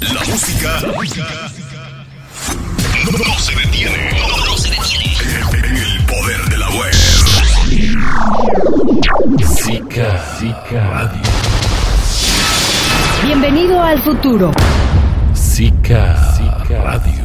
La 0.00 0.24
música 0.24 0.80
no, 3.12 3.38
se 3.38 3.54
detiene. 3.54 4.10
No, 4.46 4.56
se 4.56 4.70
detiene. 4.70 5.68
En 5.68 5.76
el 5.76 6.04
poder 6.06 6.42
de 6.48 6.56
la 6.58 6.70
web. 6.70 6.94
Zika, 9.44 10.24
Zika 10.38 10.90
Radio. 10.90 11.22
Bienvenido 13.24 13.82
al 13.82 14.00
futuro. 14.02 14.52
Zika, 15.34 16.16
Zika. 16.36 16.82
Radio. 16.82 17.19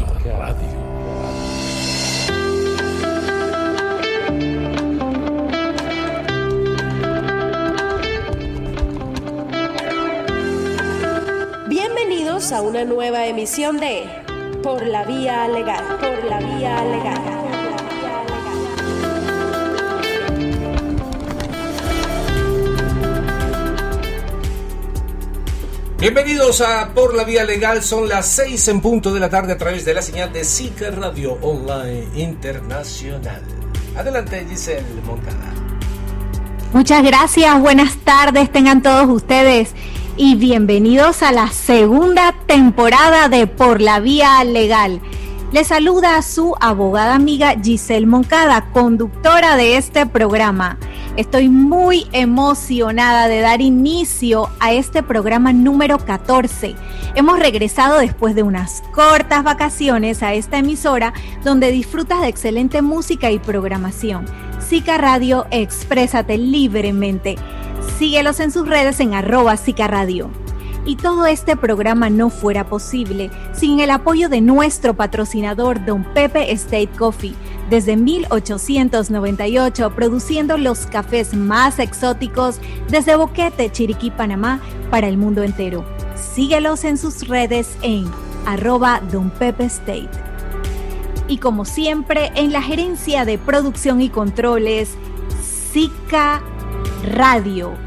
Bienvenidos 12.46 12.64
a 12.64 12.70
una 12.70 12.86
nueva 12.86 13.26
emisión 13.26 13.80
de 13.80 14.08
Por 14.62 14.86
la 14.86 15.04
Vía 15.04 15.48
Legal. 15.48 15.84
Por 16.00 16.24
la 16.26 16.38
Vía 16.38 16.86
Legal. 16.86 17.22
Bienvenidos 25.98 26.62
a 26.62 26.94
Por 26.94 27.16
la 27.16 27.24
Vía 27.24 27.44
Legal, 27.46 27.82
son 27.82 28.08
las 28.08 28.28
6 28.28 28.68
en 28.68 28.82
punto 28.82 29.12
de 29.12 29.20
la 29.20 29.30
tarde 29.30 29.54
a 29.54 29.58
través 29.58 29.84
de 29.84 29.96
la 29.96 30.04
señal 30.04 30.32
de 30.32 30.44
Zika 30.44 30.92
Radio 30.92 31.40
Online 31.42 32.10
Internacional. 32.14 33.42
Adelante 33.98 34.46
Giselle 34.48 34.86
Moncada. 35.04 35.52
Muchas 36.74 37.04
gracias, 37.04 37.60
buenas 37.60 37.96
tardes 37.98 38.52
tengan 38.52 38.84
todos 38.84 39.10
ustedes 39.10 39.74
y 40.18 40.36
bienvenidos 40.36 41.24
a 41.24 41.32
la 41.32 41.52
segunda 41.52 42.35
temporada 42.56 43.28
de 43.28 43.48
Por 43.48 43.82
la 43.82 44.00
Vía 44.00 44.42
Legal. 44.46 45.02
Les 45.52 45.68
saluda 45.68 46.16
a 46.16 46.22
su 46.22 46.56
abogada 46.62 47.14
amiga 47.14 47.54
Giselle 47.62 48.06
Moncada, 48.06 48.72
conductora 48.72 49.58
de 49.58 49.76
este 49.76 50.06
programa. 50.06 50.78
Estoy 51.18 51.50
muy 51.50 52.08
emocionada 52.14 53.28
de 53.28 53.42
dar 53.42 53.60
inicio 53.60 54.50
a 54.62 54.72
este 54.72 55.04
programa 55.04 55.52
número 55.52 55.98
14. 55.98 56.78
Hemos 57.14 57.40
regresado 57.40 58.00
después 58.00 58.36
de 58.36 58.44
unas 58.44 58.84
cortas 58.94 59.44
vacaciones 59.44 60.24
a 60.24 60.34
esta 60.34 60.58
emisora 60.58 61.14
donde 61.44 61.72
disfrutas 61.72 62.22
de 62.22 62.30
excelente 62.30 62.82
música 62.82 63.32
y 63.32 63.40
programación. 63.40 64.28
Zika 64.62 64.98
Radio, 64.98 65.46
exprésate 65.52 66.38
libremente. 66.38 67.36
Síguelos 68.00 68.40
en 68.40 68.54
sus 68.54 68.66
redes 68.66 69.02
en 69.02 69.14
arroba 69.14 69.58
Zika 69.58 69.88
Radio. 69.88 70.45
Y 70.86 70.98
todo 70.98 71.26
este 71.26 71.58
programa 71.58 72.12
no 72.12 72.30
fuera 72.30 72.68
posible 72.68 73.32
sin 73.54 73.80
el 73.80 73.90
apoyo 73.90 74.30
de 74.30 74.40
nuestro 74.42 74.94
patrocinador 74.94 75.84
Don 75.84 76.04
Pepe 76.14 76.52
State 76.52 76.92
Coffee, 76.96 77.34
desde 77.72 77.98
1898 77.98 79.96
produciendo 79.96 80.60
los 80.60 80.86
cafés 80.86 81.34
más 81.34 81.80
exóticos 81.80 82.60
desde 82.88 83.16
Boquete, 83.16 83.72
Chiriquí, 83.72 84.12
Panamá, 84.12 84.60
para 84.92 85.08
el 85.08 85.18
mundo 85.18 85.42
entero. 85.42 85.84
Síguelos 86.16 86.84
en 86.84 87.00
sus 87.00 87.28
redes 87.28 87.78
en 87.82 88.06
arroba 88.46 89.02
Don 89.12 89.32
Pepe 89.32 89.66
State. 89.66 90.10
Y 91.28 91.40
como 91.40 91.66
siempre, 91.66 92.32
en 92.36 92.54
la 92.54 92.62
gerencia 92.62 93.26
de 93.26 93.40
producción 93.40 94.02
y 94.02 94.10
controles, 94.10 94.96
Zika 95.42 96.44
Radio 97.12 97.85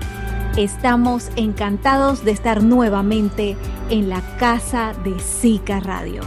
Estamos 0.58 1.30
encantados 1.36 2.24
de 2.24 2.32
estar 2.32 2.64
nuevamente 2.64 3.56
en 3.90 4.08
la 4.08 4.20
casa 4.38 4.92
de 5.04 5.16
Zika 5.20 5.78
Radio. 5.78 6.22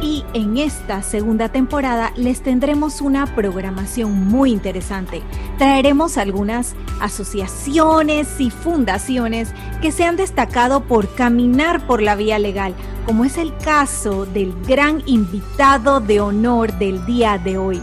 Y 0.00 0.24
en 0.32 0.56
esta 0.56 1.02
segunda 1.02 1.50
temporada 1.50 2.14
les 2.16 2.40
tendremos 2.40 3.02
una 3.02 3.26
programación 3.34 4.28
muy 4.28 4.50
interesante. 4.50 5.20
Traeremos 5.58 6.16
algunas 6.16 6.74
asociaciones 6.98 8.40
y 8.40 8.48
fundaciones 8.48 9.52
que 9.82 9.92
se 9.92 10.04
han 10.04 10.16
destacado 10.16 10.84
por 10.84 11.14
caminar 11.14 11.86
por 11.86 12.00
la 12.00 12.16
vía 12.16 12.38
legal, 12.38 12.74
como 13.04 13.26
es 13.26 13.36
el 13.36 13.54
caso 13.58 14.24
del 14.24 14.54
gran 14.66 15.02
invitado 15.04 16.00
de 16.00 16.20
honor 16.20 16.72
del 16.78 17.04
día 17.04 17.36
de 17.36 17.58
hoy 17.58 17.82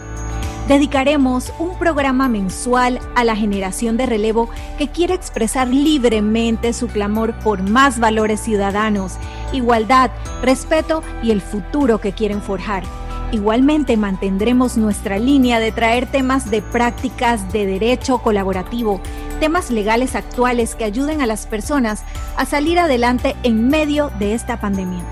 dedicaremos 0.68 1.52
un 1.60 1.78
programa 1.78 2.30
mensual 2.30 3.00
a 3.16 3.24
la 3.24 3.36
generación 3.36 3.98
de 3.98 4.06
relevo 4.06 4.50
que 4.78 4.88
quiere 4.88 5.14
expresar 5.14 5.68
libremente 5.68 6.74
su 6.74 6.88
clamor 6.88 7.34
por 7.40 7.62
más 7.64 8.00
valores 8.00 8.40
ciudadanos, 8.40 9.14
igualdad, 9.52 10.12
respeto 10.42 11.04
y 11.22 11.32
el 11.32 11.42
futuro 11.42 12.00
que 12.00 12.14
quieren 12.14 12.42
forjar. 12.42 12.84
Igualmente 13.32 13.98
mantendremos 13.98 14.78
nuestra 14.78 15.18
línea 15.18 15.60
de 15.60 15.72
traer 15.72 16.06
temas 16.06 16.52
de 16.52 16.62
prácticas 16.62 17.52
de 17.52 17.66
derecho 17.66 18.20
colaborativo, 18.20 19.02
temas 19.40 19.72
legales 19.72 20.16
actuales 20.16 20.76
que 20.76 20.84
ayuden 20.84 21.22
a 21.22 21.26
las 21.26 21.48
personas 21.48 22.04
a 22.38 22.46
salir 22.46 22.78
adelante 22.78 23.36
en 23.42 23.70
medio 23.70 24.12
de 24.20 24.36
esta 24.36 24.62
pandemia 24.62 25.04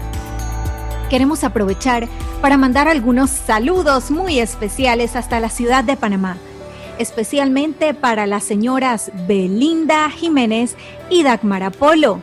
queremos 1.12 1.44
aprovechar 1.44 2.08
para 2.42 2.56
mandar 2.56 2.88
algunos 2.88 3.32
saludos 3.32 4.12
muy 4.12 4.40
especiales 4.40 5.18
hasta 5.18 5.42
la 5.42 5.50
ciudad 5.50 5.84
de 5.84 5.98
Panamá, 5.98 6.38
especialmente 7.00 7.94
para 7.94 8.26
las 8.28 8.46
señoras 8.46 9.12
Belinda 9.28 10.10
Jiménez 10.10 10.78
y 11.10 11.24
Dagmar 11.24 11.64
Apolo. 11.64 12.22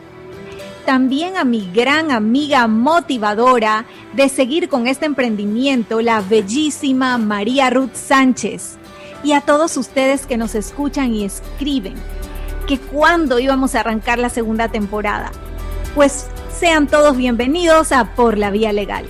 También 0.87 1.37
a 1.37 1.43
mi 1.43 1.69
gran 1.71 2.09
amiga 2.09 2.65
motivadora 2.65 3.85
de 4.13 4.27
seguir 4.27 4.69
con 4.69 4.87
este 4.87 5.05
emprendimiento, 5.05 6.01
la 6.01 6.21
bellísima 6.21 7.19
María 7.19 7.69
Ruth 7.69 7.93
Sánchez. 7.93 8.79
Y 9.23 9.33
a 9.33 9.41
todos 9.41 9.77
ustedes 9.77 10.25
que 10.25 10.37
nos 10.37 10.55
escuchan 10.55 11.13
y 11.13 11.25
escriben 11.25 11.93
que 12.67 12.79
cuándo 12.79 13.37
íbamos 13.37 13.75
a 13.75 13.81
arrancar 13.81 14.17
la 14.17 14.29
segunda 14.29 14.69
temporada. 14.69 15.29
Pues 15.93 16.25
sean 16.59 16.87
todos 16.87 17.15
bienvenidos 17.15 17.93
a 17.93 18.15
Por 18.15 18.37
la 18.37 18.51
Vía 18.51 18.73
Legal. 18.73 19.05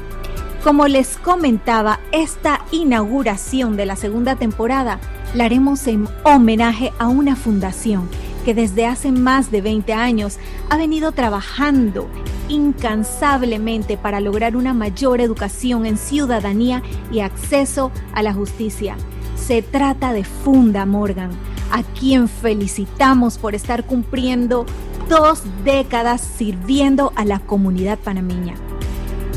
Como 0.64 0.88
les 0.88 1.18
comentaba, 1.18 2.00
esta 2.12 2.64
inauguración 2.72 3.76
de 3.76 3.88
la 3.88 3.96
segunda 3.96 4.36
temporada 4.36 5.00
la 5.34 5.46
haremos 5.46 5.88
en 5.88 6.08
homenaje 6.24 6.94
a 7.00 7.08
una 7.08 7.36
fundación 7.36 8.08
que 8.46 8.54
desde 8.54 8.86
hace 8.86 9.12
más 9.12 9.50
de 9.50 9.62
20 9.62 9.94
años 9.94 10.38
ha 10.70 10.78
venido 10.78 11.12
trabajando 11.12 12.08
incansablemente 12.50 13.98
para 13.98 14.20
lograr 14.20 14.56
una 14.56 14.76
mayor 14.76 15.20
educación 15.20 15.88
en 15.88 15.98
ciudadanía 15.98 16.84
y 17.12 17.22
acceso 17.22 17.92
a 18.14 18.22
la 18.22 18.32
justicia. 18.32 18.96
Se 19.36 19.64
trata 19.64 20.14
de 20.14 20.24
Funda 20.24 20.86
Morgan, 20.86 21.32
a 21.72 21.82
quien 21.82 22.28
felicitamos 22.28 23.40
por 23.40 23.56
estar 23.56 23.86
cumpliendo 23.86 24.68
dos 25.10 25.42
décadas 25.66 26.22
sirviendo 26.22 27.12
a 27.16 27.26
la 27.26 27.40
comunidad 27.40 27.98
panameña. 27.98 28.54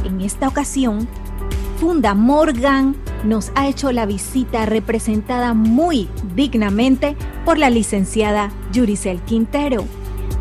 En 0.05 0.21
esta 0.21 0.47
ocasión, 0.47 1.09
Funda 1.81 2.15
Morgan 2.15 2.95
nos 3.25 3.51
ha 3.55 3.67
hecho 3.67 3.91
la 3.91 4.05
visita 4.05 4.67
representada 4.67 5.55
muy 5.55 6.09
dignamente 6.37 7.17
por 7.47 7.59
la 7.59 7.71
licenciada 7.71 8.51
Yuricel 8.71 9.23
Quintero, 9.23 9.85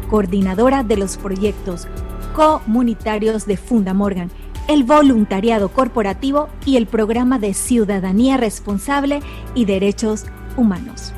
coordinadora 0.10 0.84
de 0.84 0.98
los 0.98 1.18
proyectos 1.18 1.88
comunitarios 2.36 3.46
de 3.46 3.56
Funda 3.56 3.94
Morgan, 3.94 4.30
el 4.68 4.84
voluntariado 4.84 5.70
corporativo 5.70 6.50
y 6.66 6.76
el 6.76 6.88
programa 6.88 7.40
de 7.40 7.54
ciudadanía 7.54 8.36
responsable 8.36 9.22
y 9.56 9.66
derechos 9.66 10.26
humanos 10.58 11.14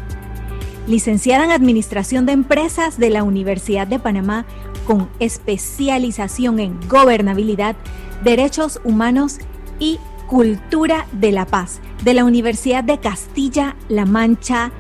licenciada 0.88 1.46
en 1.46 1.52
Administración 1.52 2.26
de 2.26 2.34
Empresas 2.34 2.98
de 2.98 3.10
la 3.10 3.24
Universidad 3.24 3.88
de 3.88 4.00
Panamá, 4.00 4.46
con 4.86 5.10
especialización 5.20 6.60
en 6.60 6.80
gobernabilidad, 6.88 7.76
derechos 8.24 8.80
humanos 8.84 9.40
y 9.80 10.00
cultura 10.28 11.06
de 11.12 11.32
la 11.32 11.46
paz, 11.46 11.80
de 12.04 12.14
la 12.14 12.26
Universidad 12.26 12.84
de 12.84 13.00
Castilla-La 13.00 14.06
Mancha 14.06 14.72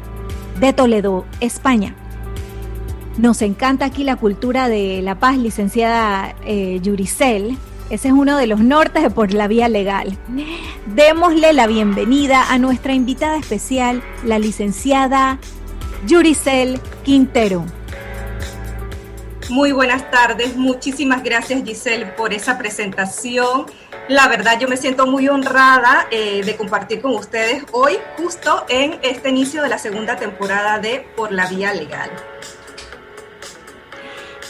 de 0.60 0.74
Toledo, 0.74 1.26
España. 1.40 1.96
Nos 3.18 3.42
encanta 3.42 3.86
aquí 3.86 4.04
la 4.04 4.16
cultura 4.16 4.68
de 4.68 5.02
la 5.04 5.20
paz, 5.20 5.38
licenciada 5.38 6.36
eh, 6.46 6.80
Yuricel. 6.82 7.58
Ese 7.90 8.08
es 8.08 8.14
uno 8.14 8.38
de 8.38 8.48
los 8.48 8.62
nortes 8.62 9.14
por 9.14 9.34
la 9.34 9.48
vía 9.48 9.70
legal. 9.70 10.18
Démosle 10.96 11.54
la 11.54 11.68
bienvenida 11.68 12.52
a 12.52 12.58
nuestra 12.58 12.94
invitada 12.94 13.38
especial, 13.38 14.02
la 14.26 14.40
licenciada 14.40 15.38
Yuricel 16.06 16.82
Quintero. 17.04 17.66
Muy 19.50 19.72
buenas 19.72 20.10
tardes, 20.12 20.56
muchísimas 20.56 21.24
gracias 21.24 21.64
Giselle 21.64 22.08
por 22.08 22.34
esa 22.34 22.58
presentación. 22.58 23.66
La 24.10 24.28
verdad 24.28 24.60
yo 24.60 24.68
me 24.68 24.76
siento 24.76 25.08
muy 25.08 25.30
honrada 25.30 26.08
eh, 26.12 26.44
de 26.44 26.58
compartir 26.58 27.02
con 27.02 27.14
ustedes 27.14 27.64
hoy 27.72 27.98
justo 28.18 28.66
en 28.68 29.00
este 29.02 29.30
inicio 29.30 29.62
de 29.62 29.70
la 29.70 29.78
segunda 29.78 30.18
temporada 30.18 30.80
de 30.80 31.08
Por 31.16 31.32
la 31.32 31.48
Vía 31.48 31.74
Legal. 31.74 32.10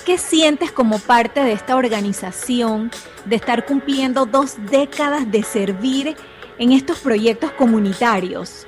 ¿Qué 0.06 0.18
sientes 0.18 0.72
como 0.72 0.98
parte 0.98 1.44
de 1.44 1.54
esta 1.54 1.76
organización 1.76 2.92
de 3.26 3.36
estar 3.36 3.66
cumpliendo 3.66 4.26
dos 4.26 4.56
décadas 4.70 5.32
de 5.32 5.44
servir 5.44 6.18
en 6.58 6.72
estos 6.72 6.98
proyectos 7.00 7.52
comunitarios? 7.52 8.66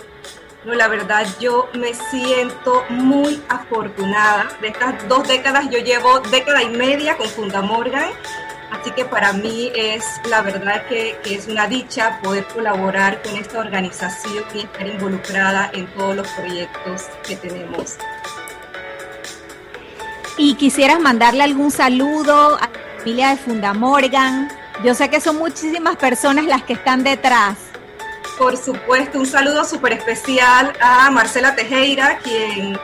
No, 0.65 0.73
la 0.73 0.88
verdad 0.88 1.27
yo 1.39 1.69
me 1.73 1.94
siento 1.94 2.83
muy 2.89 3.39
afortunada. 3.50 4.47
De 4.62 4.69
estas 4.69 5.07
dos 5.07 5.27
décadas 5.27 5.69
yo 5.69 5.77
llevo 5.77 6.21
década 6.21 6.63
y 6.63 6.69
media 6.69 7.15
con 7.17 7.27
Funda 7.27 7.62
Morgan, 7.62 8.09
así 8.71 8.89
que 8.89 9.06
para 9.06 9.31
mí 9.31 9.71
es 9.75 10.03
la 10.27 10.41
verdad 10.41 10.88
que, 10.88 11.19
es 11.23 11.47
una 11.47 11.67
dicha 11.67 12.19
poder 12.23 12.45
colaborar 12.45 13.21
con 13.21 13.38
esta 13.38 13.59
organización 13.59 14.44
y 14.56 14.62
estar 14.62 14.88
involucrada 14.88 15.69
en 15.71 15.85
todos 15.94 16.15
los 16.15 16.27
proyectos 16.29 17.03
que 17.27 17.35
tenemos. 17.35 17.97
Y 20.38 20.56
quisieras 20.56 21.00
mandarle 21.00 21.44
algún 21.44 21.69
saludo 21.69 22.56
a 22.56 22.62
la 22.62 22.97
familia 22.97 23.29
de 23.29 23.38
Funda 23.38 23.73
Morgan. 23.75 24.50
Yo 24.83 24.95
sé 24.95 25.12
que 25.12 25.21
son 25.21 25.38
muchísimas 25.38 25.95
personas 25.95 26.45
las 26.45 26.63
que 26.63 26.73
están 26.73 27.03
detrás. 27.03 27.75
Por 28.38 28.58
supuesto, 28.58 29.18
un 29.18 29.26
saludo 29.26 29.64
súper 29.64 29.94
especial 29.94 30.74
a 30.82 31.10
Marcela 31.10 31.56
Tejera, 31.56 32.20
quien 32.20 32.78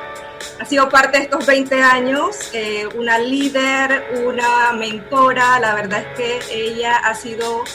ha 0.60 0.66
sido 0.66 0.88
parte 0.88 1.18
de 1.18 1.24
estos 1.26 1.46
20 1.46 1.82
años, 1.82 2.38
eh, 2.54 2.88
una 2.96 3.18
líder, 3.18 4.24
una 4.26 4.72
mentora. 4.72 5.60
La 5.60 5.76
verdad 5.76 6.04
es 6.04 6.18
que 6.18 6.40
ella 6.54 6.96
ha 6.98 7.14
sido 7.16 7.66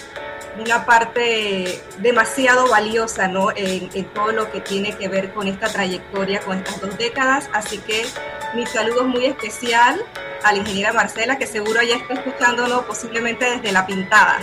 una 0.59 0.87
parte 0.87 1.83
demasiado 1.99 2.67
valiosa 2.71 3.29
¿no? 3.29 3.51
en, 3.55 3.91
en, 3.93 4.05
todo 4.07 4.33
lo 4.33 4.51
que 4.51 4.63
tiene 4.63 4.97
que 4.97 5.09
ver 5.09 5.35
con 5.35 5.47
esta 5.47 5.69
trayectoria, 5.69 6.41
con 6.41 6.57
estas 6.57 6.81
dos 6.81 6.97
décadas. 6.97 7.51
Así 7.53 7.77
que 7.79 8.07
mi 8.55 8.65
saludo 8.67 9.03
es 9.03 9.07
muy 9.09 9.27
especial 9.27 10.03
a 10.43 10.53
la 10.53 10.59
ingeniera 10.59 10.95
Marcela, 10.95 11.37
que 11.37 11.47
seguro 11.47 11.83
ya 11.83 11.97
está 11.97 12.15
escuchándonos 12.15 12.87
posiblemente 12.87 13.45
desde 13.45 13.71
la 13.71 13.85
pintada. 13.87 14.39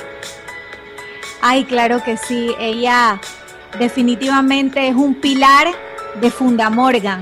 Ay, 1.45 1.65
claro 1.65 2.01
que 2.01 2.15
sí, 2.15 2.55
ella 2.57 3.19
definitivamente 3.77 4.87
es 4.87 4.95
un 4.95 5.13
pilar 5.13 5.67
de 6.21 6.31
Funda 6.31 6.69
Morgan. 6.69 7.19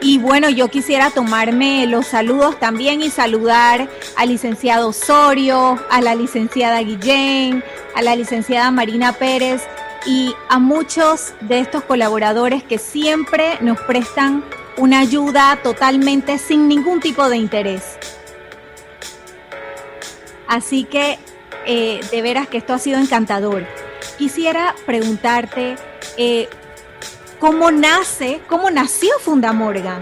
Y 0.00 0.18
bueno, 0.18 0.50
yo 0.50 0.66
quisiera 0.66 1.10
tomarme 1.10 1.86
los 1.86 2.08
saludos 2.08 2.58
también 2.58 3.00
y 3.00 3.10
saludar 3.10 3.88
al 4.16 4.28
licenciado 4.28 4.88
Osorio, 4.88 5.78
a 5.88 6.00
la 6.00 6.16
licenciada 6.16 6.80
Guillén, 6.80 7.62
a 7.94 8.02
la 8.02 8.16
licenciada 8.16 8.72
Marina 8.72 9.12
Pérez 9.12 9.62
y 10.04 10.34
a 10.48 10.58
muchos 10.58 11.32
de 11.42 11.60
estos 11.60 11.84
colaboradores 11.84 12.64
que 12.64 12.78
siempre 12.78 13.56
nos 13.60 13.80
prestan 13.82 14.42
una 14.76 14.98
ayuda 14.98 15.60
totalmente 15.62 16.38
sin 16.38 16.66
ningún 16.66 16.98
tipo 16.98 17.28
de 17.28 17.36
interés. 17.36 17.84
Así 20.48 20.82
que 20.82 21.20
eh, 21.66 22.00
de 22.10 22.22
veras 22.22 22.48
que 22.48 22.58
esto 22.58 22.74
ha 22.74 22.78
sido 22.78 22.98
encantador. 22.98 23.64
Quisiera 24.18 24.74
preguntarte, 24.86 25.76
eh, 26.16 26.48
¿cómo 27.38 27.70
nace, 27.70 28.40
cómo 28.48 28.70
nació 28.70 29.10
Fundamorgan? 29.20 30.00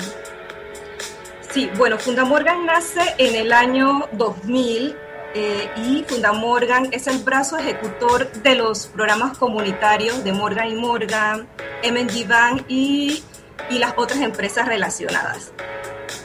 Sí, 1.53 1.71
bueno, 1.77 1.99
Fundamorgan 1.99 2.65
nace 2.65 3.01
en 3.19 3.35
el 3.35 3.53
año 3.53 4.09
2000 4.13 4.97
eh, 5.35 5.71
y 5.77 6.05
Fundamorgan 6.09 6.89
es 6.93 7.07
el 7.07 7.19
brazo 7.19 7.57
ejecutor 7.57 8.31
de 8.33 8.55
los 8.57 8.87
programas 8.87 9.39
comunitarios 9.39 10.25
de 10.25 10.33
Morgan 10.33 10.69
y 10.69 10.75
Morgan, 10.75 11.49
MNG 11.85 12.27
Bank 12.27 12.65
y, 12.69 13.23
y 13.69 13.79
las 13.79 13.95
otras 13.97 14.21
empresas 14.21 14.67
relacionadas 14.67 15.53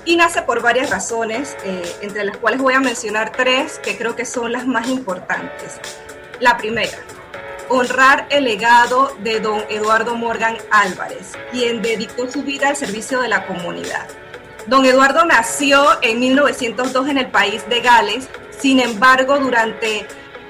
y 0.05 0.15
nace 0.15 0.43
por 0.43 0.61
varias 0.61 0.89
razones, 0.89 1.57
eh, 1.63 1.95
entre 2.01 2.23
las 2.23 2.37
cuales 2.37 2.61
voy 2.61 2.73
a 2.73 2.79
mencionar 2.79 3.31
tres 3.31 3.79
que 3.79 3.97
creo 3.97 4.15
que 4.15 4.25
son 4.25 4.51
las 4.51 4.67
más 4.67 4.87
importantes. 4.87 5.79
La 6.39 6.57
primera, 6.57 6.97
honrar 7.69 8.27
el 8.29 8.43
legado 8.43 9.15
de 9.19 9.39
don 9.39 9.63
Eduardo 9.69 10.15
Morgan 10.15 10.57
Álvarez, 10.71 11.33
quien 11.51 11.81
dedicó 11.81 12.29
su 12.29 12.43
vida 12.43 12.69
al 12.69 12.75
servicio 12.75 13.19
de 13.19 13.29
la 13.29 13.47
comunidad. 13.47 14.07
Don 14.67 14.85
Eduardo 14.85 15.25
nació 15.25 15.85
en 16.01 16.19
1902 16.19 17.09
en 17.09 17.17
el 17.17 17.27
país 17.27 17.67
de 17.69 17.81
Gales, 17.81 18.27
sin 18.59 18.79
embargo, 18.79 19.37
durante, 19.37 20.07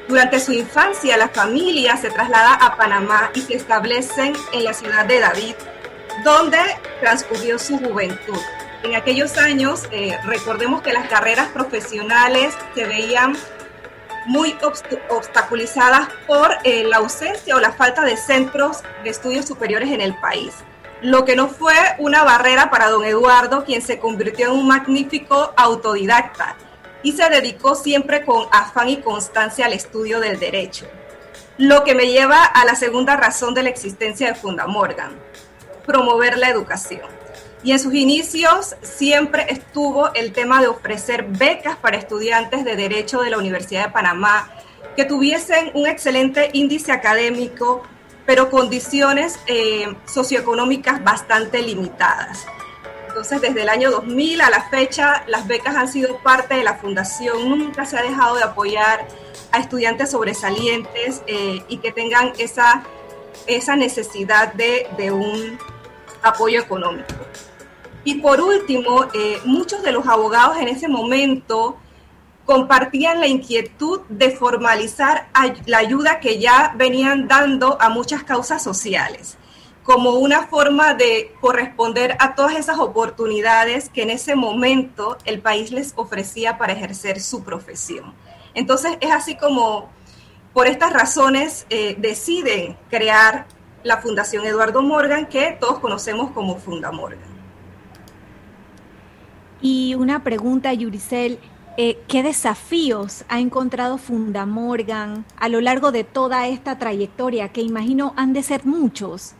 durante 0.07 0.39
su 0.39 0.53
infancia 0.53 1.17
la 1.17 1.29
familia 1.29 1.97
se 1.97 2.09
traslada 2.09 2.53
a 2.53 2.77
Panamá 2.77 3.31
y 3.33 3.41
se 3.41 3.55
establecen 3.55 4.33
en 4.53 4.63
la 4.63 4.73
ciudad 4.73 5.05
de 5.05 5.19
David, 5.19 5.55
donde 6.23 6.59
transcurrió 7.01 7.59
su 7.59 7.77
juventud 7.77 8.39
en 8.85 8.95
aquellos 8.95 9.37
años, 9.37 9.87
eh, 9.91 10.17
recordemos 10.25 10.83
que 10.83 10.93
las 10.93 11.07
carreras 11.09 11.49
profesionales 11.49 12.53
se 12.75 12.85
veían 12.85 13.35
muy 14.27 14.55
obstaculizadas 15.09 16.09
por 16.27 16.51
eh, 16.63 16.83
la 16.83 16.97
ausencia 16.97 17.55
o 17.55 17.59
la 17.59 17.71
falta 17.71 18.03
de 18.03 18.15
centros 18.15 18.83
de 19.03 19.09
estudios 19.09 19.45
superiores 19.45 19.89
en 19.91 20.01
el 20.01 20.15
país. 20.19 20.53
Lo 21.01 21.25
que 21.25 21.35
no 21.35 21.47
fue 21.47 21.73
una 21.97 22.23
barrera 22.23 22.69
para 22.69 22.89
don 22.89 23.03
Eduardo, 23.03 23.65
quien 23.65 23.81
se 23.81 23.99
convirtió 23.99 24.47
en 24.47 24.53
un 24.53 24.67
magnífico 24.67 25.53
autodidacta 25.57 26.55
y 27.03 27.13
se 27.13 27.29
dedicó 27.29 27.75
siempre 27.75 28.23
con 28.23 28.47
afán 28.51 28.89
y 28.89 28.97
constancia 28.97 29.65
al 29.65 29.73
estudio 29.73 30.19
del 30.19 30.39
derecho. 30.39 30.85
Lo 31.57 31.83
que 31.83 31.95
me 31.95 32.07
lleva 32.07 32.43
a 32.43 32.65
la 32.65 32.75
segunda 32.75 33.15
razón 33.15 33.53
de 33.53 33.63
la 33.63 33.69
existencia 33.69 34.27
de 34.27 34.35
Fundamorgan, 34.35 35.24
promover 35.85 36.37
la 36.37 36.49
educación. 36.49 37.01
Y 37.63 37.71
en 37.71 37.79
sus 37.79 37.95
inicios 37.95 38.75
siempre 38.83 39.47
estuvo 39.49 40.13
el 40.13 40.33
tema 40.33 40.61
de 40.61 40.67
ofrecer 40.67 41.25
becas 41.27 41.75
para 41.77 41.97
estudiantes 41.97 42.63
de 42.63 42.75
Derecho 42.75 43.21
de 43.21 43.31
la 43.31 43.39
Universidad 43.39 43.85
de 43.85 43.91
Panamá 43.91 44.51
que 44.95 45.05
tuviesen 45.05 45.71
un 45.73 45.87
excelente 45.87 46.49
índice 46.53 46.91
académico, 46.91 47.83
pero 48.25 48.49
condiciones 48.49 49.39
eh, 49.47 49.93
socioeconómicas 50.05 51.03
bastante 51.03 51.61
limitadas. 51.61 52.45
Entonces, 53.07 53.41
desde 53.41 53.61
el 53.61 53.69
año 53.69 53.91
2000 53.91 54.41
a 54.41 54.49
la 54.49 54.69
fecha, 54.69 55.23
las 55.27 55.47
becas 55.47 55.75
han 55.75 55.87
sido 55.87 56.17
parte 56.19 56.55
de 56.55 56.63
la 56.63 56.75
fundación. 56.75 57.49
Nunca 57.49 57.85
se 57.85 57.97
ha 57.97 58.01
dejado 58.01 58.35
de 58.35 58.43
apoyar 58.43 59.07
a 59.51 59.59
estudiantes 59.59 60.11
sobresalientes 60.11 61.23
eh, 61.27 61.63
y 61.67 61.77
que 61.77 61.91
tengan 61.91 62.33
esa, 62.37 62.83
esa 63.47 63.75
necesidad 63.75 64.53
de, 64.53 64.87
de 64.97 65.11
un 65.11 65.57
apoyo 66.25 66.59
económico. 66.59 67.13
Y 68.03 68.15
por 68.15 68.41
último, 68.41 69.05
eh, 69.13 69.39
muchos 69.45 69.81
de 69.81 69.91
los 69.91 70.07
abogados 70.07 70.57
en 70.57 70.67
ese 70.67 70.87
momento 70.87 71.77
compartían 72.45 73.19
la 73.19 73.27
inquietud 73.27 74.01
de 74.09 74.31
formalizar 74.31 75.29
la 75.65 75.79
ayuda 75.79 76.19
que 76.19 76.39
ya 76.39 76.73
venían 76.77 77.27
dando 77.27 77.81
a 77.81 77.89
muchas 77.89 78.23
causas 78.23 78.63
sociales, 78.63 79.37
como 79.83 80.11
una 80.11 80.47
forma 80.47 80.93
de 80.93 81.33
corresponder 81.41 82.15
a 82.19 82.35
todas 82.35 82.55
esas 82.55 82.77
oportunidades 82.77 83.89
que 83.89 84.03
en 84.03 84.11
ese 84.11 84.35
momento 84.35 85.17
el 85.25 85.41
país 85.41 85.71
les 85.71 85.93
ofrecía 85.95 86.57
para 86.59 86.73
ejercer 86.73 87.19
su 87.19 87.43
profesión. 87.43 88.13
Entonces 88.53 88.97
es 89.01 89.11
así 89.11 89.35
como 89.35 89.89
por 90.53 90.67
estas 90.67 90.93
razones 90.93 91.65
eh, 91.69 91.95
deciden 91.97 92.77
crear 92.89 93.47
la 93.85 93.97
Fundación 93.97 94.45
Eduardo 94.47 94.81
Morgan, 94.81 95.27
que 95.27 95.55
todos 95.59 95.77
conocemos 95.77 96.31
como 96.31 96.57
Funda 96.57 96.91
Morgan. 96.91 97.29
Y 99.61 99.93
una 99.93 100.23
pregunta, 100.23 100.73
Yuricel, 100.73 101.37
eh, 101.77 101.99
¿qué 102.07 102.23
desafíos 102.23 103.25
ha 103.29 103.39
encontrado 103.39 103.99
Fundamorgan 103.99 105.23
a 105.37 105.49
lo 105.49 105.61
largo 105.61 105.91
de 105.91 106.03
toda 106.03 106.47
esta 106.47 106.79
trayectoria, 106.79 107.49
que 107.49 107.61
imagino 107.61 108.13
han 108.17 108.33
de 108.33 108.41
ser 108.41 108.65
muchos? 108.65 109.33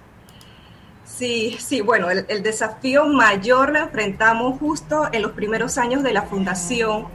Sí, 1.05 1.57
sí, 1.59 1.81
bueno, 1.81 2.11
el, 2.11 2.25
el, 2.27 2.43
desafío 2.43 3.07
mayor 3.07 3.71
lo 3.71 3.79
enfrentamos 3.79 4.59
justo 4.59 5.09
en 5.11 5.23
los 5.23 5.31
primeros 5.31 5.79
años 5.79 6.03
de 6.03 6.13
la 6.13 6.21
fundación, 6.21 7.07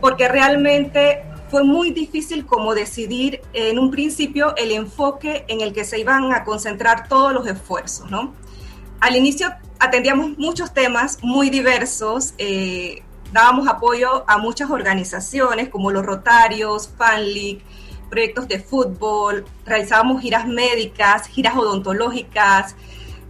porque 0.00 0.26
realmente 0.26 1.29
fue 1.50 1.64
muy 1.64 1.90
difícil 1.90 2.46
como 2.46 2.74
decidir 2.74 3.40
en 3.52 3.78
un 3.78 3.90
principio 3.90 4.54
el 4.56 4.70
enfoque 4.70 5.44
en 5.48 5.60
el 5.60 5.72
que 5.72 5.84
se 5.84 5.98
iban 5.98 6.32
a 6.32 6.44
concentrar 6.44 7.08
todos 7.08 7.32
los 7.32 7.46
esfuerzos, 7.46 8.10
¿no? 8.10 8.34
Al 9.00 9.16
inicio 9.16 9.52
atendíamos 9.78 10.38
muchos 10.38 10.72
temas 10.72 11.18
muy 11.22 11.50
diversos, 11.50 12.34
eh, 12.38 13.02
dábamos 13.32 13.66
apoyo 13.66 14.24
a 14.28 14.38
muchas 14.38 14.70
organizaciones 14.70 15.68
como 15.68 15.90
los 15.90 16.04
Rotarios, 16.04 16.90
Fan 16.96 17.24
League, 17.24 17.62
proyectos 18.10 18.46
de 18.46 18.60
fútbol, 18.60 19.44
realizábamos 19.64 20.20
giras 20.20 20.46
médicas, 20.46 21.26
giras 21.26 21.56
odontológicas, 21.56 22.76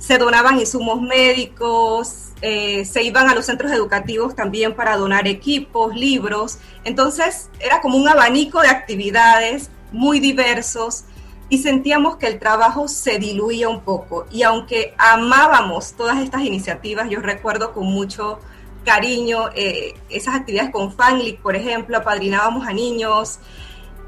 se 0.01 0.17
donaban 0.17 0.59
insumos 0.59 1.01
médicos, 1.03 2.31
eh, 2.41 2.87
se 2.87 3.03
iban 3.03 3.29
a 3.29 3.35
los 3.35 3.45
centros 3.45 3.71
educativos 3.71 4.35
también 4.35 4.75
para 4.75 4.97
donar 4.97 5.29
equipos, 5.29 5.95
libros. 5.95 6.59
Entonces 6.85 7.51
era 7.61 7.83
como 7.83 7.99
un 7.99 8.09
abanico 8.09 8.63
de 8.63 8.69
actividades 8.69 9.71
muy 9.93 10.19
diversos 10.19 11.05
y 11.51 11.59
sentíamos 11.59 12.17
que 12.17 12.29
el 12.29 12.39
trabajo 12.39 12.89
se 12.89 13.19
diluía 13.19 13.69
un 13.69 13.83
poco. 13.83 14.27
Y 14.31 14.43
aunque 14.43 14.95
amábamos 14.97 15.93
todas 15.93 16.19
estas 16.23 16.43
iniciativas, 16.43 17.11
yo 17.11 17.21
recuerdo 17.21 17.75
con 17.75 17.85
mucho 17.85 18.39
cariño. 18.87 19.51
Eh, 19.55 19.95
esas 20.09 20.35
actividades 20.35 20.71
con 20.71 20.93
FANLIC, 20.95 21.41
por 21.41 21.57
ejemplo, 21.57 21.99
apadrinábamos 21.99 22.67
a 22.67 22.73
niños, 22.73 23.39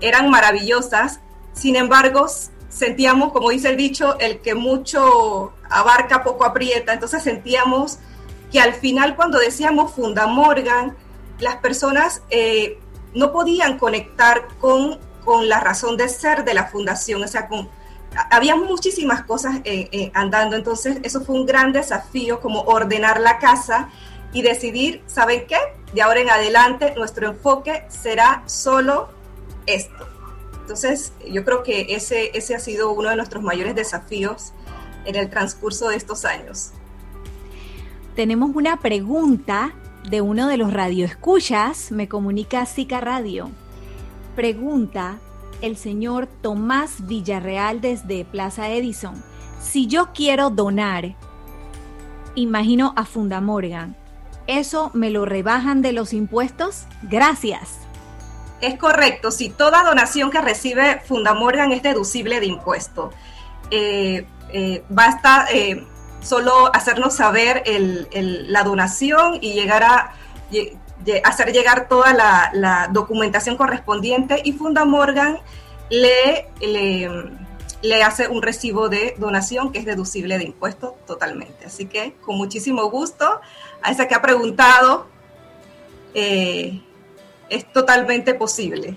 eran 0.00 0.30
maravillosas. 0.30 1.20
Sin 1.52 1.76
embargo, 1.76 2.28
sentíamos, 2.72 3.32
como 3.32 3.50
dice 3.50 3.68
el 3.68 3.76
dicho, 3.76 4.18
el 4.18 4.40
que 4.40 4.54
mucho 4.54 5.52
abarca, 5.72 6.22
poco 6.22 6.44
aprieta. 6.44 6.92
Entonces 6.92 7.22
sentíamos 7.22 7.98
que 8.50 8.60
al 8.60 8.74
final 8.74 9.16
cuando 9.16 9.38
decíamos 9.38 9.92
Funda 9.92 10.26
Morgan, 10.26 10.96
las 11.38 11.56
personas 11.56 12.22
eh, 12.30 12.78
no 13.14 13.32
podían 13.32 13.78
conectar 13.78 14.48
con, 14.60 14.98
con 15.24 15.48
la 15.48 15.60
razón 15.60 15.96
de 15.96 16.08
ser 16.08 16.44
de 16.44 16.54
la 16.54 16.66
fundación, 16.66 17.22
o 17.22 17.28
sea, 17.28 17.48
con, 17.48 17.68
había 18.30 18.56
muchísimas 18.56 19.24
cosas 19.24 19.56
eh, 19.64 19.88
eh, 19.92 20.10
andando, 20.14 20.56
entonces 20.56 20.98
eso 21.02 21.22
fue 21.22 21.34
un 21.36 21.46
gran 21.46 21.72
desafío 21.72 22.40
como 22.40 22.60
ordenar 22.62 23.20
la 23.20 23.38
casa 23.38 23.88
y 24.32 24.42
decidir, 24.42 25.02
¿saben 25.06 25.46
qué? 25.46 25.56
De 25.92 26.02
ahora 26.02 26.20
en 26.20 26.30
adelante 26.30 26.94
nuestro 26.96 27.28
enfoque 27.28 27.84
será 27.88 28.42
solo 28.46 29.08
esto. 29.66 30.08
Entonces 30.60 31.12
yo 31.30 31.44
creo 31.44 31.62
que 31.62 31.94
ese, 31.94 32.30
ese 32.36 32.54
ha 32.54 32.58
sido 32.58 32.92
uno 32.92 33.10
de 33.10 33.16
nuestros 33.16 33.42
mayores 33.42 33.74
desafíos 33.74 34.52
en 35.04 35.16
el 35.16 35.30
transcurso 35.30 35.88
de 35.88 35.96
estos 35.96 36.24
años. 36.24 36.72
Tenemos 38.14 38.54
una 38.54 38.78
pregunta 38.78 39.72
de 40.08 40.20
uno 40.20 40.48
de 40.48 40.56
los 40.56 40.72
radioescuchas, 40.72 41.92
me 41.92 42.08
comunica 42.08 42.66
Zika 42.66 43.00
Radio. 43.00 43.50
Pregunta 44.36 45.18
el 45.62 45.76
señor 45.76 46.26
Tomás 46.26 47.06
Villarreal 47.06 47.80
desde 47.80 48.24
Plaza 48.24 48.68
Edison. 48.70 49.22
Si 49.60 49.86
yo 49.86 50.12
quiero 50.12 50.50
donar, 50.50 51.14
imagino 52.34 52.92
a 52.96 53.04
Fundamorgan, 53.04 53.96
¿eso 54.46 54.90
me 54.92 55.10
lo 55.10 55.24
rebajan 55.24 55.82
de 55.82 55.92
los 55.92 56.12
impuestos? 56.12 56.86
Gracias. 57.02 57.78
Es 58.60 58.78
correcto, 58.78 59.30
si 59.30 59.48
toda 59.48 59.84
donación 59.84 60.30
que 60.30 60.40
recibe 60.40 61.00
Fundamorgan 61.04 61.72
es 61.72 61.82
deducible 61.82 62.40
de 62.40 62.46
impuesto. 62.46 63.10
Eh, 63.70 64.26
eh, 64.52 64.84
basta 64.88 65.46
eh, 65.52 65.86
solo 66.22 66.74
hacernos 66.74 67.14
saber 67.14 67.64
la 68.12 68.62
donación 68.62 69.38
y 69.40 69.54
llegar 69.54 69.82
a 69.82 70.12
hacer 71.24 71.52
llegar 71.52 71.88
toda 71.88 72.12
la, 72.12 72.88
documentación 72.92 73.56
correspondiente 73.56 74.40
y 74.44 74.52
Fundamorgan 74.52 75.38
le, 75.90 76.48
le, 76.60 77.10
le, 77.82 78.02
hace 78.02 78.28
un 78.28 78.40
recibo 78.40 78.88
de 78.88 79.14
donación 79.18 79.72
que 79.72 79.80
es 79.80 79.84
deducible 79.84 80.38
de 80.38 80.44
impuestos 80.44 80.94
totalmente. 81.06 81.66
Así 81.66 81.86
que 81.86 82.14
con 82.20 82.36
muchísimo 82.36 82.88
gusto, 82.88 83.40
a 83.82 83.90
esa 83.90 84.06
que 84.06 84.14
ha 84.14 84.22
preguntado, 84.22 85.06
eh, 86.14 86.80
es 87.48 87.70
totalmente 87.72 88.34
posible. 88.34 88.96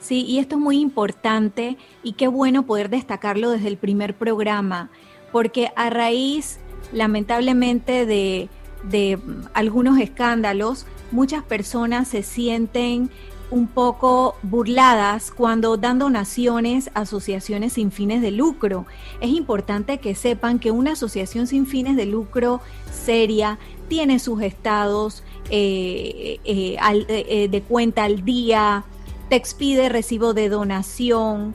Sí, 0.00 0.24
y 0.26 0.38
esto 0.38 0.56
es 0.56 0.60
muy 0.60 0.80
importante 0.80 1.76
y 2.02 2.14
qué 2.14 2.26
bueno 2.26 2.64
poder 2.64 2.90
destacarlo 2.90 3.50
desde 3.50 3.68
el 3.68 3.76
primer 3.76 4.16
programa, 4.16 4.90
porque 5.30 5.70
a 5.76 5.90
raíz, 5.90 6.58
lamentablemente, 6.92 8.06
de 8.06 8.48
de 8.82 9.18
algunos 9.52 9.98
escándalos, 9.98 10.86
muchas 11.10 11.42
personas 11.42 12.08
se 12.08 12.22
sienten 12.22 13.10
un 13.50 13.66
poco 13.66 14.36
burladas 14.42 15.32
cuando 15.32 15.76
dan 15.76 15.98
donaciones 15.98 16.88
a 16.94 17.00
asociaciones 17.00 17.72
sin 17.72 17.90
fines 17.90 18.22
de 18.22 18.30
lucro. 18.30 18.86
Es 19.20 19.30
importante 19.30 19.98
que 19.98 20.14
sepan 20.14 20.60
que 20.60 20.70
una 20.70 20.92
asociación 20.92 21.48
sin 21.48 21.66
fines 21.66 21.96
de 21.96 22.06
lucro 22.06 22.60
seria 22.92 23.58
tiene 23.88 24.20
sus 24.20 24.40
estados 24.42 25.24
eh, 25.50 26.38
eh, 26.44 26.76
eh, 27.08 27.48
de 27.48 27.62
cuenta 27.62 28.04
al 28.04 28.24
día, 28.24 28.84
te 29.30 29.36
expide 29.36 29.88
recibo 29.88 30.34
de 30.34 30.48
donación, 30.48 31.54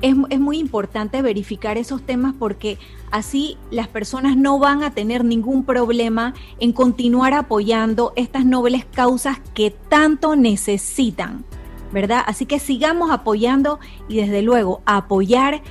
es, 0.00 0.14
muy 0.38 0.58
importante 0.58 1.22
verificar 1.22 1.76
esos 1.76 2.02
temas 2.02 2.34
porque 2.38 2.78
así 3.10 3.56
las 3.70 3.88
personas 3.88 4.36
no 4.36 4.58
van 4.58 4.82
a 4.82 4.92
tener 4.92 5.24
ningún 5.24 5.64
problema 5.64 6.34
en 6.60 6.72
continuar 6.72 7.34
apoyando 7.34 8.12
estas 8.14 8.44
nobles 8.44 8.84
causas 8.84 9.40
que 9.54 9.70
tanto 9.70 10.36
necesitan, 10.36 11.44
¿verdad? 11.92 12.22
Así 12.26 12.46
que 12.46 12.58
sigamos 12.58 13.10
apoyando 13.10 13.80
y 14.08 14.16
desde 14.16 14.42
luego 14.42 14.82
apoyar 14.86 15.62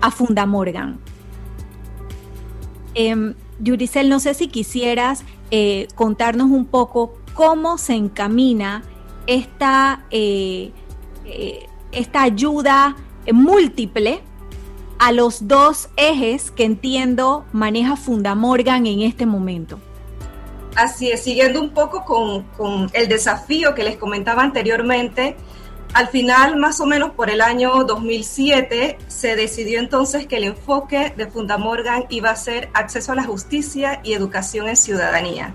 a 0.00 0.10
Fundamorgan. 0.10 0.98
Eh, 2.94 3.34
Yuricel, 3.60 4.08
no 4.08 4.18
sé 4.18 4.32
si 4.34 4.48
quisieras 4.48 5.24
eh, 5.50 5.88
contarnos 5.94 6.50
un 6.50 6.64
poco 6.64 7.14
cómo 7.34 7.78
se 7.78 7.94
encamina 7.94 8.82
esta, 9.26 10.04
eh, 10.10 10.72
eh, 11.24 11.66
esta 11.92 12.22
ayuda 12.22 12.96
múltiple 13.30 14.22
a 14.98 15.10
los 15.12 15.48
dos 15.48 15.88
ejes 15.96 16.50
que 16.50 16.64
entiendo 16.64 17.44
maneja 17.52 17.96
Fundamorgan 17.96 18.86
en 18.86 19.00
este 19.02 19.26
momento. 19.26 19.80
Así 20.76 21.10
es, 21.10 21.22
siguiendo 21.22 21.60
un 21.60 21.70
poco 21.70 22.04
con, 22.04 22.88
el 22.92 23.08
desafío 23.08 23.74
que 23.74 23.84
les 23.84 23.96
comentaba 23.96 24.42
anteriormente, 24.42 25.36
al 25.92 26.08
final, 26.08 26.56
más 26.56 26.80
o 26.80 26.86
menos 26.86 27.10
por 27.10 27.28
el 27.28 27.42
año 27.42 27.84
2007, 27.84 28.96
se 29.08 29.36
decidió 29.36 29.80
entonces 29.80 30.26
que 30.26 30.36
el 30.36 30.44
enfoque 30.44 31.12
de 31.16 31.26
Fundamorgan 31.26 32.06
iba 32.08 32.30
a 32.30 32.36
ser 32.36 32.70
acceso 32.72 33.12
a 33.12 33.14
la 33.14 33.24
justicia 33.24 34.00
y 34.02 34.14
educación 34.14 34.68
en 34.68 34.76
ciudadanía, 34.76 35.52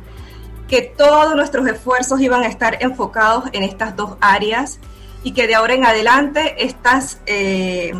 que 0.67 0.81
todos 0.81 1.35
nuestros 1.35 1.65
esfuerzos 1.67 2.21
iban 2.21 2.43
a 2.43 2.47
estar 2.47 2.77
enfocados 2.81 3.45
en 3.53 3.63
estas 3.63 3.95
dos 3.95 4.17
áreas 4.21 4.79
y 5.23 5.31
que 5.31 5.47
de 5.47 5.55
ahora 5.55 5.73
en 5.73 5.85
adelante 5.85 6.55
estas, 6.63 7.21
eh, 7.25 7.93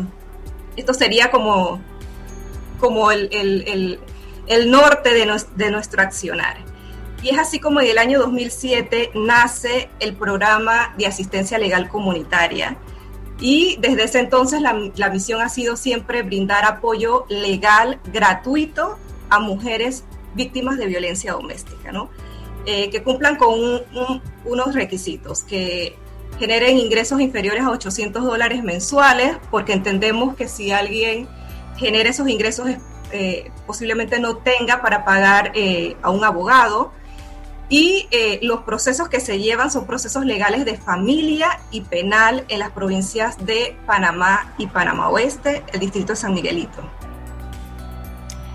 esto 0.76 0.94
sería 0.94 1.30
como, 1.30 1.80
como 2.80 3.10
el, 3.10 4.00
norte 4.66 5.12
de, 5.12 5.42
de, 5.56 5.70
nuestro 5.70 6.02
accionar. 6.02 6.56
Y 7.22 7.30
es 7.30 7.38
así 7.38 7.58
como 7.58 7.80
en 7.80 7.88
el 7.88 7.98
año 7.98 8.20
2007 8.20 9.10
nace 9.14 9.90
el 10.00 10.14
programa 10.14 10.94
de 10.96 11.06
asistencia 11.06 11.58
legal 11.58 11.88
comunitaria. 11.88 12.76
Y 13.40 13.76
desde 13.80 14.04
ese 14.04 14.20
entonces 14.20 14.60
la, 14.60 14.90
la 14.96 15.10
misión 15.10 15.40
ha 15.40 15.48
sido 15.48 15.76
siempre 15.76 16.22
brindar 16.22 16.64
apoyo 16.64 17.24
legal 17.28 18.00
gratuito 18.12 18.98
a 19.30 19.38
mujeres 19.38 20.04
víctimas 20.34 20.78
de 20.78 20.86
violencia 20.86 21.32
doméstica, 21.32 21.92
¿no? 21.92 22.10
Eh, 22.66 22.90
que 22.90 23.02
cumplan 23.02 23.36
con 23.36 23.58
unos 24.44 24.74
requisitos, 24.74 25.42
que 25.42 25.96
generen 26.38 26.78
ingresos 26.78 27.20
inferiores 27.20 27.64
a 27.64 27.70
800 27.70 28.24
dólares 28.24 28.62
mensuales, 28.62 29.36
porque 29.50 29.72
entendemos 29.72 30.36
que 30.36 30.48
si 30.48 30.70
alguien 30.70 31.28
genera 31.76 32.10
esos 32.10 32.28
ingresos, 32.28 32.68
eh, 33.12 33.50
posiblemente 33.66 34.20
no 34.20 34.36
tenga 34.36 34.80
para 34.82 35.04
pagar 35.04 35.52
eh, 35.54 35.96
a 36.02 36.10
un 36.10 36.24
abogado. 36.24 36.92
Y 37.70 38.08
eh, 38.10 38.38
los 38.42 38.62
procesos 38.62 39.08
que 39.08 39.20
se 39.20 39.38
llevan 39.38 39.70
son 39.70 39.86
procesos 39.86 40.24
legales 40.24 40.64
de 40.64 40.76
familia 40.78 41.60
y 41.70 41.82
penal 41.82 42.44
en 42.48 42.60
las 42.60 42.70
provincias 42.70 43.44
de 43.44 43.76
Panamá 43.84 44.54
y 44.56 44.68
Panamá 44.68 45.10
Oeste, 45.10 45.62
el 45.72 45.80
distrito 45.80 46.14
de 46.14 46.16
San 46.16 46.32
Miguelito. 46.32 46.82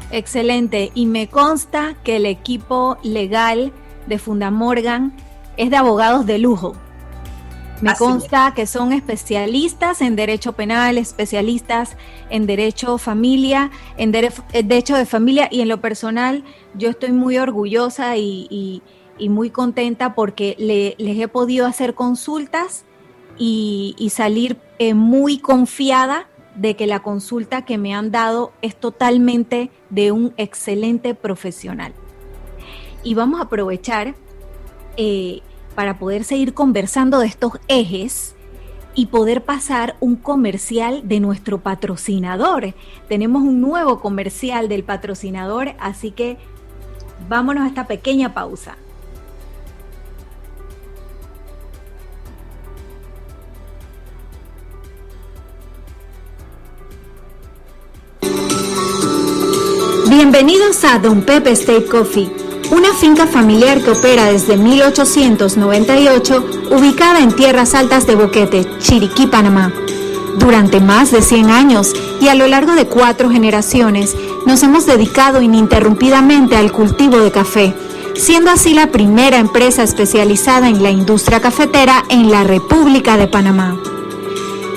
Excelente. 0.09 0.91
Y 0.95 1.05
me 1.05 1.27
consta 1.27 1.95
que 2.03 2.15
el 2.15 2.25
equipo 2.25 2.97
legal 3.03 3.71
de 4.07 4.17
Fundamorgan 4.17 5.13
es 5.57 5.69
de 5.69 5.77
abogados 5.77 6.25
de 6.25 6.39
lujo. 6.39 6.75
Me 7.81 7.95
consta 7.95 8.53
que 8.55 8.65
son 8.65 8.93
especialistas 8.93 10.01
en 10.01 10.15
derecho 10.15 10.53
penal, 10.53 10.97
especialistas 10.97 11.97
en 12.29 12.45
derecho 12.45 12.97
familia, 12.97 13.71
en 13.97 14.13
eh, 14.15 14.31
derecho 14.63 14.95
de 14.95 15.05
familia 15.05 15.49
y 15.51 15.61
en 15.61 15.67
lo 15.67 15.81
personal 15.81 16.43
yo 16.75 16.89
estoy 16.89 17.11
muy 17.11 17.37
orgullosa 17.37 18.17
y, 18.17 18.81
muy 19.29 19.49
contenta 19.49 20.15
porque 20.15 20.55
les 20.59 21.19
he 21.19 21.27
podido 21.27 21.65
hacer 21.65 21.93
consultas 21.93 22.85
y, 23.37 24.11
salir 24.13 24.57
eh, 24.79 24.93
muy 24.93 25.39
confiada 25.39 26.27
de 26.55 26.75
que 26.75 26.87
la 26.87 27.01
consulta 27.01 27.63
que 27.63 27.77
me 27.77 27.93
han 27.93 28.11
dado 28.11 28.53
es 28.61 28.75
totalmente 28.75 29.71
de 29.89 30.11
un 30.11 30.33
excelente 30.37 31.15
profesional. 31.15 31.93
Y 33.03 33.15
vamos 33.15 33.39
a 33.39 33.43
aprovechar 33.43 34.15
eh, 34.97 35.41
para 35.73 35.97
poder 35.97 36.23
seguir 36.23 36.53
conversando 36.53 37.19
de 37.19 37.27
estos 37.27 37.53
ejes 37.67 38.35
y 38.95 39.07
poder 39.07 39.43
pasar 39.43 39.95
un 39.99 40.15
comercial 40.15 41.07
de 41.07 41.19
nuestro 41.19 41.59
patrocinador. 41.59 42.73
Tenemos 43.09 43.41
un 43.41 43.61
nuevo 43.61 43.99
comercial 43.99 44.69
del 44.69 44.83
patrocinador, 44.83 45.73
así 45.79 46.11
que 46.11 46.37
vámonos 47.27 47.63
a 47.63 47.67
esta 47.67 47.87
pequeña 47.87 48.33
pausa. 48.33 48.77
Bienvenidos 60.09 60.83
a 60.83 60.99
Don 60.99 61.23
Pepe 61.23 61.51
State 61.51 61.85
Coffee 61.85 62.42
una 62.73 62.91
finca 62.95 63.27
familiar 63.27 63.81
que 63.83 63.91
opera 63.91 64.25
desde 64.25 64.57
1898, 64.57 66.45
ubicada 66.71 67.19
en 67.19 67.31
tierras 67.35 67.75
altas 67.75 68.07
de 68.07 68.15
Boquete, 68.15 68.65
Chiriquí, 68.79 69.27
Panamá. 69.27 69.71
Durante 70.37 70.79
más 70.79 71.11
de 71.11 71.21
100 71.21 71.51
años 71.51 71.93
y 72.19 72.29
a 72.29 72.35
lo 72.35 72.47
largo 72.47 72.73
de 72.73 72.87
cuatro 72.87 73.29
generaciones, 73.29 74.15
nos 74.47 74.63
hemos 74.63 74.87
dedicado 74.87 75.43
ininterrumpidamente 75.43 76.55
al 76.55 76.71
cultivo 76.71 77.19
de 77.19 77.31
café, 77.31 77.75
siendo 78.15 78.49
así 78.49 78.73
la 78.73 78.87
primera 78.87 79.37
empresa 79.37 79.83
especializada 79.83 80.67
en 80.67 80.81
la 80.81 80.89
industria 80.89 81.39
cafetera 81.39 82.03
en 82.09 82.31
la 82.31 82.43
República 82.43 83.17
de 83.17 83.27
Panamá. 83.27 83.77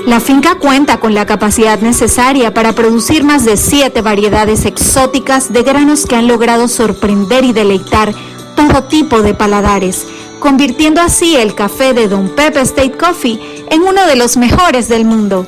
La 0.07 0.21
finca 0.21 0.55
cuenta 0.55 0.97
con 0.99 1.13
la 1.15 1.27
capacidad 1.27 1.81
necesaria 1.81 2.55
para 2.55 2.75
producir 2.75 3.25
más 3.25 3.45
de 3.45 3.57
siete 3.57 4.03
variedades 4.03 4.65
exóticas 4.65 5.53
de 5.53 5.65
granos 5.65 6.07
que 6.07 6.15
han 6.15 6.29
logrado 6.29 6.69
sorprender 6.69 7.45
y 7.45 7.53
deleitar 7.53 8.15
todo 8.55 8.85
tipo 8.85 9.23
de 9.23 9.35
paladares, 9.35 10.07
convirtiendo 10.39 11.01
así 11.01 11.35
el 11.35 11.57
café 11.57 11.93
de 11.93 12.07
Don 12.07 12.29
Pepe 12.29 12.61
State 12.61 12.97
Coffee 12.97 13.67
en 13.69 13.83
uno 13.83 14.07
de 14.07 14.15
los 14.15 14.37
mejores 14.37 14.89
del 14.89 15.05
mundo. 15.05 15.45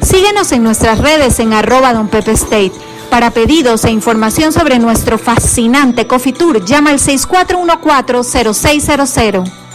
Síguenos 0.00 0.52
en 0.52 0.62
nuestras 0.62 1.00
redes 1.00 1.40
en 1.40 1.52
arroba 1.52 1.92
Don 1.92 2.06
Pepe 2.06 2.30
State. 2.30 2.70
Para 3.10 3.32
pedidos 3.32 3.84
e 3.84 3.90
información 3.90 4.52
sobre 4.52 4.78
nuestro 4.78 5.18
fascinante 5.18 6.06
Coffee 6.06 6.32
Tour, 6.32 6.64
llama 6.64 6.90
al 6.90 7.00
6414-0600. 7.00 9.65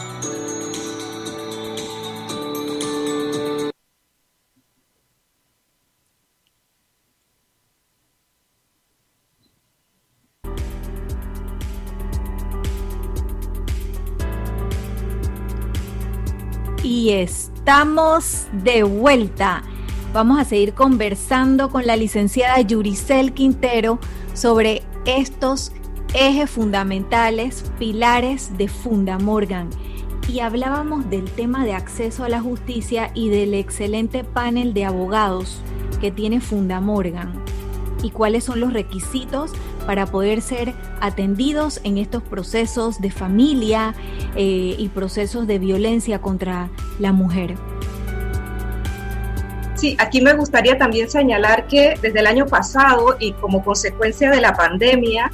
Y 16.83 17.11
estamos 17.11 18.47
de 18.63 18.81
vuelta. 18.81 19.63
Vamos 20.13 20.39
a 20.39 20.45
seguir 20.45 20.73
conversando 20.73 21.69
con 21.69 21.85
la 21.85 21.95
licenciada 21.95 22.59
Yuricel 22.61 23.33
Quintero 23.33 23.99
sobre 24.33 24.81
estos 25.05 25.71
ejes 26.15 26.49
fundamentales, 26.49 27.71
pilares 27.77 28.57
de 28.57 28.67
Funda 28.67 29.19
Morgan. 29.19 29.69
Y 30.27 30.39
hablábamos 30.39 31.07
del 31.09 31.25
tema 31.25 31.65
de 31.65 31.73
acceso 31.73 32.23
a 32.23 32.29
la 32.29 32.41
justicia 32.41 33.11
y 33.13 33.29
del 33.29 33.53
excelente 33.53 34.23
panel 34.23 34.73
de 34.73 34.85
abogados 34.85 35.61
que 35.99 36.11
tiene 36.11 36.41
Funda 36.41 36.81
Morgan 36.81 37.31
y 38.03 38.09
cuáles 38.09 38.43
son 38.43 38.59
los 38.59 38.73
requisitos 38.73 39.51
para 39.85 40.05
poder 40.05 40.41
ser 40.41 40.73
atendidos 40.99 41.81
en 41.83 41.97
estos 41.97 42.23
procesos 42.23 43.01
de 43.01 43.11
familia 43.11 43.93
eh, 44.35 44.75
y 44.77 44.89
procesos 44.89 45.47
de 45.47 45.59
violencia 45.59 46.21
contra 46.21 46.69
la 46.99 47.11
mujer. 47.11 47.55
Sí, 49.75 49.95
aquí 49.99 50.21
me 50.21 50.33
gustaría 50.33 50.77
también 50.77 51.09
señalar 51.09 51.65
que 51.67 51.95
desde 52.01 52.19
el 52.19 52.27
año 52.27 52.45
pasado 52.45 53.17
y 53.19 53.31
como 53.33 53.63
consecuencia 53.63 54.29
de 54.29 54.39
la 54.39 54.53
pandemia, 54.53 55.31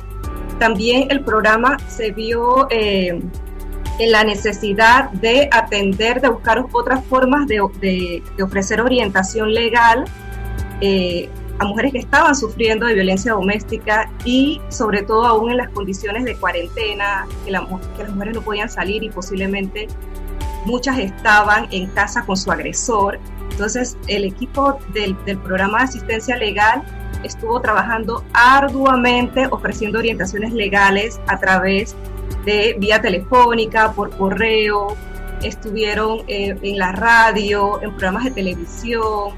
también 0.58 1.08
el 1.12 1.22
programa 1.22 1.78
se 1.88 2.12
vio 2.12 2.68
eh, 2.72 3.20
en 4.00 4.12
la 4.12 4.24
necesidad 4.24 5.10
de 5.12 5.50
atender, 5.52 6.22
de 6.22 6.30
buscar 6.30 6.64
otras 6.72 7.04
formas 7.06 7.48
de, 7.48 7.62
ofrecer 8.42 8.82
orientación 8.82 9.54
legal 9.54 10.06
eh, 10.82 11.30
a 11.60 11.66
mujeres 11.66 11.92
que 11.92 12.00
estaban 12.00 12.36
sufriendo 12.36 12.86
de 12.86 12.94
violencia 12.94 13.34
doméstica 13.34 14.12
y 14.26 14.62
sobre 14.70 15.02
todo 15.04 15.26
aún 15.26 15.52
en 15.52 15.58
las 15.58 15.70
condiciones 15.70 16.24
de 16.26 16.36
cuarentena, 16.36 17.28
que, 17.46 17.52
las 17.52 17.70
mujeres 17.70 18.36
no 18.36 18.42
podían 18.42 18.70
salir 18.70 19.04
y 19.04 19.10
posiblemente 19.10 19.88
muchas 20.66 21.00
estaban 21.00 21.68
en 21.72 21.88
casa 21.88 22.26
con 22.26 22.38
su 22.38 22.52
agresor. 22.52 23.20
Entonces 23.52 23.98
el 24.08 24.26
equipo 24.26 24.78
del, 24.94 25.16
del 25.26 25.38
programa 25.38 25.80
de 25.80 25.84
asistencia 25.86 26.38
legal 26.38 26.84
estuvo 27.24 27.60
trabajando 27.60 28.24
arduamente 28.34 29.48
ofreciendo 29.50 30.00
orientaciones 30.00 30.54
legales 30.54 31.20
a 31.28 31.40
través 31.40 31.96
de 32.46 32.76
vía 32.80 33.02
telefónica, 33.02 33.92
por 33.94 34.16
correo, 34.16 34.96
estuvieron 35.44 36.20
eh, 36.28 36.58
en 36.62 36.78
la 36.78 36.92
radio, 36.92 37.82
en 37.82 37.92
programas 37.92 38.26
de 38.26 38.32
televisión, 38.32 39.32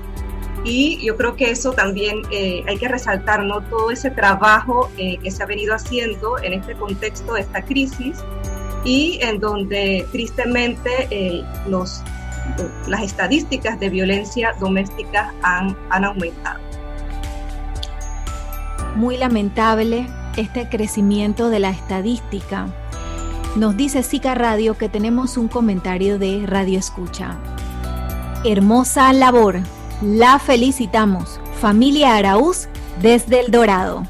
y 0.63 1.03
yo 1.05 1.15
creo 1.15 1.35
que 1.35 1.51
eso 1.51 1.71
también 1.71 2.21
eh, 2.31 2.63
hay 2.67 2.77
que 2.77 2.87
resaltar, 2.87 3.43
¿no? 3.43 3.61
Todo 3.61 3.91
ese 3.91 4.11
trabajo 4.11 4.89
eh, 4.97 5.17
que 5.17 5.31
se 5.31 5.43
ha 5.43 5.45
venido 5.45 5.73
haciendo 5.73 6.37
en 6.39 6.53
este 6.53 6.75
contexto 6.75 7.33
de 7.33 7.41
esta 7.41 7.63
crisis 7.63 8.17
y 8.83 9.19
en 9.21 9.39
donde 9.39 10.05
tristemente 10.11 11.07
eh, 11.11 11.43
los, 11.67 12.01
las 12.87 13.03
estadísticas 13.03 13.79
de 13.79 13.89
violencia 13.89 14.53
doméstica 14.59 15.33
han, 15.43 15.77
han 15.89 16.05
aumentado. 16.05 16.59
Muy 18.95 19.17
lamentable 19.17 20.07
este 20.35 20.67
crecimiento 20.67 21.49
de 21.49 21.59
la 21.59 21.69
estadística. 21.69 22.67
Nos 23.55 23.77
dice 23.77 24.03
Sica 24.03 24.35
Radio 24.35 24.77
que 24.77 24.89
tenemos 24.89 25.37
un 25.37 25.47
comentario 25.47 26.19
de 26.19 26.43
Radio 26.45 26.77
Escucha. 26.77 27.37
Hermosa 28.43 29.11
labor 29.13 29.61
la 30.01 30.39
felicitamos, 30.39 31.41
familia 31.59 32.15
Araúz, 32.15 32.69
desde 33.01 33.41
El 33.41 33.51
Dorado. 33.51 34.03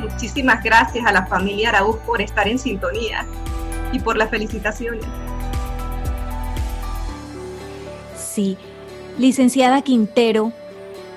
Muchísimas 0.00 0.64
gracias 0.64 1.06
a 1.06 1.12
la 1.12 1.26
familia 1.26 1.68
Araúz 1.68 1.96
por 1.98 2.20
estar 2.20 2.48
en 2.48 2.58
sintonía 2.58 3.24
y 3.92 4.00
por 4.00 4.16
las 4.16 4.30
felicitaciones. 4.30 5.04
Sí, 8.16 8.58
licenciada 9.16 9.80
Quintero, 9.82 10.52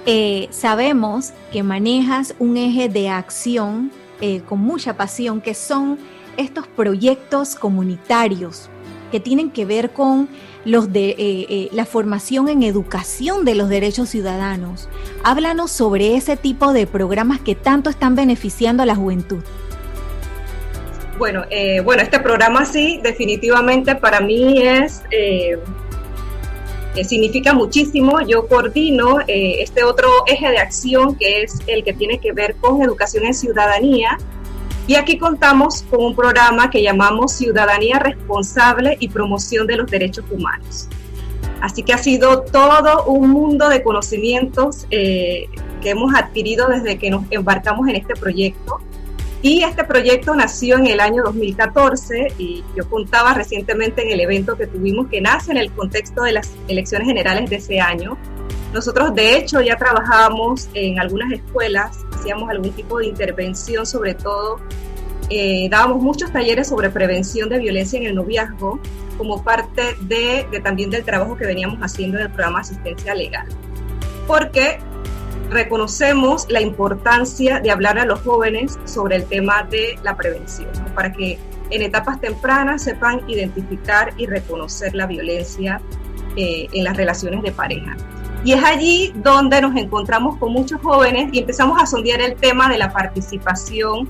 eh, 0.06 0.48
sabemos 0.52 1.34
que 1.52 1.64
manejas 1.64 2.36
un 2.38 2.58
eje 2.58 2.90
de 2.90 3.10
acción 3.10 3.92
eh, 4.22 4.42
con 4.42 4.60
mucha 4.60 4.96
pasión, 4.96 5.42
que 5.42 5.56
son 5.56 5.98
estos 6.38 6.68
proyectos 6.68 7.56
comunitarios 7.56 8.70
que 9.10 9.20
tienen 9.20 9.52
que 9.52 9.66
ver 9.66 9.92
con 9.92 10.30
los 10.66 10.92
de, 10.92 11.10
eh, 11.10 11.16
eh, 11.18 11.70
la 11.72 11.86
formación 11.86 12.50
en 12.50 12.64
educación 12.64 13.46
de 13.46 13.56
los 13.56 13.70
derechos 13.70 14.10
ciudadanos. 14.10 14.90
Háblanos 15.24 15.72
sobre 15.72 16.16
ese 16.16 16.38
tipo 16.38 16.74
de 16.74 16.88
programas 16.88 17.40
que 17.40 17.56
tanto 17.56 17.90
están 17.90 18.16
beneficiando 18.16 18.84
a 18.84 18.86
la 18.86 18.96
juventud. 18.96 19.44
Bueno, 21.18 21.44
eh, 21.50 21.82
bueno, 21.82 22.02
este 22.02 22.20
programa 22.20 22.66
sí, 22.66 23.00
definitivamente 23.04 23.96
para 23.96 24.22
mí 24.22 24.62
es 24.62 25.02
significa 27.04 27.54
muchísimo. 27.54 28.20
Yo 28.22 28.48
coordino 28.48 29.20
este 29.28 29.84
otro 29.84 30.10
eje 30.28 30.50
de 30.50 30.58
acción 30.58 31.16
que 31.16 31.44
es 31.44 31.60
el 31.68 31.84
que 31.84 31.94
tiene 31.94 32.20
que 32.20 32.34
ver 32.34 32.56
con 32.56 32.82
educación 32.82 33.26
en 33.26 33.34
ciudadanía 33.34 34.18
y 34.90 34.96
aquí 34.96 35.20
contamos 35.20 35.84
con 35.84 36.04
un 36.04 36.16
programa 36.16 36.72
que 36.72 36.82
llamamos 36.82 37.34
Ciudadanía 37.34 38.00
Responsable 38.00 38.98
y 39.00 39.10
Promoción 39.10 39.68
de 39.68 39.78
los 39.78 39.92
Derechos 39.92 40.26
Humanos. 40.32 40.88
Así 41.62 41.84
que 41.84 41.94
ha 41.94 42.00
sido 42.00 42.42
todo 42.42 43.04
un 43.04 43.30
mundo 43.30 43.70
de 43.70 43.84
conocimientos 43.84 44.88
eh, 44.90 45.48
que 45.84 45.92
hemos 45.92 46.16
adquirido 46.16 46.70
desde 46.70 46.98
que 46.98 47.12
nos 47.12 47.24
embarcamos 47.30 47.88
en 47.88 47.98
este 47.98 48.16
proyecto. 48.16 48.80
Y 49.44 49.62
este 49.62 49.84
proyecto 49.84 50.34
nació 50.34 50.80
en 50.80 50.88
el 50.88 51.02
año 51.02 51.22
2014 51.22 52.34
y 52.40 52.64
yo 52.76 52.90
contaba 52.90 53.36
recientemente 53.36 54.02
en 54.02 54.10
el 54.12 54.20
evento 54.22 54.58
que 54.58 54.66
tuvimos 54.66 55.08
que 55.10 55.22
nace 55.22 55.52
en 55.52 55.58
el 55.58 55.72
contexto 55.72 56.24
de 56.24 56.32
las 56.32 56.56
elecciones 56.68 57.08
generales 57.08 57.48
de 57.48 57.58
ese 57.58 57.80
año. 57.80 58.18
Nosotros 58.74 59.16
de 59.16 59.38
hecho 59.38 59.62
ya 59.62 59.76
trabajábamos 59.76 60.70
en 60.74 61.00
algunas 61.00 61.32
escuelas 61.32 62.06
hacíamos 62.14 62.50
algún 62.50 62.72
tipo 62.72 63.00
de 63.00 63.08
intervención, 63.08 63.86
sobre 63.86 64.14
todo 64.14 64.60
eh, 65.30 65.68
dábamos 65.70 66.02
muchos 66.02 66.32
talleres 66.32 66.68
sobre 66.68 66.90
prevención 66.90 67.50
de 67.50 67.60
violencia 67.60 68.00
en 68.00 68.08
el 68.08 68.16
noviazgo 68.16 68.80
como 69.18 69.44
parte 69.44 69.96
de, 70.02 70.48
también 70.64 70.90
del 70.90 71.04
trabajo 71.04 71.36
que 71.36 71.46
veníamos 71.46 71.80
haciendo 71.82 72.18
en 72.18 72.24
el 72.24 72.30
programa 72.32 72.62
Asistencia 72.62 73.14
Legal. 73.14 73.48
Porque 74.28 74.80
reconocemos 75.50 76.48
la 76.50 76.62
importancia 76.62 77.60
de 77.60 77.72
hablar 77.72 78.00
a 78.00 78.06
los 78.06 78.22
jóvenes 78.22 78.80
sobre 78.86 79.18
el 79.18 79.26
tema 79.26 79.64
de 79.64 80.00
la 80.04 80.16
prevención, 80.16 80.70
para 80.96 81.12
que 81.12 81.38
en 81.70 81.82
etapas 81.82 82.20
tempranas 82.22 82.84
sepan 82.84 83.22
identificar 83.30 84.14
y 84.18 84.26
reconocer 84.26 84.96
la 84.96 85.06
violencia 85.06 85.82
eh, 86.36 86.68
en 86.72 86.84
las 86.84 86.98
relaciones 86.98 87.44
de 87.44 87.52
pareja. 87.52 87.96
Y 88.44 88.54
es 88.54 88.64
allí 88.64 89.14
donde 89.16 89.62
nos 89.62 89.76
encontramos 89.76 90.38
con 90.38 90.54
muchos 90.54 90.82
jóvenes 90.82 91.30
y 91.34 91.40
empezamos 91.40 91.82
a 91.82 91.86
sondear 91.86 92.22
el 92.22 92.36
tema 92.36 92.70
de 92.70 92.78
la 92.78 92.92
participación 92.92 94.10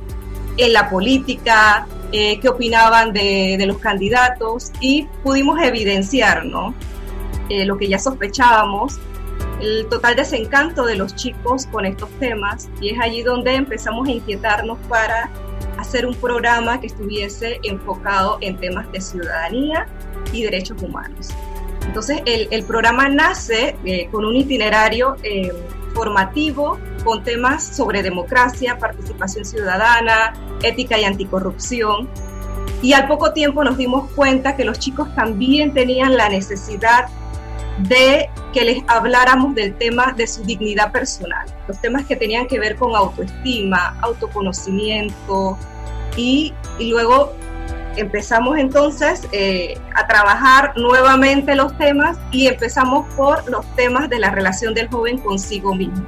en 0.57 0.73
la 0.73 0.89
política, 0.89 1.87
eh, 2.11 2.39
qué 2.39 2.49
opinaban 2.49 3.13
de, 3.13 3.63
los 3.65 3.77
candidatos 3.77 4.71
y 4.81 5.07
pudimos 5.23 5.59
evidenciar 5.61 6.45
¿no? 6.45 6.73
Eh, 7.49 7.65
lo 7.65 7.77
que 7.77 7.87
ya 7.87 7.97
sospechábamos, 7.97 8.99
el 9.61 9.87
total 9.89 10.15
desencanto 10.15 10.85
de 10.85 10.95
los 10.95 11.15
chicos 11.15 11.65
con 11.67 11.85
estos 11.85 12.09
temas 12.19 12.69
y 12.81 12.89
es 12.89 12.99
allí 12.99 13.23
donde 13.23 13.55
empezamos 13.55 14.07
a 14.07 14.11
inquietarnos 14.11 14.77
para 14.87 15.29
hacer 15.77 16.05
un 16.05 16.13
programa 16.15 16.79
que 16.79 16.87
estuviese 16.87 17.59
enfocado 17.63 18.37
en 18.41 18.57
temas 18.57 18.91
de 18.91 19.01
ciudadanía 19.01 19.87
y 20.33 20.43
derechos 20.43 20.81
humanos. 20.81 21.29
Entonces 21.89 22.21
el, 22.25 22.63
programa 22.65 23.09
nace 23.09 23.75
eh, 23.83 24.09
con 24.11 24.23
un 24.23 24.35
itinerario 24.35 25.15
eh, 25.23 25.51
formativo 25.95 26.77
con 27.03 27.23
temas 27.23 27.63
sobre 27.63 28.03
democracia, 28.03 28.77
participación 28.77 29.43
ciudadana, 29.43 30.35
ética 30.61 30.99
y 30.99 31.05
anticorrupción. 31.05 32.07
Y 32.83 32.93
al 32.93 33.07
poco 33.07 33.33
tiempo 33.33 33.63
nos 33.63 33.75
dimos 33.75 34.11
cuenta 34.11 34.55
que 34.55 34.65
los 34.65 34.77
chicos 34.77 35.07
también 35.15 35.73
tenían 35.73 36.15
la 36.15 36.29
necesidad 36.29 37.07
de 37.79 38.29
que 38.53 38.65
les 38.65 38.83
habláramos 38.85 39.55
del 39.55 39.73
tema 39.73 40.13
de 40.15 40.27
su 40.27 40.43
dignidad 40.43 40.91
personal, 40.91 41.47
los 41.67 41.81
temas 41.81 42.05
que 42.05 42.15
tenían 42.15 42.45
que 42.45 42.59
ver 42.59 42.75
con 42.75 42.95
autoestima, 42.95 43.97
autoconocimiento 44.01 45.57
y, 46.15 46.53
luego 46.79 47.33
empezamos 47.95 48.57
entonces 48.57 49.27
eh, 49.31 49.77
a 49.95 50.07
trabajar 50.07 50.73
nuevamente 50.77 51.55
los 51.55 51.77
temas 51.77 52.17
y 52.31 52.47
empezamos 52.47 53.11
por 53.15 53.49
los 53.49 53.65
temas 53.75 54.09
de 54.09 54.19
la 54.19 54.31
relación 54.31 54.73
del 54.73 54.89
joven 54.89 55.17
consigo 55.17 55.75
mismo. 55.75 56.05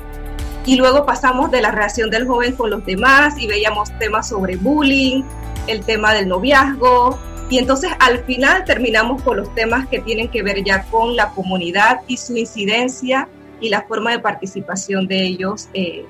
Y 0.65 0.75
luego 0.75 1.05
pasamos 1.05 1.49
de 1.51 1.61
la 1.61 1.71
relación 1.71 2.09
del 2.09 2.27
joven 2.27 2.53
con 2.55 2.69
los 2.69 2.85
demás 2.85 3.37
y 3.37 3.47
veíamos 3.47 3.89
temas 3.97 4.29
sobre 4.29 4.57
bullying, 4.57 5.23
el 5.67 5.83
tema 5.83 6.13
del 6.13 6.27
noviazgo, 6.27 7.17
y 7.51 7.57
entonces 7.57 7.91
al 7.99 8.23
final 8.23 8.63
terminamos 8.63 9.21
con 9.23 9.35
los 9.35 9.53
temas 9.53 9.85
que 9.89 9.99
tienen 9.99 10.29
que 10.29 10.41
ver 10.41 10.63
ya 10.63 10.83
con 10.83 11.17
la 11.17 11.31
comunidad 11.31 11.99
y 12.07 12.15
su 12.15 12.37
incidencia 12.37 13.27
y 13.59 13.67
la 13.67 13.81
forma 13.81 14.11
de 14.11 14.19
participación 14.19 15.05
de 15.05 15.21
ellos 15.21 15.67
eh, 15.73 16.05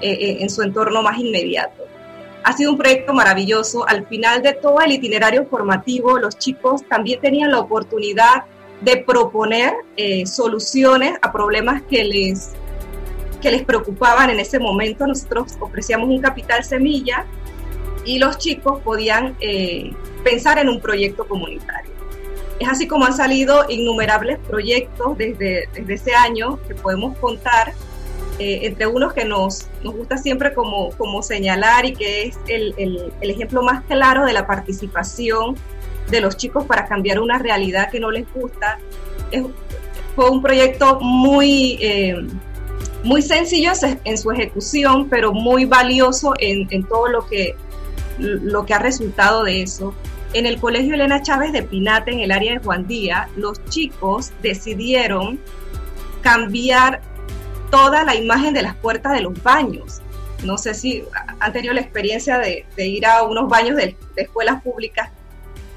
eh, 0.00 0.38
en 0.40 0.48
su 0.48 0.62
entorno 0.62 1.02
más 1.02 1.18
inmediato. 1.18 1.85
Ha 2.46 2.52
sido 2.52 2.70
un 2.70 2.78
proyecto 2.78 3.12
maravilloso. 3.12 3.88
Al 3.88 4.06
final 4.06 4.40
de 4.40 4.52
todo 4.52 4.80
el 4.80 4.92
itinerario 4.92 5.46
formativo, 5.46 6.16
los 6.16 6.38
chicos 6.38 6.86
también 6.88 7.20
tenían 7.20 7.50
la 7.50 7.58
oportunidad 7.58 8.44
de 8.82 8.98
proponer 8.98 9.74
soluciones 10.26 11.18
a 11.22 11.32
problemas 11.32 11.82
que 11.82 12.04
les, 12.04 12.52
que 13.42 13.50
les 13.50 13.64
preocupaban 13.64 14.30
en 14.30 14.38
ese 14.38 14.60
momento. 14.60 15.08
Nosotros 15.08 15.56
ofrecíamos 15.58 16.08
un 16.08 16.20
capital 16.20 16.62
semilla 16.62 17.26
y 18.04 18.20
los 18.20 18.38
chicos 18.38 18.80
podían 18.82 19.36
eh, 19.40 19.92
pensar 20.22 20.60
en 20.60 20.68
un 20.68 20.80
proyecto 20.80 21.26
comunitario. 21.26 21.90
Es 22.60 22.68
así 22.68 22.86
como 22.86 23.06
han 23.06 23.16
salido 23.16 23.66
innumerables 23.68 24.38
proyectos 24.38 25.18
desde, 25.18 25.68
desde 25.74 25.94
ese 25.94 26.14
año 26.14 26.60
que 26.68 26.76
podemos 26.76 27.18
contar, 27.18 27.72
eh, 28.38 28.60
entre 28.62 28.86
unos 28.86 29.12
que 29.12 29.24
nos, 29.24 29.66
nos 29.82 29.94
gusta 29.94 30.18
siempre 30.18 30.52
como, 30.52 30.90
como 30.90 31.22
señalar 31.22 31.86
y 31.86 31.94
que 31.94 32.24
es 32.24 32.38
el, 32.48 32.74
el, 32.78 33.30
ejemplo 33.30 33.62
más 33.62 33.82
claro 33.84 34.26
de 34.26 34.32
la 34.32 34.46
participación 34.46 35.56
de 36.10 36.20
los 36.20 36.36
chicos 36.36 36.64
para 36.64 36.86
cambiar 36.86 37.18
una 37.20 37.38
realidad 37.38 37.90
que 37.90 37.98
no 37.98 38.10
les 38.10 38.30
gusta. 38.32 38.78
Es, 39.30 39.42
fue 40.14 40.30
un 40.30 40.42
proyecto 40.42 40.98
muy, 41.00 41.78
eh, 41.80 42.14
muy 43.02 43.22
sencillo 43.22 43.72
en 44.04 44.18
su 44.18 44.30
ejecución, 44.30 45.08
pero 45.08 45.32
muy 45.32 45.64
valioso 45.64 46.34
en, 46.38 46.66
en 46.70 46.84
todo 46.84 47.08
lo 47.08 47.26
que 47.26 47.54
lo 48.18 48.64
que 48.64 48.74
ha 48.74 48.78
resultado 48.78 49.44
de 49.44 49.62
eso. 49.62 49.94
En 50.32 50.46
el 50.46 50.58
Colegio 50.58 50.94
Elena 50.94 51.22
Chávez 51.22 51.52
de 51.52 51.62
Pinate, 51.62 52.12
en 52.12 52.20
el 52.20 52.30
área 52.30 52.52
de 52.52 52.58
Juan 52.58 52.86
Díaz, 52.86 53.28
los 53.36 53.62
chicos 53.66 54.32
decidieron 54.42 55.38
cambiar 56.22 57.00
toda 57.70 58.04
la 58.04 58.14
imagen 58.14 58.54
de 58.54 58.62
las 58.62 58.74
puertas 58.76 59.12
de 59.12 59.20
los 59.20 59.42
baños. 59.42 60.00
No 60.44 60.58
sé 60.58 60.74
si 60.74 61.02
han 61.40 61.52
tenido 61.52 61.72
la 61.74 61.80
experiencia 61.80 62.38
de, 62.38 62.66
ir 62.76 63.06
a 63.06 63.22
unos 63.22 63.48
baños 63.48 63.76
de, 63.76 63.96
de, 64.14 64.22
escuelas 64.22 64.62
públicas. 64.62 65.10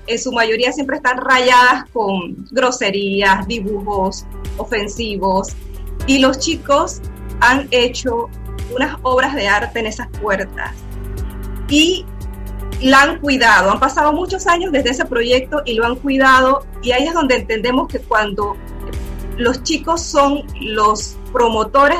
En 0.07 0.19
su 0.19 0.31
mayoría 0.31 0.71
siempre 0.71 0.97
están 0.97 1.17
rayadas 1.17 1.85
con 1.91 2.45
groserías, 2.51 3.47
dibujos 3.47 4.25
ofensivos. 4.57 5.49
Y 6.07 6.19
los 6.19 6.39
chicos 6.39 7.01
han 7.39 7.67
hecho 7.71 8.29
unas 8.75 8.97
obras 9.03 9.35
de 9.35 9.47
arte 9.47 9.79
en 9.79 9.85
esas 9.85 10.07
puertas. 10.19 10.71
Y 11.69 12.05
la 12.81 13.01
han 13.01 13.19
cuidado. 13.19 13.71
Han 13.71 13.79
pasado 13.79 14.13
muchos 14.13 14.47
años 14.47 14.71
desde 14.71 14.91
ese 14.91 15.05
proyecto 15.05 15.61
y 15.65 15.73
lo 15.73 15.85
han 15.85 15.95
cuidado 15.95 16.65
y 16.81 16.91
ahí 16.91 17.05
es 17.05 17.13
donde 17.13 17.35
entendemos 17.35 17.87
que 17.87 17.99
cuando 17.99 18.55
los 19.39 19.63
chicos 19.63 20.01
son 20.01 20.43
los 20.59 21.15
promotores 21.31 21.99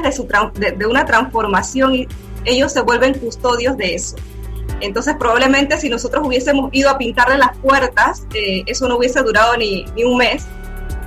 de, 0.56 0.86
una 0.86 1.06
transformación 1.06 1.96
y 1.96 2.08
ellos 2.44 2.74
se 2.74 2.82
vuelven 2.82 3.18
custodios 3.18 3.78
de 3.78 3.96
eso. 3.96 4.18
Entonces 4.82 5.16
probablemente 5.18 5.78
si 5.78 5.90
nosotros 5.90 6.28
hubiésemos 6.28 6.70
ido 6.74 6.90
a 6.90 6.98
pintarle 6.98 7.38
las 7.38 7.58
puertas, 7.58 8.26
eh, 8.34 8.64
eso 8.66 8.88
no 8.90 8.98
hubiese 8.98 9.22
durado 9.24 9.56
ni, 9.56 9.86
ni 9.96 10.04
un 10.04 10.18
mes, 10.18 10.46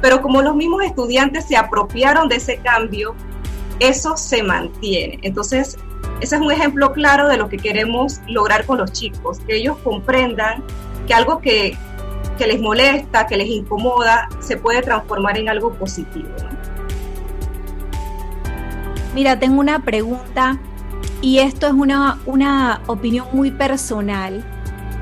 pero 0.00 0.22
como 0.22 0.40
los 0.40 0.56
mismos 0.56 0.82
estudiantes 0.84 1.46
se 1.46 1.56
apropiaron 1.56 2.28
de 2.28 2.36
ese 2.36 2.56
cambio, 2.56 3.14
eso 3.78 4.16
se 4.16 4.42
mantiene. 4.42 5.18
Entonces 5.22 5.76
ese 6.20 6.36
es 6.36 6.40
un 6.40 6.50
ejemplo 6.50 6.92
claro 6.92 7.28
de 7.28 7.36
lo 7.36 7.50
que 7.50 7.58
queremos 7.58 8.20
lograr 8.26 8.64
con 8.64 8.78
los 8.78 8.92
chicos, 8.92 9.38
que 9.46 9.56
ellos 9.56 9.76
comprendan 9.84 10.64
que 11.06 11.12
algo 11.12 11.40
que, 11.40 11.76
les 12.40 12.60
molesta, 12.60 13.26
que 13.26 13.36
les 13.36 13.48
incomoda, 13.48 14.28
se 14.40 14.56
puede 14.56 14.82
transformar 14.82 15.38
en 15.38 15.48
algo 15.48 15.72
positivo. 15.74 16.28
Mira, 19.14 19.38
tengo 19.38 19.60
una 19.60 19.80
pregunta 19.80 20.58
y 21.20 21.38
esto 21.38 21.66
es 21.66 21.72
una, 21.72 22.18
una 22.26 22.80
opinión 22.86 23.26
muy 23.32 23.50
personal. 23.50 24.44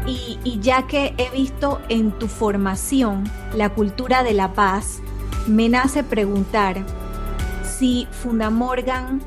Y, 0.07 0.59
ya 0.61 0.87
que 0.87 1.15
he 1.19 1.31
visto 1.31 1.81
en 1.89 2.11
tu 2.13 2.27
formación 2.27 3.25
la 3.55 3.69
cultura 3.69 4.25
de 4.25 4.33
la 4.33 4.53
paz, 4.55 5.01
me 5.47 5.69
nace 5.69 6.03
preguntar 6.03 6.85
si 7.63 8.09
Fundamorgan 8.11 9.21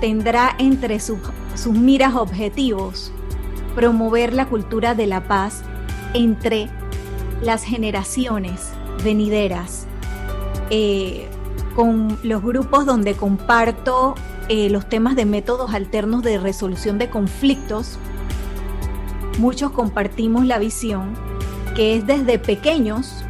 tendrá 0.00 0.54
entre 0.58 1.00
sus, 1.00 1.18
miras 1.66 2.14
objetivos 2.14 3.12
promover 3.74 4.32
la 4.32 4.46
cultura 4.46 4.94
de 4.94 5.06
la 5.06 5.28
paz 5.28 5.62
entre 6.14 6.70
las 7.42 7.64
generaciones 7.64 8.70
venideras, 9.04 9.86
eh, 10.70 11.28
con 11.74 12.18
los 12.22 12.42
grupos 12.42 12.86
donde 12.86 13.14
comparto 13.14 14.14
eh, 14.48 14.70
los 14.70 14.88
temas 14.88 15.16
de 15.16 15.24
métodos 15.24 15.74
alternos 15.74 16.22
de 16.22 16.38
resolución 16.38 16.98
de 16.98 17.10
conflictos, 17.10 17.98
muchos 19.38 19.70
compartimos 19.72 20.46
la 20.46 20.58
visión 20.58 21.14
que 21.74 21.96
es 21.96 22.06
desde 22.06 22.38
pequeños 22.38 23.24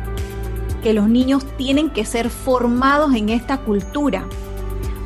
que 0.82 0.92
los 0.92 1.08
niños 1.08 1.46
tienen 1.56 1.90
que 1.90 2.04
ser 2.04 2.28
formados 2.28 3.14
en 3.14 3.28
esta 3.28 3.58
cultura 3.58 4.26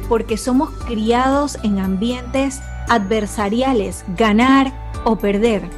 porque 0.08 0.36
somos 0.36 0.70
criados 0.86 1.58
en 1.62 1.78
ambientes 1.78 2.60
adversariales, 2.88 4.04
ganar 4.16 4.72
o 5.04 5.16
perder. 5.16 5.68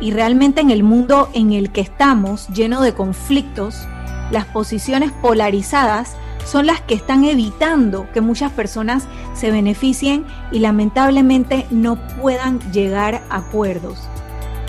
Y 0.00 0.10
realmente 0.10 0.60
en 0.60 0.70
el 0.70 0.82
mundo 0.82 1.28
en 1.32 1.52
el 1.52 1.70
que 1.70 1.80
estamos, 1.80 2.48
lleno 2.48 2.82
de 2.82 2.94
conflictos, 2.94 3.86
las 4.30 4.44
posiciones 4.46 5.12
polarizadas 5.12 6.16
son 6.44 6.66
las 6.66 6.80
que 6.80 6.94
están 6.94 7.24
evitando 7.24 8.06
que 8.12 8.20
muchas 8.20 8.52
personas 8.52 9.04
se 9.34 9.50
beneficien 9.50 10.24
y 10.52 10.60
lamentablemente 10.60 11.66
no 11.70 11.96
puedan 12.20 12.60
llegar 12.72 13.22
a 13.30 13.38
acuerdos. 13.38 13.98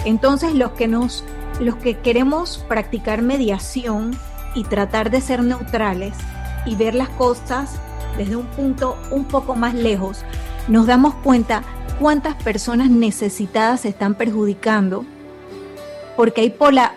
Entonces 0.06 0.54
los 0.54 0.72
que 0.72 0.88
nos 0.88 1.24
los 1.60 1.76
que 1.76 1.98
queremos 1.98 2.64
practicar 2.68 3.24
mediación 3.24 4.16
y 4.54 4.64
tratar 4.64 5.10
de 5.10 5.22
ser 5.22 5.44
neutrales 5.44 6.14
y 6.66 6.76
ver 6.76 6.94
las 6.94 7.10
cosas 7.10 7.80
desde 8.16 8.36
un 8.36 8.46
punto 8.46 8.96
un 9.12 9.26
poco 9.26 9.56
más 9.56 9.74
lejos, 9.74 10.24
nos 10.68 10.86
damos 10.86 11.16
cuenta 11.16 11.64
cuántas 12.00 12.36
personas 12.36 12.90
necesitadas 12.90 13.82
se 13.82 13.90
están 13.90 14.14
perjudicando 14.16 15.06
porque 16.18 16.42
hay 16.42 16.56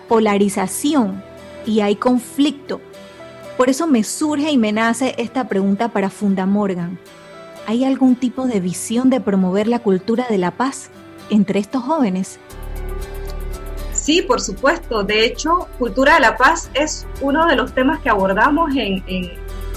polarización 0.08 1.22
y 1.66 1.80
hay 1.80 1.94
conflicto. 1.94 2.80
Por 3.56 3.68
eso 3.68 3.86
me 3.86 4.02
surge 4.02 4.50
y 4.50 4.58
me 4.58 4.72
nace 4.72 5.14
esta 5.18 5.46
pregunta 5.46 5.90
para 5.90 6.10
Funda 6.10 6.46
Morgan. 6.46 6.98
¿Hay 7.66 7.84
algún 7.84 8.16
tipo 8.16 8.46
de 8.46 8.58
visión 8.58 9.10
de 9.10 9.20
promover 9.20 9.68
la 9.68 9.80
cultura 9.80 10.26
de 10.28 10.38
la 10.38 10.52
paz 10.52 10.90
entre 11.28 11.60
estos 11.60 11.82
jóvenes? 11.84 12.40
Sí, 13.92 14.22
por 14.22 14.40
supuesto. 14.40 15.04
De 15.04 15.26
hecho, 15.26 15.68
Cultura 15.78 16.14
de 16.14 16.20
la 16.20 16.38
Paz 16.38 16.70
es 16.72 17.06
uno 17.20 17.46
de 17.46 17.54
los 17.54 17.74
temas 17.74 18.00
que 18.00 18.08
abordamos 18.08 18.70
en, 18.74 19.04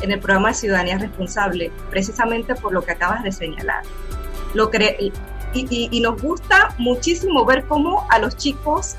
el 0.02 0.20
programa 0.20 0.50
de 0.50 0.54
Ciudadanía 0.54 0.98
Responsable, 0.98 1.72
precisamente 1.90 2.56
por 2.56 2.72
lo 2.72 2.82
que 2.84 2.92
acabas 2.94 3.22
de 3.24 3.34
señalar. 3.34 3.84
Lo 4.54 4.72
y, 5.54 6.00
nos 6.02 6.22
gusta 6.22 6.76
muchísimo 6.78 7.46
ver 7.46 7.66
cómo 7.68 8.06
a 8.10 8.20
los 8.20 8.36
chicos, 8.36 8.96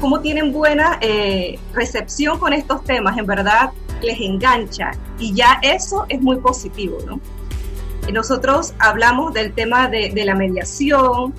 cómo 0.00 0.20
tienen 0.20 0.52
buena 0.52 0.98
eh, 1.00 1.58
recepción 1.72 2.38
con 2.38 2.52
estos 2.52 2.82
temas, 2.84 3.18
en 3.18 3.26
verdad 3.26 3.70
les 4.02 4.20
engancha 4.20 4.92
y 5.18 5.34
ya 5.34 5.58
eso 5.62 6.06
es 6.08 6.20
muy 6.20 6.36
positivo, 6.36 6.98
¿no? 7.06 7.20
nosotros 8.10 8.74
hablamos 8.80 9.32
del 9.34 9.52
tema 9.52 9.88
de 9.88 10.24
la 10.24 10.34
mediación, 10.34 11.32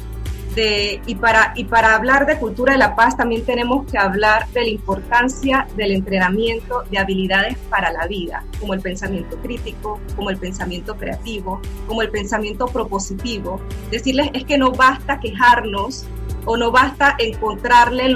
y, 0.56 1.16
para, 1.16 1.54
y 1.56 1.64
para 1.64 1.96
hablar 1.96 2.26
de 2.26 2.38
cultura 2.38 2.74
de 2.74 2.80
la 2.80 2.96
paz 2.96 3.16
también 3.16 3.46
tenemos 3.46 3.90
que 3.90 3.98
hablar 3.98 4.48
de 4.50 4.62
la 4.62 4.70
importancia 4.70 5.68
del 5.78 5.92
entrenamiento 5.92 6.84
de 6.92 7.00
habilidades 7.00 7.58
para 7.70 7.92
la 7.92 8.06
vida, 8.08 8.44
como 8.60 8.74
el 8.74 8.82
pensamiento 8.82 9.38
crítico, 9.38 10.00
como 10.16 10.30
el 10.30 10.38
pensamiento 10.38 10.98
creativo, 10.98 11.62
como 11.88 12.02
el 12.02 12.10
pensamiento 12.10 12.66
propositivo. 12.68 13.62
Decirles 13.92 14.30
es 14.34 14.44
que 14.44 14.58
no 14.58 14.72
basta 14.72 15.20
quejarnos 15.20 16.06
o 16.46 16.58
no 16.58 16.72
basta 16.72 17.16
encontrarle 17.20 18.14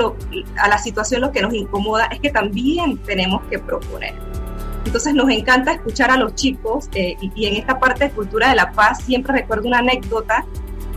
a 0.57 0.67
la 0.67 0.77
situación 0.77 1.21
lo 1.21 1.31
que 1.31 1.41
nos 1.41 1.53
incomoda, 1.53 2.05
es 2.05 2.19
que 2.19 2.31
también 2.31 2.97
tenemos 2.97 3.43
que 3.49 3.59
proponer. 3.59 4.13
Entonces 4.85 5.13
nos 5.13 5.29
encanta 5.29 5.73
escuchar 5.73 6.11
a 6.11 6.17
los 6.17 6.35
chicos 6.35 6.89
eh, 6.93 7.15
y 7.19 7.45
en 7.45 7.55
esta 7.55 7.79
parte 7.79 8.05
de 8.05 8.11
cultura 8.11 8.49
de 8.49 8.55
la 8.55 8.71
paz 8.71 9.03
siempre 9.03 9.33
recuerdo 9.33 9.67
una 9.67 9.79
anécdota 9.79 10.45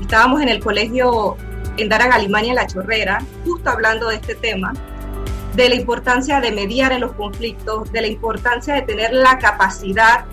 estábamos 0.09 0.41
en 0.41 0.49
el 0.49 0.61
colegio 0.61 1.37
en 1.77 1.91
Dara 1.91 2.07
Galimania, 2.07 2.53
en 2.53 2.57
La 2.57 2.67
Chorrera, 2.67 3.23
justo 3.45 3.69
hablando 3.69 4.09
de 4.09 4.15
este 4.15 4.35
tema, 4.35 4.73
de 5.55 5.69
la 5.69 5.75
importancia 5.75 6.41
de 6.41 6.51
mediar 6.51 6.93
en 6.93 7.03
los 7.03 7.13
conflictos, 7.13 7.93
de 7.93 8.01
la 8.01 8.07
importancia 8.07 8.73
de 8.73 8.83
tener 8.83 9.13
la 9.13 9.39
capacidad 9.39 10.25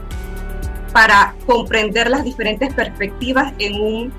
para 0.94 1.36
comprender 1.46 2.10
las 2.10 2.24
diferentes 2.24 2.74
perspectivas 2.74 3.52
en 3.60 3.82
un, 3.82 4.14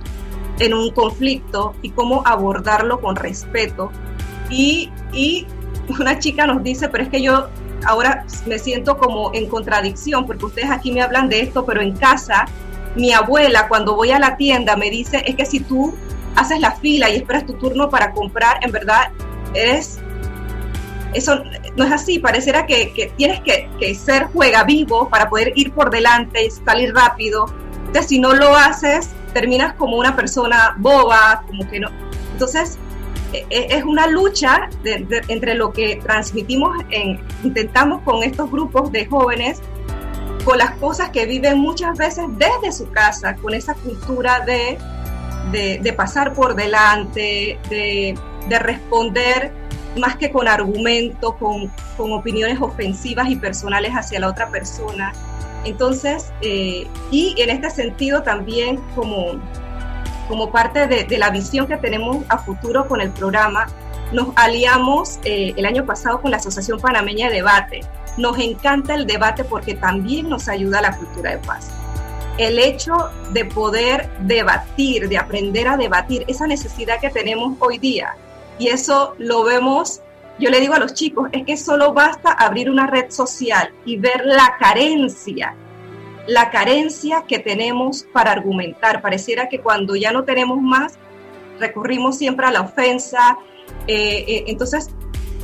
en 0.59 0.75
un 0.75 0.91
conflicto 0.91 1.75
y 1.81 1.89
cómo 1.89 2.21
abordarlo 2.27 3.01
con 3.01 3.17
respeto. 3.17 3.91
Y, 4.51 4.93
y 5.15 5.47
una 5.99 6.19
chica 6.19 6.47
nos 6.47 6.63
dice, 6.63 6.91
pero 6.91 7.05
es 7.05 7.09
que 7.09 7.23
yo 7.23 7.49
ahora 7.87 8.27
me 8.45 8.59
siento 8.59 8.99
como 8.99 9.31
en 9.33 9.49
contradicción, 9.49 10.27
porque 10.27 10.45
ustedes 10.45 10.71
aquí 10.71 10.93
me 10.93 11.01
hablan 11.01 11.31
de 11.31 11.41
esto, 11.41 11.65
pero 11.65 11.81
en 11.81 11.97
casa 11.97 12.45
mi 12.97 13.13
abuela 13.13 13.69
cuando 13.69 13.95
voy 13.95 14.11
a 14.11 14.19
la 14.19 14.37
tienda 14.37 14.77
me 14.77 14.91
dice, 14.91 15.23
es 15.27 15.37
que 15.37 15.47
si 15.47 15.61
tú 15.61 15.95
haces 16.35 16.61
la 16.61 16.73
fila 16.73 17.11
y 17.11 17.17
esperas 17.17 17.47
tu 17.47 17.55
turno 17.55 17.89
para 17.89 18.13
comprar, 18.13 18.59
en 18.63 18.73
verdad 18.73 19.13
eres... 19.55 20.01
Eso 21.13 21.41
no 21.77 21.85
es 21.85 21.93
así, 21.93 22.19
pareciera 22.19 22.67
que, 22.67 23.13
tienes 23.17 23.41
que, 23.41 23.71
que, 23.79 23.95
ser 23.95 24.25
juega 24.25 24.65
vivo 24.65 25.09
para 25.09 25.31
poder 25.31 25.53
ir 25.55 25.73
por 25.73 25.89
delante 25.91 26.45
y 26.45 26.51
salir 26.51 26.93
rápido. 26.93 27.47
Entonces, 27.79 28.07
si 28.09 28.19
no 28.19 28.35
lo 28.35 28.55
haces, 28.55 29.11
terminas 29.33 29.75
como 29.75 29.97
una 29.97 30.15
persona 30.15 30.75
boba, 30.79 31.43
como 31.47 31.67
que 31.71 31.81
no. 31.81 31.89
Entonces, 32.33 32.77
e, 33.33 33.47
e, 33.51 33.77
es 33.77 33.85
una 33.85 34.09
lucha 34.09 34.69
entre 34.85 35.55
lo 35.55 35.73
que 35.73 35.97
transmitimos, 35.97 36.77
en, 36.91 37.21
intentamos 37.43 38.03
con 38.03 38.23
estos 38.23 38.51
grupos 38.51 38.93
de 38.93 39.07
jóvenes 39.07 39.63
con 40.47 40.59
las 40.59 40.71
cosas 40.77 41.11
que 41.11 41.27
viven 41.27 41.59
muchas 41.59 41.99
veces 41.99 42.25
desde 42.39 42.71
su 42.71 42.89
casa, 42.93 43.35
con 43.35 43.53
esa 43.53 43.75
cultura 43.75 44.47
de, 44.47 44.79
de, 45.51 45.93
pasar 45.93 46.35
por 46.35 46.55
delante, 46.55 47.59
de, 47.69 48.17
de, 48.49 48.59
responder 48.61 49.53
más 49.99 50.15
que 50.17 50.31
con 50.31 50.47
argumentos, 50.47 51.35
con, 51.35 51.69
con, 51.97 52.13
opiniones 52.13 52.61
ofensivas 52.61 53.29
y 53.29 53.35
personales 53.35 53.91
hacia 53.91 54.21
la 54.21 54.29
otra 54.29 54.49
persona. 54.49 55.13
Entonces, 55.65 56.31
eh, 56.43 56.87
y 57.11 57.35
en 57.39 57.51
este 57.51 57.69
sentido 57.71 58.23
también 58.23 58.77
como, 58.95 59.41
como 60.29 60.53
parte 60.53 60.87
de, 60.87 61.19
la 61.19 61.31
visión 61.31 61.67
que 61.67 61.77
tenemos 61.77 62.19
a 62.29 62.39
futuro 62.39 62.87
con 62.87 63.01
el 63.01 63.11
programa, 63.11 63.67
nos 64.13 64.29
aliamos 64.37 65.19
eh, 65.25 65.55
el 65.57 65.67
año 65.67 65.85
pasado 65.85 66.21
con 66.21 66.31
la 66.31 66.37
Asociación 66.37 66.79
Panameña 66.79 67.31
de 67.31 67.35
Debate, 67.35 67.81
nos 68.17 68.39
encanta 68.39 68.95
el 68.95 69.07
debate 69.07 69.45
porque 69.45 69.75
también 69.75 70.29
nos 70.29 70.49
ayuda 70.49 70.79
a 70.79 70.83
la 70.83 70.97
cultura 70.97 71.33
de 71.33 71.39
paz. 71.39 71.71
El 72.39 72.59
hecho 72.59 73.11
de 73.33 73.45
poder 73.45 74.11
debatir, 74.21 75.09
de 75.09 75.19
aprender 75.19 75.69
a 75.69 75.77
debatir, 75.77 76.25
esa 76.29 76.47
necesidad 76.47 77.01
que 77.01 77.11
tenemos 77.11 77.57
hoy 77.61 77.79
día. 77.79 78.15
Y 78.59 78.69
eso 78.69 79.15
lo 79.19 79.45
vemos, 79.45 80.01
yo 80.39 80.51
le 80.51 80.61
digo 80.61 80.75
a 80.75 80.79
los 80.79 80.95
chicos, 80.95 81.29
es 81.33 81.45
que 81.45 81.57
solo 81.57 81.93
basta 81.93 82.33
abrir 82.33 82.71
una 82.71 82.87
red 82.87 83.11
social 83.11 83.71
y 83.85 83.97
ver 83.97 84.25
la 84.25 84.57
carencia, 84.59 85.55
la 86.27 86.51
carencia 86.51 87.25
que 87.27 87.39
tenemos 87.39 88.07
para 88.13 88.33
argumentar. 88.33 89.01
Pareciera 89.01 89.49
que 89.49 89.61
cuando 89.61 89.97
ya 89.97 90.13
no 90.13 90.25
tenemos 90.25 90.61
más, 90.61 90.99
recurrimos 91.59 92.19
siempre 92.19 92.47
a 92.47 92.51
la 92.51 92.63
ofensa. 92.63 93.39
Eh, 93.87 94.25
eh, 94.27 94.45
entonces, 94.49 94.91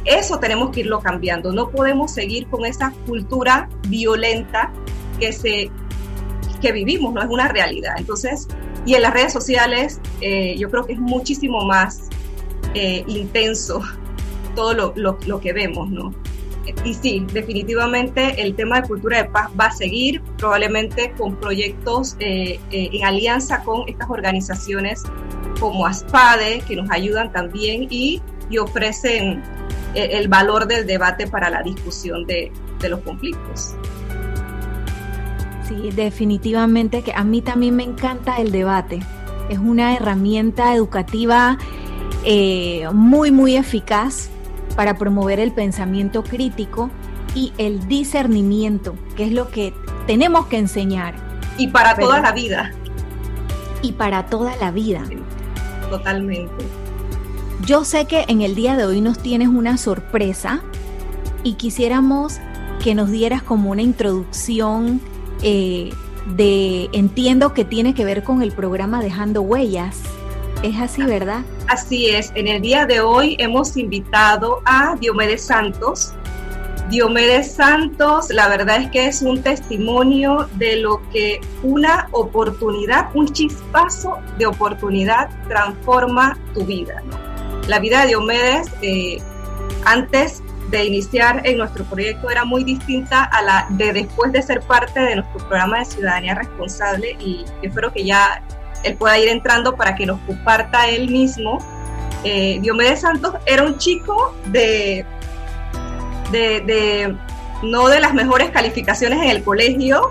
eso 0.05 0.39
tenemos 0.39 0.71
que 0.71 0.81
irlo 0.81 1.01
cambiando. 1.01 1.53
No 1.53 1.71
podemos 1.71 2.13
seguir 2.13 2.47
con 2.49 2.65
esa 2.65 2.93
cultura 3.07 3.69
violenta 3.89 4.73
que, 5.19 5.33
se, 5.33 5.71
que 6.61 6.73
vivimos, 6.73 7.15
no 7.15 7.23
es 7.23 7.29
una 7.29 7.49
realidad. 7.49 7.95
Entonces, 7.99 8.49
y 8.85 8.95
en 8.95 9.03
las 9.03 9.13
redes 9.13 9.33
sociales 9.33 10.01
eh, 10.21 10.57
yo 10.59 10.71
creo 10.71 10.87
que 10.87 10.95
es 10.95 10.99
muchísimo 10.99 11.65
más 11.65 12.09
eh, 12.75 13.05
intenso 13.07 13.83
todo 14.55 14.75
lo, 14.75 15.19
lo, 15.27 15.41
que 15.41 15.53
vemos, 15.53 15.89
¿no? 15.91 16.13
Y 16.85 16.95
sí, 16.95 17.27
definitivamente 17.33 18.41
el 18.41 18.55
tema 18.55 18.81
de 18.81 18.89
cultura 18.89 19.19
de 19.19 19.25
paz 19.25 19.51
va 19.59 19.67
a 19.67 19.73
seguir, 19.73 20.23
probablemente 20.39 21.13
con 21.19 21.35
proyectos 21.37 22.17
eh, 22.21 22.61
en 22.71 23.05
alianza 23.05 23.65
con 23.65 23.89
estas 23.89 24.09
organizaciones 24.09 25.03
como 25.59 25.87
ASPADE, 25.87 26.63
que 26.67 26.77
nos 26.77 26.89
ayudan 26.91 27.33
también 27.33 27.89
y, 27.91 28.21
y 28.49 28.59
ofrecen 28.59 29.43
el 29.95 30.29
valor 30.29 30.67
del 30.67 30.87
debate 30.87 31.27
para 31.27 31.51
la 31.51 31.63
discusión 31.63 32.27
de, 32.27 32.53
los 32.89 33.01
conflictos. 33.01 33.75
Sí, 35.69 35.91
definitivamente 35.95 37.03
que 37.03 37.13
a 37.15 37.23
mí 37.23 37.43
también 37.43 37.77
me 37.77 37.85
encanta 37.85 38.37
el 38.37 38.51
debate. 38.51 39.01
Es 39.49 39.59
una 39.59 39.95
herramienta 39.95 40.75
educativa 40.75 41.59
eh, 42.25 42.89
muy, 42.93 43.31
muy 43.31 43.57
eficaz 43.57 44.31
para 44.75 44.97
promover 44.99 45.39
el 45.39 45.53
pensamiento 45.53 46.25
crítico 46.25 46.91
y 47.35 47.53
el 47.59 47.87
discernimiento, 47.87 48.95
que 49.17 49.25
es 49.25 49.33
lo 49.33 49.49
que 49.49 49.73
tenemos 50.07 50.47
que 50.47 50.59
enseñar. 50.59 51.15
Y 51.57 51.69
para 51.69 51.95
toda 51.97 52.21
la 52.21 52.33
vida. 52.33 52.73
Y 53.83 53.93
para 53.93 54.27
toda 54.27 54.57
la 54.57 54.71
vida. 54.71 55.05
Totalmente. 55.89 56.82
Yo 57.65 57.85
sé 57.85 58.07
que 58.07 58.25
en 58.27 58.43
el 58.43 58.57
día 58.57 58.77
de 58.77 58.85
hoy 58.85 59.01
nos 59.01 59.21
tienes 59.21 59.47
una 59.47 59.77
sorpresa 59.79 60.63
y 61.45 61.55
quisiéramos 61.55 62.39
que 62.83 62.97
nos 62.97 63.11
dieras 63.13 63.45
como 63.45 63.71
una 63.71 63.83
introducción 63.83 65.01
eh, 65.43 65.91
de, 66.35 66.89
entiendo 66.93 67.55
que 67.55 67.65
tiene 67.65 67.95
que 67.95 68.05
ver 68.05 68.25
con 68.25 68.43
el 68.43 68.51
programa 68.51 69.01
Dejando 69.01 69.43
Huellas. 69.43 70.01
Es 70.65 70.77
así, 70.81 71.05
¿verdad? 71.05 71.43
Así 71.69 72.09
es. 72.09 72.33
En 72.35 72.49
el 72.49 72.63
día 72.63 72.85
de 72.85 73.01
hoy 73.01 73.37
hemos 73.39 73.77
invitado 73.77 74.61
a 74.65 74.97
Diomedes 75.01 75.43
Santos. 75.45 76.15
Diomedes 76.91 77.55
Santos, 77.55 78.27
la 78.31 78.49
verdad 78.49 78.79
es 78.79 78.91
que 78.91 79.07
es 79.07 79.23
un 79.23 79.41
testimonio 79.41 80.49
de 80.55 80.77
lo 80.77 81.01
que 81.13 81.41
una 81.63 82.09
oportunidad, 82.11 83.11
un 83.15 83.29
chispazo 83.29 84.19
de 84.37 84.47
oportunidad 84.47 85.31
transforma 85.47 86.37
tu 86.55 86.65
vida. 86.65 87.01
¿no? 87.07 87.32
La 87.69 87.79
vida 87.79 88.03
de 88.03 88.09
Diomedes 88.09 88.69
eh, 88.83 89.19
antes 89.85 90.43
de 90.71 90.85
iniciar 90.85 91.43
en 91.45 91.59
nuestro 91.59 91.85
proyecto 91.85 92.31
era 92.31 92.45
muy 92.45 92.65
distinta 92.65 93.25
a 93.25 93.43
la 93.43 93.67
de 93.71 93.93
después 93.93 94.33
de 94.33 94.43
ser 94.43 94.61
parte 94.63 94.99
de 94.99 95.17
nuestro 95.17 95.39
programa 95.47 95.81
de 95.81 95.85
ciudadanía 95.85 96.35
responsable 96.35 97.17
y 97.21 97.45
espero 97.63 97.93
que 97.93 98.05
ya 98.05 98.43
él 98.83 98.97
pueda 98.97 99.19
ir 99.19 99.29
entrando 99.29 99.77
para 99.77 99.95
que 99.95 100.07
nos 100.07 100.19
comparta 100.21 100.89
él 100.89 101.11
mismo. 101.11 101.59
Eh, 102.25 102.59
Diomedes 102.61 103.01
Santos 103.01 103.35
era 103.47 103.65
un 103.65 103.79
chico 103.79 104.35
de, 104.47 105.05
de, 106.33 107.17
no 107.63 107.89
de 107.89 108.01
las 108.01 108.15
mejores 108.15 108.51
calificaciones 108.51 109.23
en 109.23 109.29
el 109.29 109.45
colegio, 109.45 110.11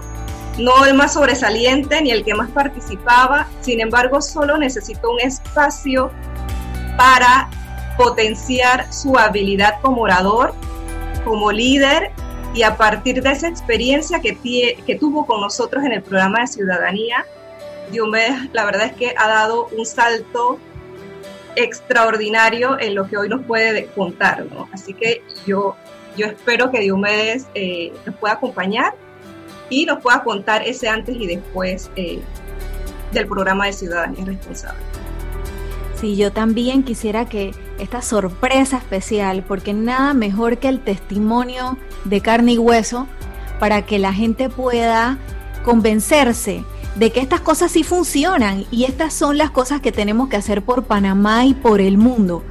no 0.58 0.86
el 0.86 0.94
más 0.94 1.14
sobresaliente 1.14 2.02
ni 2.02 2.12
el 2.12 2.24
que 2.24 2.36
más 2.36 2.50
participaba, 2.52 3.48
sin 3.62 3.82
embargo 3.82 4.22
solo 4.22 4.58
necesitó 4.58 5.12
un 5.12 5.22
espacio 5.22 6.12
para 7.02 7.50
potenciar 7.98 8.94
su 8.94 9.18
habilidad 9.18 9.82
como 9.82 10.04
orador, 10.04 10.54
como 11.24 11.52
líder 11.52 12.12
y 12.54 12.62
a 12.62 12.78
partir 12.78 13.24
de 13.24 13.32
esa 13.32 13.48
experiencia 13.48 14.20
que, 14.22 14.38
que 14.86 14.96
tuvo 14.98 15.26
con 15.26 15.42
nosotros 15.42 15.84
en 15.84 15.94
el 15.94 16.04
programa 16.04 16.42
de 16.42 16.48
ciudadanía, 16.48 17.26
Diomedes 17.92 18.54
la 18.54 18.66
verdad 18.66 18.86
es 18.86 18.94
que 18.94 19.16
ha 19.18 19.28
dado 19.28 19.68
un 19.76 19.84
salto 19.84 20.60
extraordinario 21.56 22.80
en 22.80 22.94
lo 22.94 23.08
que 23.08 23.18
hoy 23.18 23.30
nos 23.30 23.44
puede 23.46 23.88
contar. 23.88 24.46
Así 24.72 24.94
que 24.94 25.24
yo, 25.48 25.76
yo 26.16 26.28
espero 26.28 26.70
que 26.70 26.82
Diomedes 26.82 27.48
eh, 27.56 27.92
nos 28.06 28.16
pueda 28.18 28.36
acompañar 28.36 28.94
y 29.72 29.88
nos 29.88 30.04
pueda 30.04 30.22
contar 30.22 30.62
ese 30.68 30.88
antes 30.88 31.16
y 31.20 31.26
después 31.26 31.90
eh, 31.96 32.22
del 33.12 33.26
programa 33.26 33.66
de 33.66 33.74
Ciudadanía 33.74 34.24
Responsable. 34.24 35.01
Sí, 36.02 36.16
yo 36.16 36.32
también 36.32 36.82
quisiera 36.82 37.26
que 37.30 37.54
esta 37.78 38.02
sorpresa 38.02 38.78
especial, 38.78 39.46
porque 39.48 39.72
nada 39.72 40.16
mejor 40.16 40.58
que 40.58 40.68
el 40.68 40.80
testimonio 40.80 41.78
de 42.06 42.22
carne 42.22 42.54
y 42.54 42.58
hueso 42.58 43.06
para 43.60 43.86
que 43.86 44.00
la 44.00 44.12
gente 44.12 44.50
pueda 44.50 45.20
convencerse 45.64 46.64
de 46.96 47.12
que 47.12 47.20
estas 47.20 47.42
cosas 47.42 47.72
sí 47.72 47.84
funcionan 47.84 48.66
y 48.72 48.86
estas 48.86 49.14
son 49.14 49.38
las 49.38 49.52
cosas 49.52 49.80
que 49.80 49.92
tenemos 49.92 50.28
que 50.28 50.38
hacer 50.38 50.64
por 50.64 50.86
Panamá 50.86 51.46
y 51.46 51.54
por 51.54 51.80
el 51.80 52.00
mundo, 52.00 52.42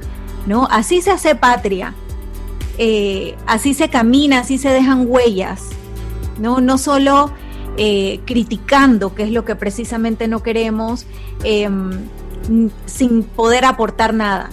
¿no? 0.47 0.69
Así 0.71 1.01
se 1.01 1.11
hace 1.11 1.35
patria, 1.35 1.93
eh, 2.77 3.35
así 3.47 3.73
se 3.73 3.89
camina, 3.89 4.39
así 4.39 4.57
se 4.57 4.69
dejan 4.69 5.03
huellas, 5.05 5.63
¿no? 6.39 6.61
No 6.61 6.77
solo 6.77 7.33
eh, 7.75 8.21
criticando, 8.25 9.13
que 9.13 9.23
es 9.23 9.31
lo 9.31 9.43
que 9.43 9.55
precisamente 9.57 10.29
no 10.29 10.41
queremos, 10.41 11.05
em, 11.43 11.91
sin 12.85 13.23
poder 13.23 13.65
aportar 13.65 14.13
nada. 14.13 14.49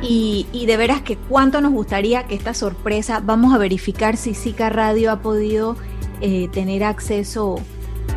Y, 0.00 0.46
de 0.66 0.76
veras 0.76 1.02
que 1.02 1.16
cuánto 1.16 1.60
nos 1.60 1.72
gustaría 1.72 2.24
que 2.24 2.34
esta 2.34 2.54
sorpresa, 2.54 3.20
vamos 3.24 3.52
a 3.52 3.58
verificar 3.58 4.16
si 4.16 4.34
Zika 4.34 4.70
Radio 4.70 5.10
ha 5.10 5.20
podido 5.22 5.76
eh, 6.20 6.48
tener 6.52 6.84
acceso 6.84 7.56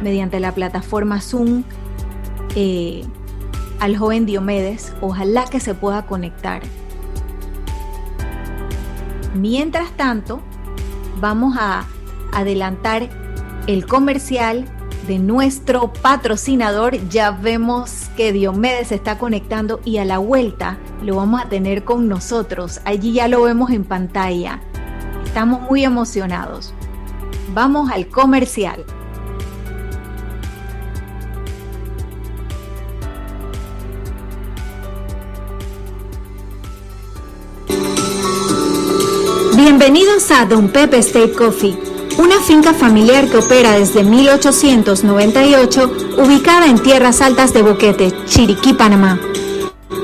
mediante 0.03 0.39
la 0.39 0.53
plataforma 0.53 1.21
Zoom 1.21 1.63
eh, 2.55 3.03
al 3.79 3.97
joven 3.97 4.27
Diomedes. 4.27 4.93
Ojalá 5.01 5.45
que 5.45 5.59
se 5.59 5.73
pueda 5.73 6.05
conectar. 6.05 6.61
Mientras 9.33 9.91
tanto, 9.93 10.41
vamos 11.19 11.55
a 11.57 11.85
adelantar 12.31 13.09
el 13.67 13.85
comercial 13.87 14.65
de 15.07 15.19
nuestro 15.19 15.91
patrocinador. 15.93 16.97
Ya 17.09 17.31
vemos 17.31 18.09
que 18.15 18.31
Diomedes 18.31 18.91
está 18.91 19.17
conectando 19.17 19.79
y 19.85 19.97
a 19.97 20.05
la 20.05 20.17
vuelta 20.17 20.77
lo 21.03 21.15
vamos 21.15 21.41
a 21.41 21.49
tener 21.49 21.83
con 21.83 22.07
nosotros. 22.07 22.81
Allí 22.85 23.13
ya 23.13 23.27
lo 23.27 23.43
vemos 23.43 23.71
en 23.71 23.83
pantalla. 23.83 24.61
Estamos 25.25 25.61
muy 25.61 25.83
emocionados. 25.83 26.73
Vamos 27.53 27.91
al 27.91 28.07
comercial. 28.07 28.85
Bienvenidos 39.55 40.31
a 40.31 40.45
Don 40.45 40.69
Pepe 40.69 40.97
State 40.99 41.33
Coffee 41.33 41.90
una 42.21 42.39
finca 42.39 42.73
familiar 42.73 43.27
que 43.27 43.37
opera 43.37 43.71
desde 43.71 44.03
1898, 44.03 45.91
ubicada 46.23 46.67
en 46.67 46.77
tierras 46.77 47.19
altas 47.19 47.51
de 47.51 47.63
Boquete, 47.63 48.13
Chiriquí, 48.25 48.73
Panamá. 48.73 49.19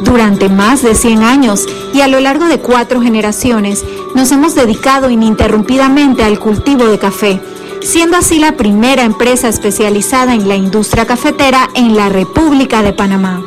Durante 0.01 0.49
más 0.49 0.82
de 0.82 0.95
100 0.95 1.21
años 1.21 1.65
y 1.93 2.01
a 2.01 2.08
lo 2.08 2.19
largo 2.19 2.45
de 2.45 2.60
cuatro 2.60 3.01
generaciones, 3.01 3.86
nos 4.15 4.32
hemos 4.32 4.56
dedicado 4.56 5.12
ininterrumpidamente 5.12 6.23
al 6.23 6.39
cultivo 6.39 6.86
de 6.86 6.97
café, 6.97 7.39
siendo 7.82 8.17
así 8.17 8.39
la 8.39 8.53
primera 8.58 9.03
empresa 9.03 9.47
especializada 9.47 10.34
en 10.34 10.47
la 10.47 10.56
industria 10.56 11.06
cafetera 11.06 11.69
en 11.75 11.95
la 11.95 12.10
República 12.10 12.82
de 12.82 12.93
Panamá. 12.93 13.43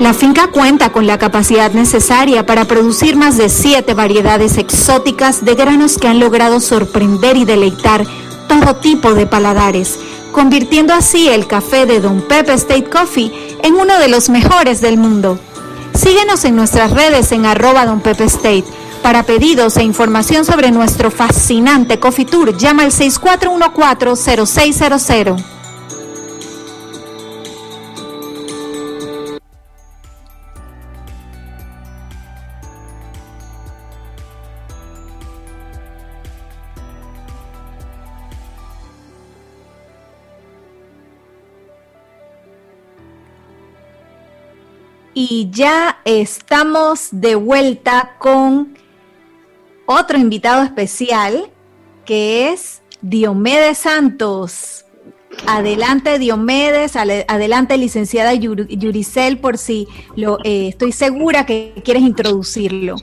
La 0.00 0.14
finca 0.14 0.46
cuenta 0.46 0.90
con 0.92 1.06
la 1.08 1.18
capacidad 1.18 1.72
necesaria 1.72 2.46
para 2.46 2.66
producir 2.66 3.16
más 3.16 3.36
de 3.36 3.48
siete 3.48 3.94
variedades 3.94 4.56
exóticas 4.56 5.44
de 5.44 5.56
granos 5.56 5.98
que 5.98 6.06
han 6.06 6.20
logrado 6.20 6.60
sorprender 6.60 7.36
y 7.36 7.44
deleitar 7.44 8.06
todo 8.46 8.76
tipo 8.76 9.14
de 9.14 9.26
paladares, 9.26 9.98
convirtiendo 10.30 10.94
así 10.94 11.28
el 11.28 11.48
café 11.48 11.84
de 11.84 11.98
Don 11.98 12.22
Pepe 12.22 12.52
State 12.52 12.84
Coffee 12.84 13.32
en 13.64 13.74
uno 13.74 13.98
de 13.98 14.06
los 14.06 14.28
mejores 14.28 14.80
del 14.80 14.98
mundo. 14.98 15.36
Síguenos 15.94 16.44
en 16.44 16.54
nuestras 16.54 16.92
redes 16.92 17.32
en 17.32 17.44
arroba 17.44 17.84
Don 17.84 18.00
Pepe 18.00 18.22
State. 18.24 18.66
Para 19.02 19.24
pedidos 19.24 19.78
e 19.78 19.82
información 19.82 20.44
sobre 20.44 20.70
nuestro 20.70 21.10
fascinante 21.10 21.98
Coffee 21.98 22.24
Tour, 22.24 22.56
llama 22.56 22.84
al 22.84 22.92
6414-0600. 22.92 25.57
Y 45.20 45.50
ya 45.50 45.98
estamos 46.04 47.08
de 47.10 47.34
vuelta 47.34 48.14
con 48.20 48.78
otro 49.84 50.16
invitado 50.16 50.62
especial 50.62 51.50
que 52.04 52.52
es 52.52 52.82
Diomedes 53.00 53.78
Santos. 53.78 54.84
Adelante 55.44 56.20
Diomedes, 56.20 56.94
adelante 56.94 57.76
licenciada 57.78 58.32
Yuricel 58.34 59.38
por 59.38 59.58
si 59.58 59.88
lo 60.14 60.38
eh, 60.44 60.68
estoy 60.68 60.92
segura 60.92 61.44
que 61.44 61.74
quieres 61.84 62.04
introducirlo. 62.04 62.94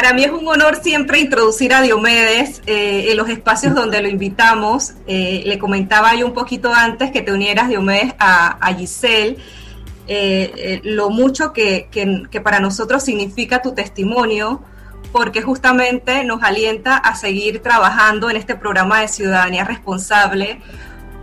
Para 0.00 0.12
mí 0.12 0.22
es 0.22 0.30
un 0.30 0.46
honor 0.46 0.80
siempre 0.80 1.18
introducir 1.18 1.74
a 1.74 1.82
Diomedes 1.82 2.62
eh, 2.66 3.10
en 3.10 3.16
los 3.16 3.28
espacios 3.28 3.74
donde 3.74 4.00
lo 4.00 4.06
invitamos. 4.06 4.92
Eh, 5.08 5.42
le 5.44 5.58
comentaba 5.58 6.14
yo 6.14 6.24
un 6.24 6.34
poquito 6.34 6.72
antes 6.72 7.10
que 7.10 7.20
te 7.20 7.32
unieras, 7.32 7.68
Diomedes, 7.68 8.14
a, 8.20 8.72
Giselle, 8.78 9.38
eh, 10.06 10.80
lo 10.84 11.10
mucho 11.10 11.52
que, 11.52 11.88
que, 11.90 12.40
para 12.40 12.60
nosotros 12.60 13.02
significa 13.02 13.60
tu 13.60 13.74
testimonio, 13.74 14.62
porque 15.10 15.42
justamente 15.42 16.22
nos 16.22 16.44
alienta 16.44 16.96
a 16.96 17.16
seguir 17.16 17.60
trabajando 17.60 18.30
en 18.30 18.36
este 18.36 18.54
programa 18.54 19.00
de 19.00 19.08
ciudadanía 19.08 19.64
responsable, 19.64 20.60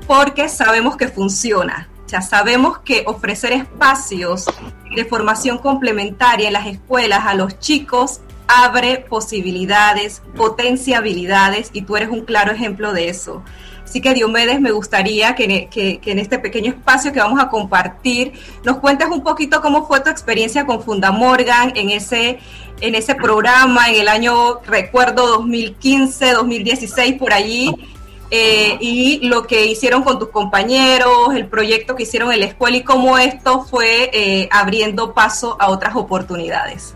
porque 0.06 0.50
sabemos 0.50 0.98
que 0.98 1.08
funciona. 1.08 1.88
Ya 2.10 2.22
sabemos 2.22 2.80
que 2.80 3.06
ofrecer 3.08 3.54
espacios 3.54 4.48
de 4.94 5.06
formación 5.06 5.60
complementaria 5.60 6.48
en 6.48 6.54
las 6.54 6.68
escuelas 6.68 7.22
a 7.26 7.36
los 7.36 7.58
chicos 7.60 8.20
abre 8.48 9.06
posibilidades, 9.10 10.22
potencia 10.36 10.98
habilidades 10.98 11.70
y 11.74 11.82
tú 11.82 11.98
eres 11.98 12.10
un 12.10 12.22
claro 12.22 12.52
ejemplo 12.52 12.94
de 12.94 13.10
eso. 13.10 13.44
Así 13.84 14.02
que 14.02 14.14
Diomedes, 14.14 14.60
me 14.60 14.72
gustaría 14.72 15.36
que, 15.36 15.70
en 16.04 16.20
este 16.20 16.40
pequeño 16.40 16.72
espacio 16.72 17.14
que 17.14 17.20
vamos 17.20 17.40
a 17.40 17.50
compartir 17.50 18.34
nos 18.64 18.78
cuentes 18.78 19.08
un 19.08 19.24
poquito 19.24 19.62
cómo 19.62 19.88
fue 19.88 20.00
tu 20.00 20.10
experiencia 20.10 20.66
con 20.66 20.82
Fundamorgan 20.82 21.72
en 21.76 21.92
ese, 21.92 22.40
en 22.82 22.96
ese 22.96 23.14
programa 23.16 23.90
en 23.90 24.02
el 24.02 24.08
año, 24.08 24.60
recuerdo, 24.66 25.28
2015, 25.28 26.34
2016, 26.34 27.14
por 27.20 27.32
allí, 27.32 27.74
eh, 28.32 28.78
y 28.82 29.20
lo 29.28 29.46
que 29.46 29.66
hicieron 29.66 30.04
con 30.04 30.18
tus 30.18 30.30
compañeros, 30.30 31.36
el 31.36 31.48
proyecto 31.48 31.96
que 31.96 32.04
hicieron 32.04 32.34
en 32.34 32.40
la 32.40 32.48
escuela 32.48 32.78
y 32.78 32.84
cómo 32.84 33.20
esto 33.20 33.62
fue 33.64 34.10
eh, 34.12 34.50
abriendo 34.52 35.14
paso 35.14 35.58
a 35.60 35.70
otras 35.70 35.96
oportunidades. 35.96 36.95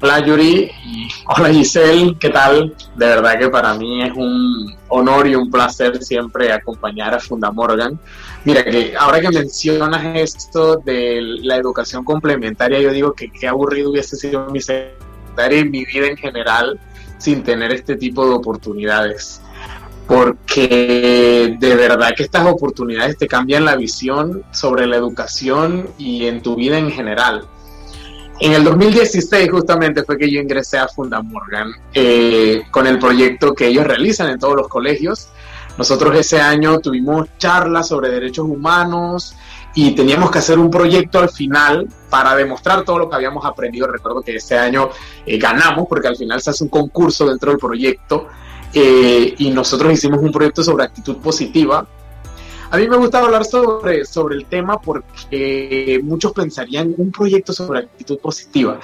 Hola 0.00 0.20
Yuri 0.20 0.70
hola 1.26 1.52
Giselle, 1.52 2.16
¿qué 2.18 2.30
tal? 2.30 2.74
De 2.94 3.06
verdad 3.06 3.38
que 3.38 3.48
para 3.48 3.74
mí 3.74 4.02
es 4.02 4.12
un 4.14 4.74
honor 4.88 5.26
y 5.26 5.34
un 5.34 5.50
placer 5.50 6.02
siempre 6.02 6.52
acompañar 6.52 7.14
a 7.14 7.20
Fundamorgan. 7.20 7.98
Mira, 8.44 8.64
que 8.64 8.94
ahora 8.96 9.20
que 9.20 9.30
mencionas 9.30 10.16
esto 10.16 10.76
de 10.76 11.20
la 11.42 11.56
educación 11.56 12.04
complementaria, 12.04 12.80
yo 12.80 12.92
digo 12.92 13.12
que 13.12 13.30
qué 13.30 13.48
aburrido 13.48 13.90
hubiese 13.90 14.16
sido 14.16 14.48
mi 14.50 14.60
secundaria 14.60 15.60
y 15.60 15.68
mi 15.68 15.84
vida 15.84 16.06
en 16.06 16.16
general 16.16 16.78
sin 17.18 17.42
tener 17.42 17.72
este 17.72 17.96
tipo 17.96 18.26
de 18.26 18.34
oportunidades. 18.34 19.40
Porque 20.06 21.56
de 21.58 21.74
verdad 21.74 22.14
que 22.16 22.22
estas 22.22 22.46
oportunidades 22.46 23.18
te 23.18 23.26
cambian 23.26 23.64
la 23.64 23.74
visión 23.74 24.44
sobre 24.52 24.86
la 24.86 24.96
educación 24.96 25.88
y 25.98 26.26
en 26.26 26.42
tu 26.42 26.54
vida 26.54 26.78
en 26.78 26.92
general 26.92 27.48
en 28.40 28.52
el 28.52 28.64
2016 28.64 29.50
justamente 29.50 30.04
fue 30.04 30.18
que 30.18 30.30
yo 30.30 30.40
ingresé 30.40 30.78
a 30.78 30.88
Fundamorgan 30.88 31.72
eh, 31.94 32.62
con 32.70 32.86
el 32.86 32.98
proyecto 32.98 33.54
que 33.54 33.68
ellos 33.68 33.86
realizan 33.86 34.28
en 34.30 34.38
todos 34.38 34.56
los 34.56 34.68
colegios. 34.68 35.28
Nosotros 35.78 36.16
ese 36.16 36.40
año 36.40 36.78
tuvimos 36.80 37.28
charlas 37.38 37.88
sobre 37.88 38.10
derechos 38.10 38.46
humanos 38.46 39.34
y 39.74 39.94
teníamos 39.94 40.30
que 40.30 40.38
hacer 40.38 40.58
un 40.58 40.70
proyecto 40.70 41.18
al 41.18 41.28
final 41.28 41.88
para 42.10 42.34
demostrar 42.34 42.84
todo 42.84 42.98
lo 42.98 43.10
que 43.10 43.16
habíamos 43.16 43.44
aprendido. 43.44 43.86
Recuerdo 43.86 44.22
que 44.22 44.36
ese 44.36 44.58
año 44.58 44.90
eh, 45.24 45.38
ganamos 45.38 45.86
porque 45.88 46.08
al 46.08 46.16
final 46.16 46.40
se 46.40 46.50
hace 46.50 46.64
un 46.64 46.70
concurso 46.70 47.26
dentro 47.26 47.50
del 47.50 47.58
proyecto 47.58 48.28
eh, 48.72 49.34
y 49.38 49.50
nosotros 49.50 49.92
hicimos 49.92 50.20
un 50.20 50.32
proyecto 50.32 50.62
sobre 50.62 50.84
actitud 50.84 51.16
positiva 51.18 51.86
a 52.70 52.76
mí 52.76 52.88
me 52.88 52.96
gusta 52.96 53.20
hablar 53.20 53.44
sobre, 53.44 54.04
sobre 54.04 54.36
el 54.36 54.46
tema 54.46 54.80
porque 54.80 56.00
muchos 56.02 56.32
pensarían 56.32 56.94
un 56.96 57.12
proyecto 57.12 57.52
sobre 57.52 57.80
actitud 57.80 58.18
positiva. 58.18 58.80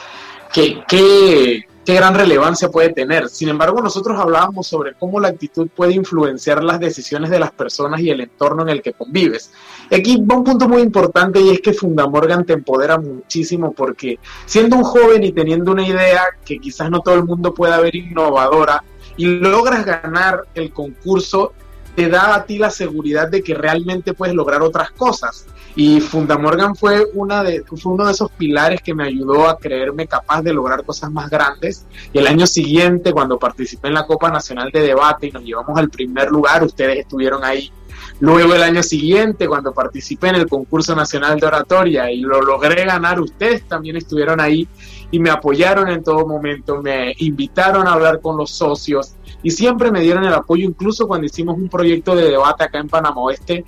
¿Qué, 0.53 0.83
qué, 0.87 1.65
qué 1.85 1.95
gran 1.95 2.15
relevancia 2.15 2.69
puede 2.69 2.91
tener? 2.91 3.29
Sin 3.29 3.49
embargo, 3.49 3.81
nosotros 3.81 4.19
hablábamos 4.21 4.67
sobre 4.67 4.95
cómo 4.95 5.19
la 5.19 5.29
actitud 5.29 5.69
puede 5.75 5.95
influenciar 5.95 6.63
las 6.63 6.79
decisiones 6.79 7.31
de 7.31 7.41
las 7.41 7.51
personas 7.53 8.01
y 8.01 8.11
el 8.11 8.21
entorno 8.21 8.63
en 8.63 8.69
el 8.69 8.83
que 8.83 8.93
convives. 8.93 9.51
Aquí 9.91 10.23
va 10.23 10.37
un 10.37 10.45
punto 10.45 10.69
muy 10.69 10.83
importante 10.83 11.41
y 11.41 11.51
es 11.51 11.61
que 11.61 11.73
Fundamorgan 11.73 12.45
te 12.45 12.53
empodera 12.53 12.99
muchísimo 12.99 13.73
porque 13.73 14.19
siendo 14.45 14.77
un 14.77 14.85
joven 14.85 15.25
y 15.25 15.33
teniendo 15.33 15.73
una 15.73 15.87
idea 15.87 16.23
que 16.45 16.59
quizás 16.59 16.91
no 16.91 17.01
todo 17.01 17.15
el 17.15 17.25
mundo 17.25 17.55
pueda 17.55 17.81
ver 17.81 17.97
innovadora 17.97 18.85
y 19.17 19.27
logras 19.27 19.85
ganar 19.85 20.45
el 20.55 20.73
concurso 20.73 21.53
te 21.95 22.09
da 22.09 22.35
a 22.35 22.45
ti 22.45 22.59
la 22.59 22.71
seguridad 22.71 23.29
de 23.29 23.43
que 23.43 23.55
realmente 23.55 24.15
puedes 24.15 24.35
lograr 24.35 24.63
otras 24.63 24.91
cosas. 24.93 25.47
Y 25.75 26.01
Fundamorgan 26.01 26.77
fue, 26.77 27.07
una 27.15 27.43
de, 27.43 27.65
fue 27.65 27.93
uno 27.93 28.07
de 28.07 28.13
esos 28.13 28.31
pilares 28.33 28.83
que 28.83 28.95
me 28.95 29.05
ayudó 29.05 29.49
a 29.49 29.59
creerme 29.59 30.07
capaz 30.07 30.43
de 30.43 30.53
lograr 30.53 30.85
cosas 30.85 31.11
más 31.11 31.31
grandes. 31.31 31.87
Y 32.13 32.19
el 32.19 32.27
año 32.27 32.47
siguiente, 32.47 33.13
cuando 33.13 33.39
participé 33.39 33.89
en 33.89 33.95
la 33.95 34.07
Copa 34.07 34.31
Nacional 34.31 34.71
de 34.71 34.81
Debate 34.81 35.29
y 35.29 35.31
nos 35.31 35.43
llevamos 35.43 35.79
al 35.79 35.89
primer 35.89 36.31
lugar, 36.31 36.63
ustedes 36.63 36.99
estuvieron 36.99 37.43
ahí. 37.43 37.73
Luego 38.21 38.55
el 38.55 38.63
año 38.63 38.83
siguiente, 38.83 39.49
cuando 39.49 39.73
participé 39.73 40.29
en 40.29 40.37
el 40.37 40.47
concurso 40.47 40.95
nacional 40.95 41.41
de 41.41 41.47
oratoria 41.47 42.11
y 42.11 42.21
lo 42.21 42.41
logré 42.41 42.85
ganar, 42.85 43.21
ustedes 43.21 43.67
también 43.67 43.97
estuvieron 43.97 44.41
ahí 44.41 44.69
y 45.13 45.21
me 45.21 45.31
apoyaron 45.31 45.89
en 45.89 46.03
todo 46.03 46.27
momento, 46.27 46.83
me 46.83 47.15
invitaron 47.19 47.87
a 47.87 47.93
hablar 47.93 48.21
con 48.21 48.37
los 48.37 48.51
socios 48.51 49.15
y 49.43 49.51
siempre 49.51 49.93
me 49.93 50.01
dieron 50.01 50.25
el 50.25 50.33
apoyo, 50.33 50.65
incluso 50.65 51.07
cuando 51.07 51.27
hicimos 51.27 51.57
un 51.59 51.69
proyecto 51.69 52.17
de 52.17 52.31
debate 52.31 52.65
acá 52.65 52.79
en 52.79 52.89
Panamá 52.89 53.21
Oeste. 53.21 53.65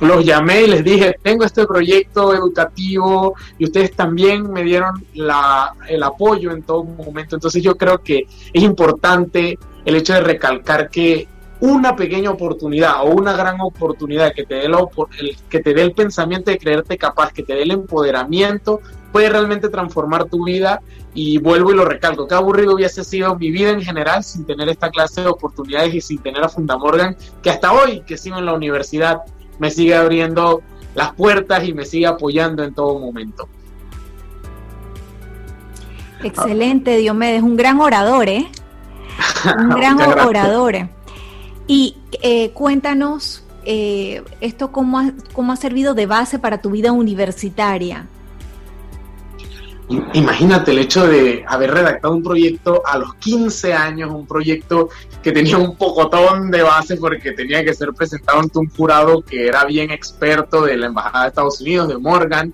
Los 0.00 0.24
llamé 0.24 0.62
y 0.62 0.66
les 0.68 0.84
dije, 0.84 1.16
tengo 1.22 1.44
este 1.44 1.66
proyecto 1.66 2.32
educativo 2.32 3.34
y 3.58 3.64
ustedes 3.64 3.92
también 3.92 4.50
me 4.52 4.62
dieron 4.62 5.04
la, 5.14 5.74
el 5.88 6.02
apoyo 6.02 6.52
en 6.52 6.62
todo 6.62 6.84
momento. 6.84 7.36
Entonces 7.36 7.62
yo 7.62 7.76
creo 7.76 7.98
que 7.98 8.26
es 8.52 8.62
importante 8.62 9.58
el 9.84 9.96
hecho 9.96 10.14
de 10.14 10.20
recalcar 10.20 10.88
que 10.88 11.26
una 11.60 11.96
pequeña 11.96 12.30
oportunidad 12.30 13.02
o 13.02 13.10
una 13.10 13.32
gran 13.32 13.60
oportunidad 13.60 14.32
que 14.32 14.44
te 14.44 14.54
dé 14.56 14.68
la, 14.68 14.86
el, 15.18 15.36
que 15.48 15.60
te 15.60 15.74
dé 15.74 15.82
el 15.82 15.92
pensamiento 15.92 16.50
de 16.50 16.58
creerte 16.58 16.96
capaz, 16.96 17.32
que 17.32 17.42
te 17.42 17.54
dé 17.54 17.62
el 17.62 17.72
empoderamiento, 17.72 18.80
puede 19.12 19.28
realmente 19.28 19.68
transformar 19.68 20.26
tu 20.26 20.44
vida 20.44 20.80
y 21.14 21.38
vuelvo 21.38 21.72
y 21.72 21.74
lo 21.74 21.84
recalco, 21.84 22.28
qué 22.28 22.34
aburrido 22.34 22.74
hubiese 22.74 23.02
sido 23.02 23.36
mi 23.36 23.50
vida 23.50 23.70
en 23.70 23.82
general 23.82 24.22
sin 24.22 24.44
tener 24.44 24.68
esta 24.68 24.90
clase 24.90 25.22
de 25.22 25.28
oportunidades 25.28 25.94
y 25.94 26.00
sin 26.00 26.18
tener 26.18 26.44
a 26.44 26.48
Fundamorgan, 26.48 27.16
que 27.42 27.50
hasta 27.50 27.72
hoy 27.72 28.02
que 28.02 28.16
sigo 28.16 28.38
en 28.38 28.46
la 28.46 28.52
universidad 28.52 29.22
me 29.58 29.70
sigue 29.70 29.96
abriendo 29.96 30.62
las 30.94 31.12
puertas 31.14 31.66
y 31.66 31.72
me 31.72 31.84
sigue 31.84 32.06
apoyando 32.06 32.62
en 32.62 32.74
todo 32.74 32.98
momento. 32.98 33.48
Excelente, 36.22 36.96
Diomedes, 36.96 37.42
un 37.42 37.56
gran 37.56 37.80
orador, 37.80 38.28
¿eh? 38.28 38.48
Un 39.56 39.68
gran 39.76 40.00
orador. 40.00 40.88
Y 41.68 41.96
eh, 42.22 42.50
cuéntanos 42.50 43.44
eh, 43.64 44.24
esto 44.40 44.72
cómo 44.72 44.98
ha, 44.98 45.12
cómo 45.34 45.52
ha 45.52 45.56
servido 45.56 45.94
de 45.94 46.06
base 46.06 46.38
para 46.38 46.60
tu 46.62 46.70
vida 46.70 46.90
universitaria. 46.90 48.06
Imagínate 50.12 50.70
el 50.72 50.78
hecho 50.78 51.06
de 51.06 51.44
haber 51.46 51.72
redactado 51.72 52.14
un 52.14 52.22
proyecto 52.22 52.82
a 52.86 52.98
los 52.98 53.14
15 53.14 53.72
años, 53.72 54.10
un 54.10 54.26
proyecto 54.26 54.90
que 55.22 55.32
tenía 55.32 55.56
un 55.56 55.76
pocotón 55.76 56.50
de 56.50 56.62
base 56.62 56.96
porque 56.96 57.32
tenía 57.32 57.64
que 57.64 57.72
ser 57.72 57.94
presentado 57.94 58.40
ante 58.40 58.58
un 58.58 58.68
jurado 58.68 59.22
que 59.22 59.46
era 59.46 59.64
bien 59.64 59.90
experto 59.90 60.62
de 60.62 60.76
la 60.76 60.86
Embajada 60.86 61.24
de 61.24 61.28
Estados 61.28 61.60
Unidos, 61.60 61.88
de 61.88 61.98
Morgan, 61.98 62.52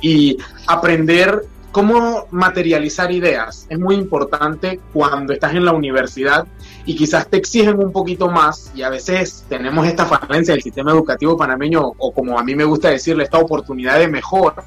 y 0.00 0.38
aprender 0.66 1.46
cómo 1.72 2.26
materializar 2.30 3.10
ideas. 3.10 3.66
Es 3.68 3.78
muy 3.78 3.96
importante 3.96 4.80
cuando 4.92 5.32
estás 5.32 5.54
en 5.54 5.64
la 5.64 5.72
universidad 5.72 6.46
y 6.86 6.94
quizás 6.94 7.28
te 7.28 7.36
exigen 7.36 7.82
un 7.82 7.92
poquito 7.92 8.30
más 8.30 8.70
y 8.74 8.82
a 8.82 8.88
veces 8.88 9.44
tenemos 9.48 9.86
esta 9.86 10.06
falencia 10.06 10.54
del 10.54 10.62
sistema 10.62 10.92
educativo 10.92 11.36
panameño 11.36 11.92
o 11.98 12.12
como 12.12 12.38
a 12.38 12.44
mí 12.44 12.54
me 12.54 12.64
gusta 12.64 12.90
decirle, 12.90 13.24
esta 13.24 13.38
oportunidad 13.38 13.98
de 13.98 14.06
mejora 14.06 14.64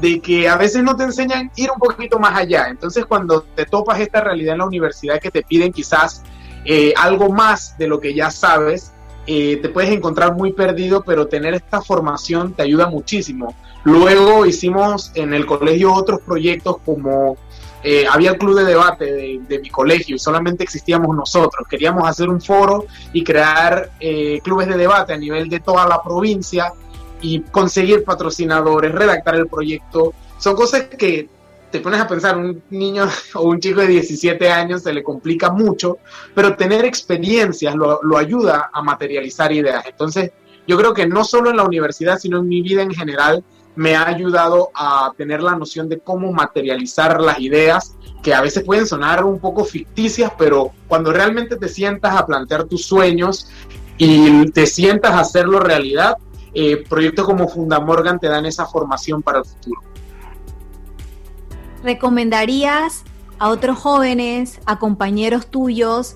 de 0.00 0.20
que 0.20 0.48
a 0.48 0.56
veces 0.56 0.82
no 0.82 0.96
te 0.96 1.04
enseñan 1.04 1.52
ir 1.54 1.70
un 1.70 1.78
poquito 1.78 2.18
más 2.18 2.36
allá. 2.36 2.68
Entonces 2.68 3.04
cuando 3.04 3.42
te 3.42 3.66
topas 3.66 4.00
esta 4.00 4.20
realidad 4.22 4.54
en 4.54 4.58
la 4.58 4.66
universidad 4.66 5.20
que 5.20 5.30
te 5.30 5.42
piden 5.42 5.72
quizás 5.72 6.22
eh, 6.64 6.94
algo 6.96 7.28
más 7.28 7.76
de 7.76 7.86
lo 7.86 8.00
que 8.00 8.14
ya 8.14 8.30
sabes, 8.30 8.92
eh, 9.26 9.58
te 9.62 9.68
puedes 9.68 9.90
encontrar 9.90 10.34
muy 10.34 10.52
perdido, 10.52 11.02
pero 11.04 11.28
tener 11.28 11.54
esta 11.54 11.82
formación 11.82 12.54
te 12.54 12.62
ayuda 12.62 12.88
muchísimo. 12.88 13.54
Luego 13.84 14.46
hicimos 14.46 15.12
en 15.14 15.34
el 15.34 15.44
colegio 15.44 15.92
otros 15.92 16.20
proyectos 16.20 16.78
como 16.84 17.36
eh, 17.82 18.04
había 18.10 18.30
el 18.30 18.38
club 18.38 18.56
de 18.58 18.64
debate 18.64 19.04
de, 19.04 19.40
de, 19.48 19.58
mi 19.58 19.70
colegio 19.70 20.16
y 20.16 20.18
solamente 20.18 20.64
existíamos 20.64 21.14
nosotros. 21.16 21.66
Queríamos 21.68 22.08
hacer 22.08 22.28
un 22.28 22.40
foro 22.40 22.86
y 23.12 23.24
crear 23.24 23.90
clubes 24.42 24.68
de 24.68 24.76
debate 24.76 25.12
a 25.12 25.16
nivel 25.16 25.48
de 25.48 25.60
toda 25.60 25.86
la 25.86 26.02
provincia 26.02 26.72
y 27.22 27.40
conseguir 27.40 28.04
patrocinadores, 28.04 28.92
redactar 28.92 29.36
el 29.36 29.46
proyecto, 29.46 30.12
son 30.38 30.56
cosas 30.56 30.82
que 30.84 31.28
te 31.70 31.80
pones 31.80 32.00
a 32.00 32.06
pensar, 32.06 32.36
un 32.36 32.62
niño 32.70 33.08
o 33.34 33.42
un 33.42 33.60
chico 33.60 33.80
de 33.80 33.86
17 33.86 34.50
años 34.50 34.82
se 34.82 34.92
le 34.92 35.02
complica 35.02 35.50
mucho, 35.50 35.98
pero 36.34 36.54
tener 36.54 36.84
experiencias 36.84 37.74
lo, 37.74 38.00
lo 38.02 38.18
ayuda 38.18 38.70
a 38.72 38.82
materializar 38.82 39.52
ideas. 39.52 39.84
Entonces, 39.86 40.32
yo 40.66 40.76
creo 40.76 40.92
que 40.92 41.06
no 41.06 41.24
solo 41.24 41.50
en 41.50 41.56
la 41.56 41.64
universidad, 41.64 42.18
sino 42.18 42.38
en 42.38 42.48
mi 42.48 42.60
vida 42.60 42.82
en 42.82 42.92
general, 42.92 43.42
me 43.74 43.96
ha 43.96 44.06
ayudado 44.06 44.70
a 44.74 45.12
tener 45.16 45.42
la 45.42 45.56
noción 45.56 45.88
de 45.88 45.98
cómo 45.98 46.32
materializar 46.32 47.20
las 47.20 47.38
ideas, 47.40 47.96
que 48.22 48.34
a 48.34 48.40
veces 48.40 48.62
pueden 48.64 48.86
sonar 48.86 49.24
un 49.24 49.38
poco 49.38 49.64
ficticias, 49.64 50.32
pero 50.38 50.72
cuando 50.88 51.12
realmente 51.12 51.56
te 51.56 51.68
sientas 51.68 52.14
a 52.14 52.26
plantear 52.26 52.64
tus 52.64 52.84
sueños 52.84 53.48
y 53.96 54.50
te 54.50 54.66
sientas 54.66 55.12
a 55.12 55.20
hacerlo 55.20 55.58
realidad, 55.58 56.16
eh, 56.54 56.84
proyectos 56.88 57.24
como 57.24 57.48
Fundamorgan 57.48 58.20
te 58.20 58.28
dan 58.28 58.44
esa 58.46 58.66
formación 58.66 59.22
para 59.22 59.38
el 59.38 59.44
futuro. 59.44 59.80
¿Recomendarías 61.82 63.04
a 63.38 63.48
otros 63.48 63.78
jóvenes, 63.78 64.60
a 64.66 64.78
compañeros 64.78 65.46
tuyos, 65.46 66.14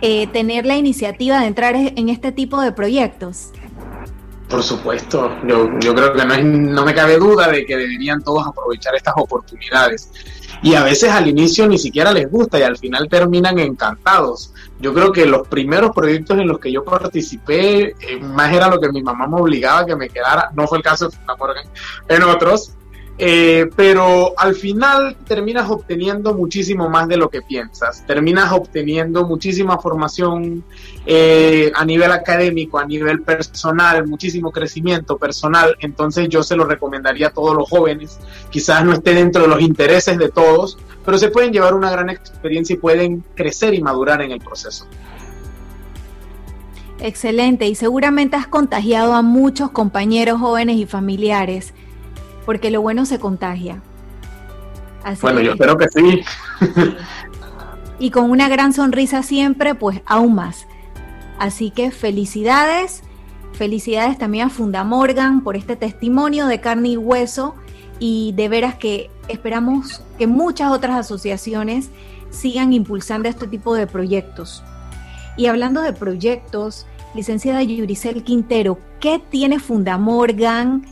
eh, 0.00 0.26
tener 0.28 0.66
la 0.66 0.76
iniciativa 0.76 1.40
de 1.40 1.46
entrar 1.46 1.76
en 1.76 2.08
este 2.08 2.32
tipo 2.32 2.60
de 2.60 2.72
proyectos? 2.72 3.52
Por 4.48 4.62
supuesto, 4.62 5.30
yo, 5.46 5.68
yo 5.80 5.94
creo 5.94 6.12
que 6.12 6.24
no, 6.24 6.36
no 6.36 6.84
me 6.84 6.94
cabe 6.94 7.18
duda 7.18 7.48
de 7.48 7.66
que 7.66 7.76
deberían 7.76 8.22
todos 8.22 8.46
aprovechar 8.46 8.94
estas 8.94 9.14
oportunidades 9.16 10.10
y 10.62 10.74
a 10.74 10.82
veces 10.82 11.10
al 11.10 11.28
inicio 11.28 11.66
ni 11.68 11.78
siquiera 11.78 12.12
les 12.12 12.30
gusta 12.30 12.58
y 12.58 12.62
al 12.62 12.76
final 12.76 13.08
terminan 13.08 13.58
encantados. 13.58 14.52
Yo 14.80 14.92
creo 14.92 15.12
que 15.12 15.26
los 15.26 15.46
primeros 15.48 15.92
proyectos 15.94 16.38
en 16.38 16.48
los 16.48 16.58
que 16.58 16.72
yo 16.72 16.84
participé, 16.84 17.94
eh, 18.00 18.20
más 18.20 18.52
era 18.52 18.68
lo 18.68 18.80
que 18.80 18.90
mi 18.90 19.02
mamá 19.02 19.26
me 19.26 19.36
obligaba 19.36 19.80
a 19.80 19.86
que 19.86 19.96
me 19.96 20.08
quedara, 20.08 20.50
no 20.54 20.66
fue 20.66 20.78
el 20.78 20.84
caso 20.84 21.08
de 21.08 21.16
Morgan, 21.38 21.66
en 22.08 22.22
otros, 22.22 22.72
eh, 23.18 23.70
pero 23.74 24.34
al 24.36 24.54
final 24.54 25.16
terminas 25.26 25.70
obteniendo 25.70 26.34
muchísimo 26.34 26.90
más 26.90 27.08
de 27.08 27.16
lo 27.16 27.30
que 27.30 27.40
piensas, 27.40 28.04
terminas 28.06 28.52
obteniendo 28.52 29.26
muchísima 29.26 29.78
formación 29.78 30.62
eh, 31.06 31.72
a 31.74 31.84
nivel 31.86 32.12
académico, 32.12 32.78
a 32.78 32.84
nivel 32.84 33.22
personal, 33.22 34.06
muchísimo 34.06 34.52
crecimiento 34.52 35.16
personal, 35.16 35.76
entonces 35.80 36.28
yo 36.28 36.42
se 36.42 36.56
lo 36.56 36.66
recomendaría 36.66 37.28
a 37.28 37.30
todos 37.30 37.56
los 37.56 37.66
jóvenes, 37.70 38.18
quizás 38.50 38.84
no 38.84 38.92
esté 38.92 39.14
dentro 39.14 39.42
de 39.42 39.48
los 39.48 39.62
intereses 39.62 40.18
de 40.18 40.28
todos, 40.28 40.76
pero 41.02 41.16
se 41.16 41.30
pueden 41.30 41.54
llevar 41.54 41.72
una 41.72 41.90
gran 41.90 42.10
experiencia 42.10 42.74
y 42.74 42.78
pueden 42.78 43.24
crecer 43.34 43.72
y 43.72 43.80
madurar 43.80 44.20
en 44.20 44.32
el 44.32 44.40
proceso. 44.40 44.86
Excelente, 46.98 47.66
y 47.66 47.74
seguramente 47.74 48.36
has 48.36 48.46
contagiado 48.46 49.14
a 49.14 49.22
muchos 49.22 49.70
compañeros 49.70 50.38
jóvenes 50.38 50.76
y 50.76 50.84
familiares 50.84 51.72
porque 52.46 52.70
lo 52.70 52.80
bueno 52.80 53.04
se 53.04 53.18
contagia. 53.18 53.82
bueno, 55.20 55.40
yo 55.40 55.52
espero 55.52 55.76
que 55.76 55.88
sí. 55.88 56.22
y 57.98 58.10
con 58.10 58.30
una 58.30 58.48
gran 58.48 58.72
sonrisa 58.72 59.22
siempre, 59.22 59.74
pues 59.74 60.00
aún 60.06 60.34
más. 60.36 60.66
Así 61.38 61.70
que 61.70 61.90
felicidades, 61.90 63.02
felicidades 63.52 64.16
también 64.16 64.46
a 64.46 64.50
Fundamorgan 64.50 65.42
por 65.42 65.56
este 65.56 65.76
testimonio 65.76 66.46
de 66.46 66.60
carne 66.60 66.90
y 66.90 66.96
hueso 66.96 67.54
y 67.98 68.32
de 68.32 68.48
veras 68.48 68.76
que 68.76 69.10
esperamos 69.28 70.02
que 70.16 70.26
muchas 70.26 70.70
otras 70.70 70.96
asociaciones 70.96 71.90
sigan 72.30 72.72
impulsando 72.72 73.28
este 73.28 73.46
tipo 73.46 73.74
de 73.74 73.86
proyectos. 73.86 74.62
Y 75.36 75.46
hablando 75.46 75.82
de 75.82 75.92
proyectos, 75.92 76.86
licenciada 77.14 77.62
Yuricel 77.62 78.22
Quintero, 78.22 78.78
¿qué 79.00 79.18
tiene 79.18 79.58
Fundamorgan? 79.58 80.86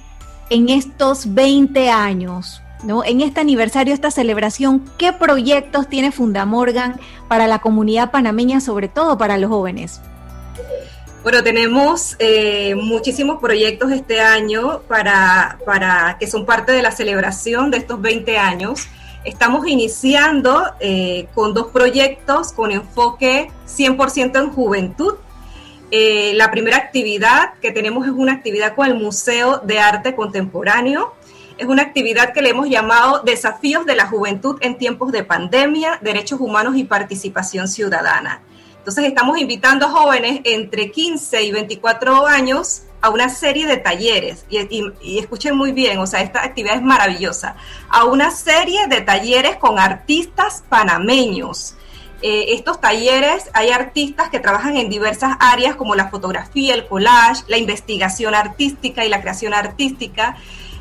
En 0.50 0.68
estos 0.68 1.34
20 1.34 1.90
años, 1.90 2.62
¿no? 2.82 3.04
En 3.04 3.20
este 3.20 3.40
aniversario, 3.40 3.94
esta 3.94 4.10
celebración, 4.10 4.84
¿qué 4.98 5.12
proyectos 5.12 5.88
tiene 5.88 6.12
Fundamorgan 6.12 7.00
para 7.28 7.46
la 7.46 7.60
comunidad 7.60 8.10
panameña, 8.10 8.60
sobre 8.60 8.88
todo 8.88 9.18
para 9.18 9.38
los 9.38 9.50
jóvenes? 9.50 10.00
Bueno, 11.22 11.42
tenemos 11.42 12.16
eh, 12.18 12.74
muchísimos 12.74 13.40
proyectos 13.40 13.90
este 13.90 14.20
año 14.20 14.82
para, 14.86 15.58
para, 15.64 16.18
que 16.20 16.26
son 16.26 16.44
parte 16.44 16.72
de 16.72 16.82
la 16.82 16.90
celebración 16.90 17.70
de 17.70 17.78
estos 17.78 18.00
20 18.02 18.36
años. 18.36 18.88
Estamos 19.24 19.66
iniciando 19.66 20.62
eh, 20.80 21.28
con 21.34 21.54
dos 21.54 21.68
proyectos 21.68 22.52
con 22.52 22.72
enfoque 22.72 23.50
100% 23.66 24.38
en 24.38 24.50
juventud 24.50 25.14
eh, 25.96 26.34
la 26.34 26.50
primera 26.50 26.76
actividad 26.76 27.54
que 27.62 27.70
tenemos 27.70 28.04
es 28.04 28.12
una 28.12 28.32
actividad 28.32 28.74
con 28.74 28.88
el 28.88 28.96
Museo 28.96 29.58
de 29.58 29.78
Arte 29.78 30.16
Contemporáneo. 30.16 31.14
Es 31.56 31.68
una 31.68 31.82
actividad 31.82 32.32
que 32.32 32.42
le 32.42 32.50
hemos 32.50 32.68
llamado 32.68 33.22
Desafíos 33.22 33.86
de 33.86 33.94
la 33.94 34.08
Juventud 34.08 34.58
en 34.60 34.76
tiempos 34.76 35.12
de 35.12 35.22
pandemia, 35.22 36.00
Derechos 36.02 36.40
Humanos 36.40 36.74
y 36.76 36.82
Participación 36.82 37.68
Ciudadana. 37.68 38.42
Entonces 38.76 39.04
estamos 39.04 39.38
invitando 39.38 39.86
a 39.86 39.90
jóvenes 39.90 40.40
entre 40.42 40.90
15 40.90 41.44
y 41.44 41.52
24 41.52 42.26
años 42.26 42.82
a 43.00 43.10
una 43.10 43.28
serie 43.28 43.68
de 43.68 43.76
talleres, 43.76 44.46
y, 44.50 45.18
escuchen 45.20 45.56
muy 45.56 45.70
bien, 45.70 45.98
o 45.98 46.08
sea, 46.08 46.22
esta 46.22 46.42
actividad 46.42 46.74
es 46.74 46.82
maravillosa, 46.82 47.54
a 47.88 48.04
una 48.04 48.32
serie 48.32 48.88
de 48.88 49.00
talleres 49.00 49.58
con 49.58 49.78
artistas 49.78 50.64
panameños. 50.68 51.76
Eh, 52.26 52.54
estos 52.54 52.80
talleres 52.80 53.50
hay 53.52 53.68
artistas 53.68 54.30
que 54.30 54.40
trabajan 54.40 54.78
en 54.78 54.88
diversas 54.88 55.36
áreas 55.40 55.76
como 55.76 55.94
la 55.94 56.08
fotografía, 56.08 56.72
el 56.72 56.86
collage, 56.86 57.44
la 57.48 57.58
investigación 57.58 58.34
artística 58.34 59.04
y 59.04 59.10
la 59.10 59.20
creación 59.20 59.52
artística. 59.52 60.34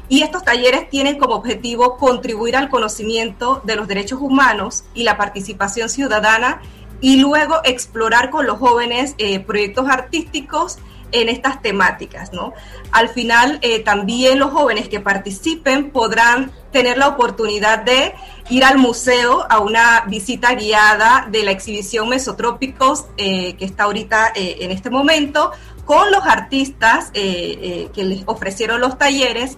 Y 0.07 0.23
estos 0.23 0.45
talleres 0.45 0.89
tienen 0.89 1.17
como 1.17 1.35
objetivo 1.35 1.97
contribuir 1.97 2.55
al 2.55 2.69
conocimiento 2.69 3.61
de 3.65 3.75
los 3.75 3.89
derechos 3.89 4.21
humanos 4.21 4.85
y 4.93 5.03
la 5.03 5.17
participación 5.17 5.89
ciudadana 5.89 6.61
y 7.01 7.17
luego 7.17 7.55
explorar 7.65 8.29
con 8.29 8.47
los 8.47 8.57
jóvenes 8.57 9.13
eh, 9.17 9.41
proyectos 9.41 9.89
artísticos 9.89 10.77
en 11.13 11.29
estas 11.29 11.61
temáticas, 11.61 12.33
¿no? 12.33 12.53
Al 12.91 13.07
final, 13.07 13.59
eh, 13.61 13.79
también 13.79 14.39
los 14.39 14.51
jóvenes 14.51 14.89
que 14.89 14.99
participen 14.99 15.91
podrán 15.91 16.51
tener 16.71 16.97
la 16.97 17.07
oportunidad 17.07 17.83
de 17.83 18.13
ir 18.49 18.65
al 18.65 18.77
museo 18.77 19.45
a 19.49 19.59
una 19.59 20.03
visita 20.07 20.55
guiada 20.55 21.27
de 21.31 21.43
la 21.43 21.51
exhibición 21.51 22.09
Mesotrópicos 22.09 23.05
eh, 23.17 23.53
que 23.53 23.65
está 23.65 23.83
ahorita 23.83 24.33
eh, 24.35 24.57
en 24.61 24.71
este 24.71 24.89
momento 24.89 25.51
con 25.85 26.11
los 26.11 26.25
artistas 26.25 27.11
que 27.11 27.89
les 27.93 28.23
ofrecieron 28.25 28.79
los 28.79 28.97
talleres 28.97 29.57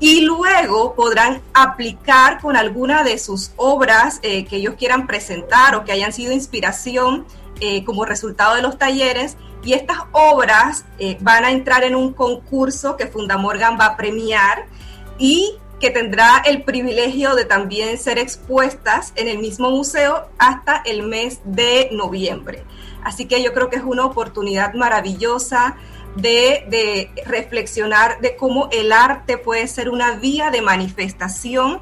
y 0.00 0.20
luego 0.20 0.94
podrán 0.94 1.40
aplicar 1.54 2.42
con 2.42 2.58
alguna 2.58 3.04
de 3.04 3.18
sus 3.18 3.52
obras 3.56 4.20
que 4.20 4.46
ellos 4.50 4.74
quieran 4.78 5.06
presentar 5.06 5.74
o 5.74 5.84
que 5.84 5.92
hayan 5.92 6.12
sido 6.12 6.30
inspiración 6.30 7.24
como 7.86 8.04
resultado 8.04 8.54
de 8.54 8.60
los 8.60 8.76
talleres 8.76 9.38
y 9.64 9.74
estas 9.74 9.98
obras 10.12 10.84
eh, 10.98 11.16
van 11.20 11.44
a 11.44 11.50
entrar 11.50 11.84
en 11.84 11.94
un 11.94 12.12
concurso 12.12 12.96
que 12.96 13.06
Fundamorgan 13.06 13.78
va 13.78 13.86
a 13.86 13.96
premiar 13.96 14.66
y 15.18 15.56
que 15.78 15.90
tendrá 15.90 16.42
el 16.46 16.62
privilegio 16.62 17.34
de 17.34 17.44
también 17.44 17.98
ser 17.98 18.18
expuestas 18.18 19.12
en 19.16 19.28
el 19.28 19.38
mismo 19.38 19.70
museo 19.70 20.28
hasta 20.38 20.82
el 20.84 21.02
mes 21.02 21.40
de 21.44 21.88
noviembre. 21.92 22.64
Así 23.02 23.26
que 23.26 23.42
yo 23.42 23.52
creo 23.52 23.68
que 23.68 23.76
es 23.76 23.82
una 23.82 24.04
oportunidad 24.04 24.74
maravillosa 24.74 25.76
de, 26.14 26.66
de 26.68 27.10
reflexionar 27.26 28.20
de 28.20 28.36
cómo 28.36 28.68
el 28.70 28.92
arte 28.92 29.38
puede 29.38 29.66
ser 29.66 29.88
una 29.88 30.12
vía 30.12 30.50
de 30.50 30.62
manifestación 30.62 31.80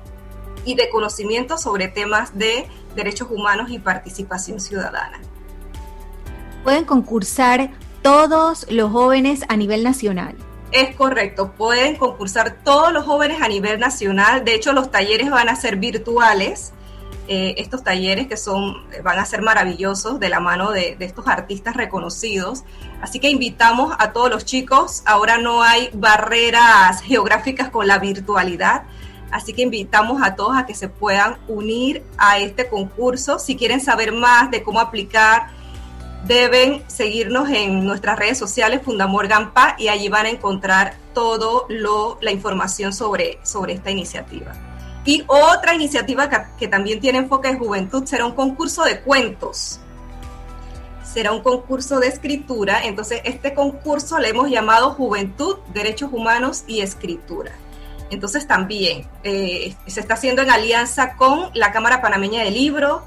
y 0.64 0.76
de 0.76 0.89
conocimiento 0.89 1.59
sobre 1.59 1.89
temas 1.89 2.39
de 2.39 2.66
derechos 2.95 3.28
humanos 3.31 3.70
y 3.70 3.78
participación 3.78 4.61
ciudadana 4.61 5.20
pueden 6.62 6.84
concursar 6.84 7.70
todos 8.02 8.66
los 8.70 8.90
jóvenes 8.90 9.44
a 9.48 9.56
nivel 9.56 9.82
nacional. 9.82 10.34
Es 10.72 10.94
correcto, 10.94 11.52
pueden 11.52 11.96
concursar 11.96 12.58
todos 12.64 12.92
los 12.92 13.04
jóvenes 13.04 13.42
a 13.42 13.48
nivel 13.48 13.80
nacional. 13.80 14.44
De 14.44 14.54
hecho, 14.54 14.72
los 14.72 14.90
talleres 14.90 15.30
van 15.30 15.48
a 15.48 15.56
ser 15.56 15.76
virtuales. 15.76 16.72
Eh, 17.26 17.54
estos 17.58 17.84
talleres 17.84 18.26
que 18.26 18.36
son, 18.36 18.76
van 19.04 19.18
a 19.18 19.24
ser 19.24 19.42
maravillosos 19.42 20.18
de 20.18 20.28
la 20.28 20.40
mano 20.40 20.72
de, 20.72 20.96
de, 20.96 21.04
estos 21.04 21.26
artistas 21.28 21.76
reconocidos. 21.76 22.64
Así 23.02 23.20
que 23.20 23.30
invitamos 23.30 23.94
a 23.98 24.12
todos 24.12 24.30
los 24.30 24.44
chicos. 24.44 25.02
Ahora 25.06 25.38
no 25.38 25.62
hay 25.62 25.90
barreras 25.92 27.02
geográficas 27.02 27.70
con 27.70 27.86
la 27.86 27.98
virtualidad. 27.98 28.82
Así 29.30 29.52
que 29.52 29.62
invitamos 29.62 30.22
a 30.22 30.34
todos 30.34 30.56
a 30.56 30.66
que 30.66 30.74
se 30.74 30.88
puedan 30.88 31.38
unir 31.48 32.02
a 32.18 32.38
este 32.38 32.68
concurso. 32.68 33.38
Si 33.38 33.56
quieren 33.56 33.80
saber 33.80 34.12
más 34.12 34.50
de 34.50 34.62
cómo 34.62 34.80
aplicar 34.80 35.48
deben 36.26 36.82
seguirnos 36.86 37.48
en 37.50 37.84
nuestras 37.84 38.18
redes 38.18 38.38
sociales 38.38 38.82
Fundamorgan 38.84 39.52
PA 39.52 39.76
y 39.78 39.88
allí 39.88 40.08
van 40.08 40.26
a 40.26 40.30
encontrar 40.30 40.94
todo 41.14 41.66
lo, 41.68 42.18
la 42.20 42.30
información 42.30 42.92
sobre, 42.92 43.38
sobre 43.42 43.74
esta 43.74 43.90
iniciativa. 43.90 44.52
Y 45.04 45.24
otra 45.26 45.74
iniciativa 45.74 46.28
que, 46.58 46.68
también 46.68 47.00
tiene 47.00 47.18
enfoque 47.18 47.48
de 47.48 47.58
juventud 47.58 48.04
será 48.04 48.26
un 48.26 48.32
concurso 48.32 48.84
de 48.84 49.00
cuentos. 49.00 49.80
Será 51.02 51.32
un 51.32 51.42
concurso 51.42 51.98
de 51.98 52.08
escritura. 52.08 52.84
Entonces, 52.84 53.20
este 53.24 53.54
concurso 53.54 54.18
le 54.18 54.28
hemos 54.28 54.50
llamado 54.50 54.90
Juventud, 54.90 55.56
Derechos 55.72 56.10
Humanos 56.12 56.64
y 56.66 56.82
Escritura. 56.82 57.52
Entonces, 58.10 58.46
también 58.46 59.08
eh, 59.24 59.74
se 59.86 60.00
está 60.00 60.14
haciendo 60.14 60.42
en 60.42 60.50
alianza 60.50 61.16
con 61.16 61.50
la 61.54 61.72
Cámara 61.72 62.02
Panameña 62.02 62.44
del 62.44 62.54
Libro, 62.54 63.02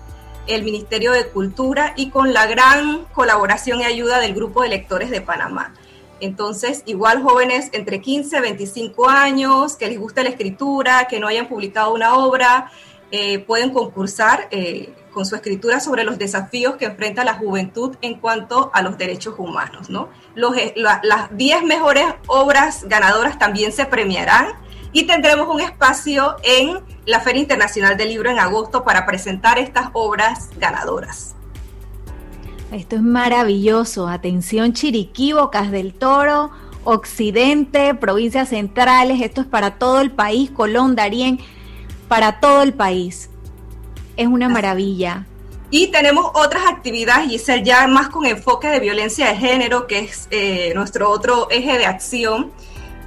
el 0.48 0.64
Ministerio 0.64 1.12
de 1.12 1.28
Cultura 1.28 1.94
y 1.96 2.10
con 2.10 2.34
la 2.34 2.46
gran 2.48 3.06
colaboración 3.14 3.82
y 3.82 3.86
ayuda 3.86 4.20
del 4.20 4.34
Grupo 4.34 4.64
de 4.64 4.70
Lectores 4.70 5.10
de 5.10 5.22
Panamá. 5.22 5.74
Entonces, 6.20 6.84
igual 6.86 7.22
jóvenes 7.22 7.70
entre 7.74 8.02
15 8.02 8.38
y 8.38 8.42
25 8.42 9.10
años, 9.10 9.76
que 9.76 9.88
les 9.88 10.00
guste 10.00 10.24
la 10.24 10.30
escritura, 10.30 11.08
que 11.10 11.20
no 11.20 11.28
hayan 11.28 11.48
publicado 11.48 11.94
una 11.94 12.16
obra, 12.16 12.72
eh, 13.12 13.40
pueden 13.40 13.72
concursar 13.72 14.48
eh, 14.50 14.94
con 15.14 15.26
su 15.26 15.36
escritura 15.36 15.80
sobre 15.80 16.04
los 16.04 16.18
desafíos 16.18 16.78
que 16.78 16.86
enfrenta 16.86 17.24
la 17.24 17.36
juventud 17.36 17.96
en 18.02 18.20
cuanto 18.20 18.72
a 18.74 18.82
los 18.82 18.98
derechos 18.98 19.36
humanos. 19.38 19.90
¿no? 19.90 20.10
Eh, 20.56 20.74
las 20.76 21.38
10 21.38 21.64
mejores 21.64 22.06
obras 22.28 22.86
ganadoras 22.86 23.38
también 23.38 23.72
se 23.72 23.86
premiarán 23.86 24.48
y 24.94 25.04
tendremos 25.04 25.48
un 25.48 25.62
espacio 25.62 26.38
en 26.44 26.80
la 27.06 27.20
Feria 27.20 27.42
Internacional 27.42 27.98
del 27.98 28.10
Libro 28.10 28.30
en 28.30 28.40
agosto 28.40 28.84
para 28.84 29.06
presentar 29.06 29.60
estas 29.60 29.90
obras 29.94 30.50
ganadoras. 30.58 31.36
Esto 32.72 32.96
es 32.96 33.02
maravilloso. 33.02 34.08
Atención, 34.08 34.74
Chiriquí, 34.74 35.34
Bocas 35.34 35.70
del 35.70 35.94
Toro, 35.94 36.50
Occidente, 36.84 37.94
provincias 37.94 38.50
centrales. 38.50 39.22
Esto 39.22 39.42
es 39.42 39.48
para 39.48 39.78
todo 39.78 40.02
el 40.02 40.12
país, 40.12 40.50
Colón, 40.50 40.96
Darién, 40.96 41.40
para 42.08 42.40
todo 42.40 42.64
el 42.64 42.74
país. 42.74 43.30
Es 44.18 44.28
una 44.28 44.50
maravilla. 44.50 45.28
Y 45.70 45.88
tenemos 45.88 46.32
otras 46.36 46.68
actividades, 46.68 47.30
Giselle, 47.30 47.64
ya 47.64 47.88
más 47.88 48.10
con 48.10 48.26
enfoque 48.26 48.68
de 48.68 48.80
violencia 48.80 49.28
de 49.28 49.36
género, 49.36 49.88
que 49.88 50.00
es 50.00 50.28
eh, 50.30 50.72
nuestro 50.76 51.10
otro 51.10 51.48
eje 51.50 51.78
de 51.78 51.86
acción 51.86 52.52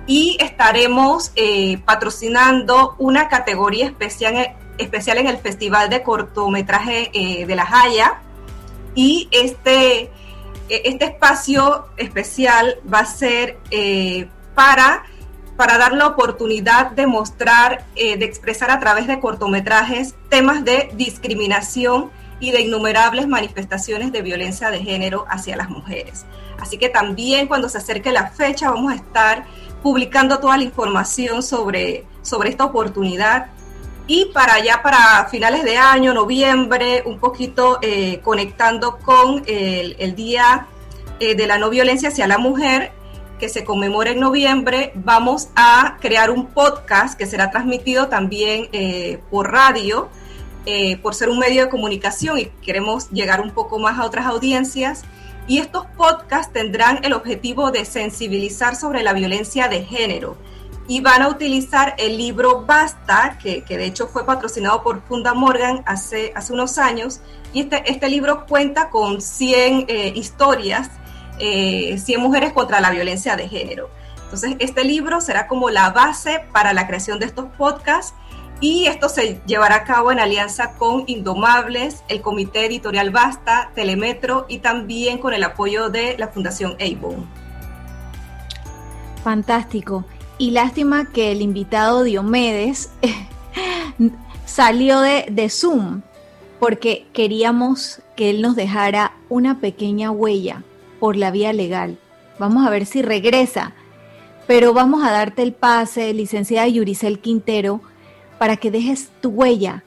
y 0.07 0.37
estaremos 0.41 1.33
eh, 1.35 1.79
patrocinando 1.85 2.95
una 2.99 3.29
categoría 3.29 3.87
especial, 3.87 4.55
especial 4.79 5.19
en 5.19 5.27
el 5.27 5.39
Festival 5.39 5.91
de 5.91 6.03
Cortometraje 6.03 7.11
eh, 7.13 7.45
de 7.45 7.57
La 7.57 7.67
Haya. 7.71 8.21
Y 8.95 9.29
este, 9.33 10.03
eh, 10.03 10.11
este 10.69 11.07
espacio 11.07 11.87
especial 11.97 12.77
va 12.93 13.01
a 13.01 13.07
ser 13.07 13.59
para, 14.55 15.05
para 15.57 15.77
dar 15.77 15.93
la 15.93 16.07
oportunidad 16.07 16.93
de 16.93 17.07
mostrar, 17.07 17.85
de 17.95 18.25
expresar 18.25 18.71
a 18.71 18.79
través 18.79 19.09
de 19.09 19.19
cortometrajes 19.19 20.15
temas 20.31 20.65
de 20.65 20.89
discriminación 20.95 22.11
y 22.39 22.53
de 22.53 22.61
innumerables 22.61 23.27
manifestaciones 23.27 24.13
de 24.13 24.23
violencia 24.23 24.71
de 24.71 24.79
género 24.79 25.25
hacia 25.29 25.57
las 25.57 25.69
mujeres. 25.69 26.27
Así 26.61 26.79
que 26.79 26.89
también 26.89 27.49
cuando 27.49 27.69
se 27.69 27.79
acerque 27.79 28.13
la 28.13 28.29
fecha 28.31 28.71
vamos 28.71 28.93
a 28.93 28.97
estar 28.97 29.45
publicando 29.87 30.41
toda 30.41 30.57
la 30.57 30.65
información 30.65 31.45
sobre, 31.45 32.07
sobre 32.21 32.51
esta 32.51 32.65
oportunidad. 32.65 33.47
Y 34.09 34.25
para 34.35 34.55
allá, 34.55 34.81
para 34.83 35.29
finales 35.31 35.63
de 35.63 35.77
año, 35.77 36.13
noviembre, 36.13 37.05
un 37.07 37.21
poquito 37.21 37.79
eh, 37.83 38.19
conectando 38.25 38.99
con 38.99 39.45
el, 39.47 40.17
Día 40.17 40.67
eh, 41.21 41.37
de 41.37 41.47
la 41.47 41.59
No 41.59 41.71
Violencia 41.71 42.09
hacia 42.09 42.27
la 42.27 42.37
Mujer, 42.37 42.91
que 43.39 43.49
se 43.49 43.65
conmemora 43.65 44.11
en 44.11 44.19
noviembre, 44.19 44.91
vamos 44.97 45.51
a 45.55 45.99
crear 46.01 46.33
un 46.33 46.47
podcast 46.47 47.17
que 47.17 47.27
será 47.27 47.53
transmitido 47.53 48.09
también 48.09 48.69
eh, 48.73 49.21
por 49.31 49.53
radio, 49.53 50.09
por 51.01 51.15
ser 51.15 51.29
un 51.29 51.39
medio 51.39 51.63
de 51.63 51.69
comunicación 51.69 52.41
y 52.41 52.47
queremos 52.61 53.09
llegar 53.11 53.41
un 53.41 53.53
poco 53.53 53.79
más 53.79 54.01
a 54.01 54.05
otras 54.05 54.27
audiencias 54.27 55.05
y 55.47 55.59
estos 55.59 55.87
podcasts 55.97 56.53
tendrán 56.53 57.05
el 57.05 57.13
objetivo 57.13 57.71
de 57.71 57.85
sensibilizar 57.85 58.77
sobre 58.77 59.03
la 59.03 59.13
violencia 59.13 59.69
de 59.69 59.85
género. 59.85 60.37
Y 60.89 61.01
van 61.01 61.23
a 61.23 61.29
utilizar 61.29 61.95
el 61.99 62.17
libro 62.17 62.65
Basta, 62.65 63.39
que, 63.43 63.63
de 63.67 63.85
hecho 63.85 64.07
fue 64.07 64.25
patrocinado 64.25 64.83
por 64.83 65.03
Funda 65.03 65.35
Morgan 65.35 65.83
hace, 65.85 66.33
hace 66.37 66.53
unos 66.53 66.79
años, 66.79 67.21
y 67.53 67.61
este, 67.63 67.91
este 67.91 68.09
libro 68.09 68.47
cuenta 68.47 68.91
con 68.91 69.21
100 69.21 69.87
eh, 69.89 70.13
historias, 70.15 70.91
100 71.39 71.41
eh, 71.41 72.19
mujeres 72.19 72.53
contra 72.53 72.81
la 72.81 72.91
violencia 72.91 73.37
de 73.37 73.49
género. 73.49 73.91
Entonces, 74.25 74.57
este 74.59 74.85
libro 74.85 75.21
será 75.21 75.47
como 75.47 75.71
la 75.71 75.91
base 75.91 76.45
para 76.53 76.73
la 76.73 76.87
creación 76.87 77.19
de 77.19 77.27
estos 77.27 77.47
podcasts 77.57 78.15
y 78.61 78.87
esto 78.87 79.09
se 79.09 79.41
llevará 79.47 79.77
a 79.77 79.85
cabo 79.85 80.11
en 80.13 80.19
alianza 80.19 80.73
con 80.75 81.05
Indomables, 81.07 82.03
el 82.09 82.23
Comité 82.23 82.67
Editorial 82.67 83.11
Basta, 83.11 83.71
Telemetro 83.75 84.47
y 84.49 84.59
también 84.59 85.19
con 85.19 85.35
el 85.35 85.45
apoyo 85.45 85.91
de 85.91 86.17
la 86.17 86.29
Fundación 86.29 86.77
Avon. 86.81 87.27
Fantástico. 89.23 90.05
Y 90.39 90.53
lástima 90.53 91.07
que 91.07 91.33
el 91.33 91.43
invitado 91.43 92.03
Diomedes 92.03 92.91
salió 94.47 95.01
de, 95.01 95.49
Zoom. 95.51 96.03
porque 96.59 97.07
queríamos 97.13 98.01
que 98.17 98.31
él 98.31 98.41
nos 98.41 98.57
dejara 98.57 99.13
una 99.29 99.61
pequeña 99.61 100.11
huella 100.11 100.63
por 100.99 101.17
la 101.17 101.31
vía 101.31 101.53
legal. 101.53 101.99
Vamos 102.39 102.67
a 102.67 102.71
ver 102.71 102.87
si 102.87 103.03
regresa, 103.03 103.73
pero 104.47 104.73
vamos 104.73 105.05
a 105.05 105.11
darte 105.11 105.43
el 105.43 105.53
pase, 105.53 106.13
licenciada 106.15 106.69
Yuricel 106.69 107.19
Quintero, 107.19 107.81
para 108.39 108.57
que 108.57 108.71
dejes 108.71 109.11
tu 109.21 109.31
huella 109.31 109.85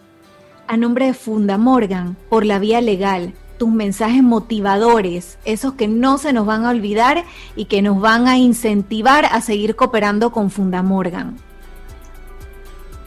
a 0.67 0.77
nombre 0.77 1.07
de 1.07 1.13
Funda 1.13 1.57
Morgan 1.57 2.15
por 2.29 2.45
la 2.45 2.59
vía 2.59 2.81
legal, 2.81 3.33
tus 3.57 3.69
mensajes 3.69 4.23
motivadores, 4.23 5.37
esos 5.43 5.73
que 5.73 5.87
no 5.87 6.17
se 6.17 6.31
nos 6.31 6.45
van 6.45 6.65
a 6.65 6.69
olvidar 6.69 7.25
y 7.55 7.65
que 7.65 7.81
nos 7.81 7.99
van 7.99 8.27
a 8.27 8.37
incentivar 8.37 9.25
a 9.25 9.41
seguir 9.41 9.75
cooperando 9.75 10.31
con 10.31 10.51
Funda 10.51 10.83
Morgan. 10.83 11.37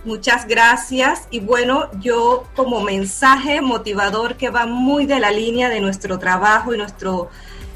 Muchas 0.04 0.48
gracias. 0.48 1.28
Y 1.30 1.40
bueno, 1.40 1.88
yo 2.00 2.44
como 2.56 2.80
mensaje 2.80 3.60
motivador 3.60 4.36
que 4.36 4.50
va 4.50 4.66
muy 4.66 5.06
de 5.06 5.20
la 5.20 5.30
línea 5.30 5.68
de 5.68 5.80
nuestro 5.80 6.18
trabajo 6.18 6.74
y 6.74 6.78
nuestro, 6.78 7.30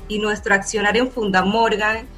y 0.08 0.18
nuestro 0.18 0.54
accionar 0.54 0.96
en 0.96 1.10
Fundamorgan, 1.10 2.08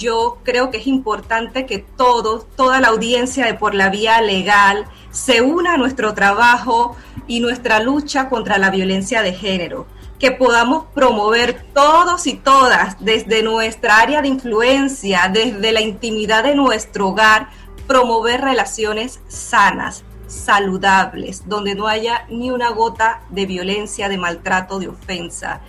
yo 0.00 0.38
creo 0.42 0.70
que 0.70 0.78
es 0.78 0.86
importante 0.86 1.66
que 1.66 1.78
todos, 1.78 2.46
toda 2.56 2.80
la 2.80 2.88
audiencia 2.88 3.44
de 3.44 3.54
por 3.54 3.74
la 3.74 3.90
vía 3.90 4.20
legal, 4.22 4.86
se 5.10 5.42
una 5.42 5.74
a 5.74 5.76
nuestro 5.76 6.14
trabajo 6.14 6.96
y 7.28 7.40
nuestra 7.40 7.80
lucha 7.80 8.28
contra 8.28 8.58
la 8.58 8.70
violencia 8.70 9.22
de 9.22 9.34
género 9.34 9.86
que 10.18 10.30
podamos 10.30 10.84
promover 10.94 11.64
todos 11.72 12.26
y 12.26 12.34
todas 12.34 12.96
desde 13.00 13.42
nuestra 13.42 13.98
área 13.98 14.20
de 14.20 14.28
influencia, 14.28 15.30
desde 15.32 15.72
la 15.72 15.80
intimidad 15.80 16.44
de 16.44 16.54
nuestro 16.54 17.08
hogar, 17.08 17.48
promover 17.86 18.42
relaciones 18.42 19.20
sanas, 19.28 20.04
saludables, 20.26 21.48
donde 21.48 21.74
no 21.74 21.88
haya 21.88 22.26
ni 22.28 22.50
una 22.50 22.70
gota 22.70 23.22
de 23.30 23.46
violencia, 23.46 24.10
de 24.10 24.18
maltrato, 24.18 24.78
de 24.78 24.88
ofensa. 24.88 25.62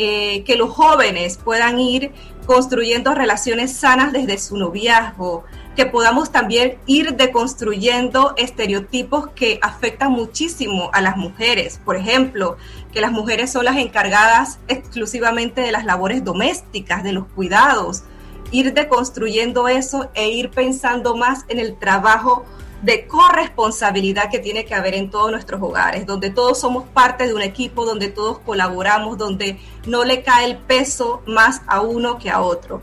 Eh, 0.00 0.44
que 0.44 0.54
los 0.54 0.70
jóvenes 0.70 1.36
puedan 1.36 1.80
ir 1.80 2.12
construyendo 2.48 3.14
relaciones 3.14 3.76
sanas 3.76 4.10
desde 4.10 4.38
su 4.38 4.56
noviazgo, 4.56 5.44
que 5.76 5.84
podamos 5.84 6.32
también 6.32 6.78
ir 6.86 7.14
deconstruyendo 7.14 8.32
estereotipos 8.38 9.28
que 9.32 9.58
afectan 9.60 10.12
muchísimo 10.12 10.88
a 10.94 11.02
las 11.02 11.18
mujeres. 11.18 11.78
Por 11.84 11.96
ejemplo, 11.96 12.56
que 12.90 13.02
las 13.02 13.12
mujeres 13.12 13.52
son 13.52 13.66
las 13.66 13.76
encargadas 13.76 14.60
exclusivamente 14.66 15.60
de 15.60 15.72
las 15.72 15.84
labores 15.84 16.24
domésticas, 16.24 17.02
de 17.02 17.12
los 17.12 17.26
cuidados, 17.26 18.04
ir 18.50 18.72
deconstruyendo 18.72 19.68
eso 19.68 20.08
e 20.14 20.30
ir 20.30 20.48
pensando 20.48 21.16
más 21.16 21.44
en 21.48 21.58
el 21.58 21.78
trabajo 21.78 22.46
de 22.82 23.06
corresponsabilidad 23.06 24.30
que 24.30 24.38
tiene 24.38 24.64
que 24.64 24.74
haber 24.74 24.94
en 24.94 25.10
todos 25.10 25.30
nuestros 25.30 25.60
hogares, 25.60 26.06
donde 26.06 26.30
todos 26.30 26.60
somos 26.60 26.84
parte 26.88 27.26
de 27.26 27.34
un 27.34 27.42
equipo, 27.42 27.84
donde 27.84 28.08
todos 28.08 28.38
colaboramos, 28.38 29.18
donde 29.18 29.58
no 29.86 30.04
le 30.04 30.22
cae 30.22 30.46
el 30.46 30.56
peso 30.58 31.22
más 31.26 31.62
a 31.66 31.80
uno 31.80 32.18
que 32.18 32.30
a 32.30 32.40
otro. 32.40 32.82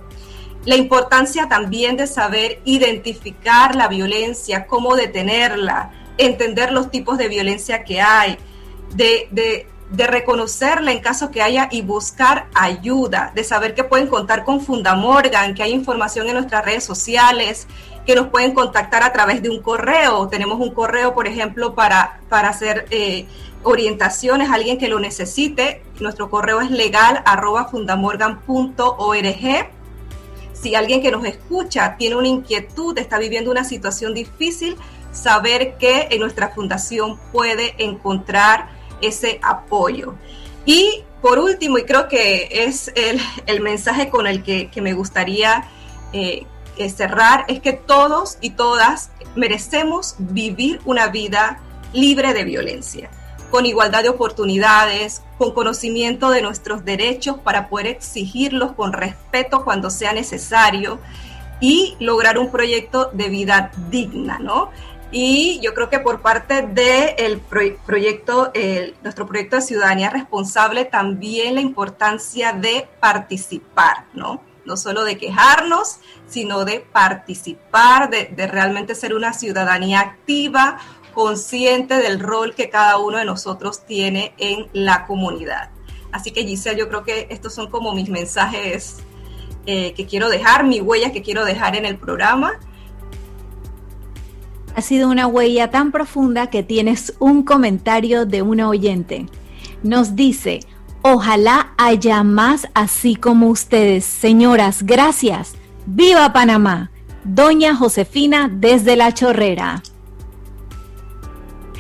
La 0.66 0.76
importancia 0.76 1.48
también 1.48 1.96
de 1.96 2.08
saber 2.08 2.60
identificar 2.66 3.76
la 3.76 3.88
violencia, 3.88 4.68
cómo 4.68 4.96
detenerla, 4.96 5.92
entender 6.18 6.72
los 6.72 6.92
tipos 6.92 7.18
de 7.18 7.28
violencia 7.28 7.84
que 7.84 8.02
hay, 8.02 8.38
de, 8.96 9.30
de 9.92 10.08
reconocerla 10.08 10.92
en 10.92 11.00
caso 11.00 11.30
que 11.30 11.42
haya 11.42 11.70
y 11.72 11.82
buscar 11.84 12.48
ayuda, 12.56 13.32
de 13.36 13.44
saber 13.44 13.76
que 13.76 13.84
pueden 13.84 14.08
contar 14.08 14.44
con 14.44 14.60
Fundamorgan, 14.60 15.54
que 15.54 15.64
hay 15.64 15.72
información 15.72 16.28
en 16.28 16.34
nuestras 16.34 16.66
redes 16.66 16.84
sociales, 16.84 17.68
que 18.06 18.16
nos 18.16 18.28
pueden 18.28 18.54
contactar 18.54 19.04
a 19.04 19.12
través 19.12 19.42
de 19.42 19.50
un 19.50 19.62
correo. 19.62 20.28
Tenemos 20.28 20.60
un 20.60 20.74
correo, 20.74 21.14
por 21.14 21.28
ejemplo, 21.28 21.74
para, 21.74 22.20
para 22.30 22.50
hacer 22.50 22.86
eh, 22.92 23.26
orientaciones 23.64 24.50
a 24.50 24.56
alguien 24.56 24.78
que 24.78 24.88
lo 24.88 25.00
necesite. 25.00 25.82
Nuestro 26.00 26.30
correo 26.30 26.62
es 26.62 26.70
legal 26.72 27.24
fundamorgan.org. 27.72 29.70
Si 30.54 30.76
alguien 30.76 31.02
que 31.02 31.12
nos 31.12 31.26
escucha 31.26 31.96
tiene 31.98 32.16
una 32.16 32.28
inquietud, 32.28 32.98
está 32.98 33.18
viviendo 33.18 33.52
una 33.52 33.64
situación 33.64 34.14
difícil, 34.14 34.78
saber 35.12 35.78
que 35.78 36.08
en 36.12 36.20
nuestra 36.20 36.50
fundación 36.50 37.20
puede 37.32 37.76
encontrar 37.84 38.70
ese 39.02 39.40
apoyo. 39.42 40.16
Y 40.66 41.04
por 41.22 41.40
último, 41.40 41.78
y 41.78 41.86
creo 41.86 42.08
que 42.08 42.50
es 42.52 42.92
el, 42.96 43.62
mensaje 43.62 44.10
con 44.10 44.28
el 44.28 44.44
que, 44.44 44.70
me 44.82 44.94
gustaría 44.94 45.68
eh, 46.14 46.46
cerrar, 46.90 47.46
es 47.48 47.60
que 47.60 47.74
todos 47.74 48.38
y 48.42 48.52
todas 48.52 49.10
merecemos 49.36 50.16
vivir 50.20 50.82
una 50.86 51.08
vida 51.08 51.60
libre 51.94 52.34
de 52.34 52.44
violencia, 52.44 53.10
con 53.52 53.66
igualdad 53.66 54.04
de 54.04 54.10
oportunidades, 54.10 55.22
con 55.38 55.54
conocimiento 55.54 56.30
de 56.30 56.42
nuestros 56.42 56.84
derechos 56.86 57.38
para 57.40 57.70
poder 57.70 57.88
exigirlos 57.88 58.74
con 58.74 58.94
respeto 58.94 59.64
cuando 59.64 59.90
sea 59.90 60.14
necesario 60.14 61.00
y 61.62 61.96
lograr 62.00 62.38
un 62.38 62.52
proyecto 62.52 63.10
de 63.14 63.30
vida 63.30 63.72
digna, 63.90 64.40
¿no? 64.40 64.72
Y 65.12 65.62
yo 65.62 65.74
creo 65.74 65.90
que 65.90 66.00
por 66.00 66.22
parte 66.22 66.64
del 66.64 67.40
proyecto, 67.86 68.52
nuestro 69.04 69.26
proyecto 69.26 69.56
de 69.56 69.62
ciudadanía 69.62 70.10
responsable, 70.10 70.84
también 70.84 71.56
la 71.56 71.62
importancia 71.62 72.52
de 72.52 72.88
participar, 73.00 74.06
¿no? 74.14 74.42
No 74.66 74.78
solo 74.78 75.04
de 75.04 75.18
quejarnos, 75.18 75.98
sino 76.28 76.66
de 76.66 76.80
participar, 76.80 78.10
de, 78.10 78.48
realmente 78.48 78.96
ser 78.96 79.14
una 79.14 79.34
ciudadanía 79.34 80.00
activa, 80.00 80.80
consciente 81.14 81.96
del 81.96 82.20
rol 82.20 82.56
que 82.56 82.70
cada 82.70 82.98
uno 82.98 83.18
de 83.18 83.26
nosotros 83.26 83.86
tiene 83.86 84.34
en 84.38 84.68
la 84.74 85.06
comunidad. 85.06 85.70
Así 86.12 86.32
que 86.32 86.44
Giselle, 86.44 86.80
yo 86.80 86.90
creo 86.90 87.04
que 87.04 87.28
estos 87.30 87.54
son 87.54 87.70
como 87.70 87.94
mis 87.94 88.10
mensajes 88.10 88.98
eh, 89.66 89.94
que 89.94 90.06
quiero 90.06 90.30
dejar, 90.30 90.66
mi 90.66 90.82
huella 90.82 91.12
que 91.12 91.22
quiero 91.22 91.46
dejar 91.46 91.76
en 91.76 91.86
el 91.86 91.98
programa 91.98 92.60
ha 94.76 94.82
sido 94.82 95.10
una 95.10 95.26
huella 95.26 95.72
tan 95.72 95.92
profunda 95.92 96.50
que 96.50 96.62
tienes 96.62 97.14
un 97.20 97.44
comentario 97.44 98.26
de 98.26 98.42
una 98.42 98.68
oyente. 98.68 99.26
Nos 99.84 100.16
dice, 100.16 100.60
ojalá 101.08 101.72
haya 101.78 102.24
más 102.24 102.68
así 102.74 103.16
como 103.16 103.50
ustedes. 103.50 104.06
Señoras, 104.06 104.82
gracias. 104.82 105.54
¡Viva 105.86 106.34
Panamá! 106.34 106.90
Doña 107.24 107.76
Josefina 107.76 108.50
desde 108.52 108.96
La 108.96 109.14
Chorrera. 109.14 109.84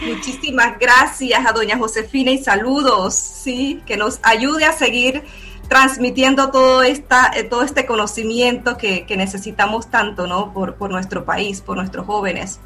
Muchísimas 0.05 0.78
gracias 0.78 1.43
a 1.43 1.51
doña 1.53 1.78
Josefina 1.78 2.30
y 2.30 2.38
saludos, 2.38 3.15
sí, 3.15 3.82
que 3.88 3.97
nos 3.97 4.19
ayude 4.21 4.65
a 4.65 4.73
seguir 4.73 5.23
transmitiendo 5.69 6.51
todo, 6.51 6.84
esta, 6.84 7.32
eh, 7.36 7.43
todo 7.43 7.63
este 7.63 7.88
conocimiento 7.88 8.78
que, 8.78 9.05
necesitamos 9.17 9.89
tanto, 9.89 10.28
¿no? 10.28 10.53
Por, 10.53 10.76
por 10.76 10.91
nuestro 10.91 11.26
país, 11.26 11.61
por 11.61 11.78
nuestros 11.78 12.05
jóvenes 12.05 12.59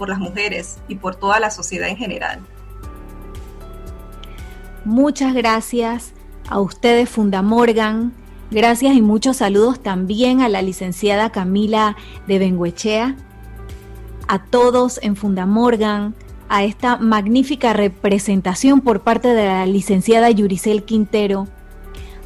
por 0.00 0.08
las 0.08 0.18
mujeres 0.18 0.78
y 0.88 0.94
por 0.94 1.14
toda 1.14 1.38
la 1.38 1.50
sociedad 1.50 1.86
en 1.90 1.98
general. 1.98 2.40
Muchas 4.84 5.34
gracias 5.34 6.14
a 6.48 6.58
ustedes, 6.58 7.10
Fundamorgan. 7.10 8.14
Gracias 8.50 8.94
y 8.94 9.02
muchos 9.02 9.36
saludos 9.36 9.80
también 9.80 10.40
a 10.40 10.48
la 10.48 10.62
licenciada 10.62 11.30
Camila 11.30 11.96
de 12.26 12.38
Benguechea, 12.38 13.14
a 14.26 14.44
todos 14.44 14.98
en 15.02 15.16
Fundamorgan, 15.16 16.14
a 16.48 16.64
esta 16.64 16.96
magnífica 16.96 17.74
representación 17.74 18.80
por 18.80 19.02
parte 19.02 19.28
de 19.28 19.44
la 19.44 19.66
licenciada 19.66 20.30
Yuricel 20.30 20.84
Quintero 20.84 21.46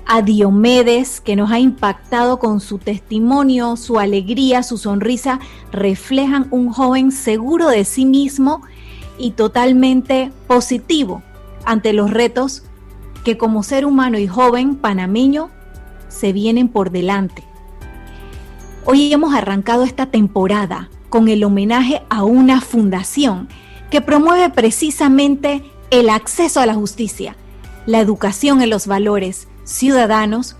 a 0.07 0.23
Diomedes, 0.23 1.21
que 1.21 1.35
nos 1.35 1.51
ha 1.51 1.59
impactado 1.59 2.39
con 2.39 2.61
su 2.61 2.79
testimonio, 2.79 3.77
su 3.77 3.99
alegría, 3.99 4.63
su 4.63 4.79
sonrisa, 4.79 5.41
reflejan 5.73 6.47
un 6.53 6.71
joven 6.71 7.11
seguro 7.11 7.69
de 7.69 7.85
sí 7.85 8.05
mismo 8.05 8.63
y 9.19 9.33
totalmente 9.33 10.31
positivo 10.47 11.23
ante 11.65 11.93
los 11.93 12.11
retos 12.11 12.65
que 13.25 13.39
como 13.39 13.63
ser 13.63 13.87
humano 13.87 14.19
y 14.19 14.27
joven 14.27 14.77
panameño 14.77 15.51
se 16.09 16.33
vienen 16.33 16.69
por 16.69 16.91
delante. 16.91 17.43
Hoy 18.85 19.13
hemos 19.13 19.35
arrancado 19.35 19.85
esta 19.85 20.07
temporada 20.07 20.91
con 21.09 21.29
el 21.29 21.43
homenaje 21.43 22.03
a 22.11 22.23
una 22.23 22.61
fundación 22.61 23.49
que 23.91 24.01
promueve 24.01 24.51
precisamente 24.51 25.63
el 25.91 26.11
acceso 26.11 26.61
a 26.61 26.67
la 26.67 26.75
justicia, 26.75 27.37
la 27.87 28.01
educación 28.01 28.61
en 28.63 28.71
los 28.71 28.87
valores, 28.87 29.49
ciudadanos 29.65 30.57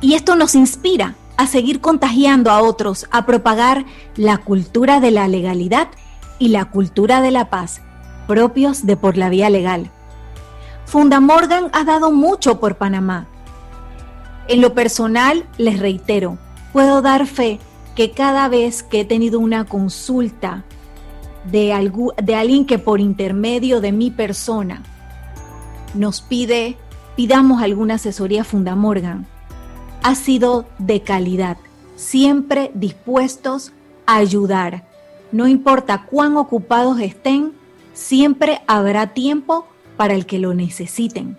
y 0.00 0.14
esto 0.14 0.36
nos 0.36 0.54
inspira 0.54 1.14
a 1.36 1.46
seguir 1.46 1.80
contagiando 1.80 2.50
a 2.50 2.60
otros, 2.60 3.06
a 3.10 3.24
propagar 3.24 3.86
la 4.16 4.38
cultura 4.38 5.00
de 5.00 5.10
la 5.10 5.28
legalidad 5.28 5.88
y 6.38 6.48
la 6.48 6.66
cultura 6.66 7.20
de 7.20 7.30
la 7.30 7.48
paz 7.48 7.80
propios 8.28 8.86
de 8.86 8.96
por 8.96 9.16
la 9.16 9.30
vía 9.30 9.50
legal. 9.50 9.90
Funda 10.84 11.18
Morgan 11.18 11.70
ha 11.72 11.82
dado 11.82 12.12
mucho 12.12 12.60
por 12.60 12.76
Panamá. 12.76 13.26
En 14.46 14.60
lo 14.60 14.74
personal, 14.74 15.44
les 15.56 15.80
reitero, 15.80 16.38
puedo 16.72 17.02
dar 17.02 17.26
fe 17.26 17.58
que 17.96 18.12
cada 18.12 18.48
vez 18.48 18.84
que 18.84 19.00
he 19.00 19.04
tenido 19.04 19.40
una 19.40 19.64
consulta 19.64 20.64
de, 21.50 22.14
de 22.22 22.34
alguien 22.36 22.64
que 22.64 22.78
por 22.78 23.00
intermedio 23.00 23.80
de 23.80 23.92
mi 23.92 24.10
persona 24.10 24.82
nos 25.94 26.20
pide, 26.20 26.76
pidamos 27.16 27.62
alguna 27.62 27.94
asesoría 27.94 28.44
Fundamorgan, 28.44 29.26
ha 30.02 30.14
sido 30.14 30.66
de 30.78 31.02
calidad, 31.02 31.56
siempre 31.96 32.70
dispuestos 32.74 33.72
a 34.06 34.16
ayudar. 34.16 34.84
No 35.32 35.48
importa 35.48 36.06
cuán 36.08 36.36
ocupados 36.36 37.00
estén, 37.00 37.57
siempre 37.98 38.62
habrá 38.68 39.08
tiempo 39.08 39.66
para 39.96 40.14
el 40.14 40.24
que 40.24 40.38
lo 40.38 40.54
necesiten. 40.54 41.36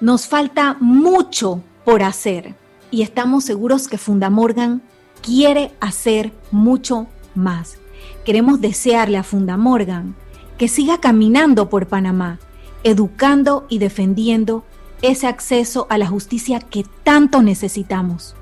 Nos 0.00 0.28
falta 0.28 0.76
mucho 0.80 1.60
por 1.84 2.02
hacer 2.02 2.54
y 2.90 3.02
estamos 3.02 3.44
seguros 3.44 3.88
que 3.88 3.98
Fundamorgan 3.98 4.80
quiere 5.20 5.72
hacer 5.80 6.32
mucho 6.52 7.08
más. 7.34 7.78
Queremos 8.24 8.60
desearle 8.60 9.18
a 9.18 9.24
Fundamorgan 9.24 10.14
que 10.56 10.68
siga 10.68 10.98
caminando 10.98 11.68
por 11.68 11.88
Panamá, 11.88 12.38
educando 12.84 13.66
y 13.68 13.78
defendiendo 13.78 14.64
ese 15.02 15.26
acceso 15.26 15.88
a 15.90 15.98
la 15.98 16.06
justicia 16.06 16.60
que 16.60 16.86
tanto 17.02 17.42
necesitamos. 17.42 18.36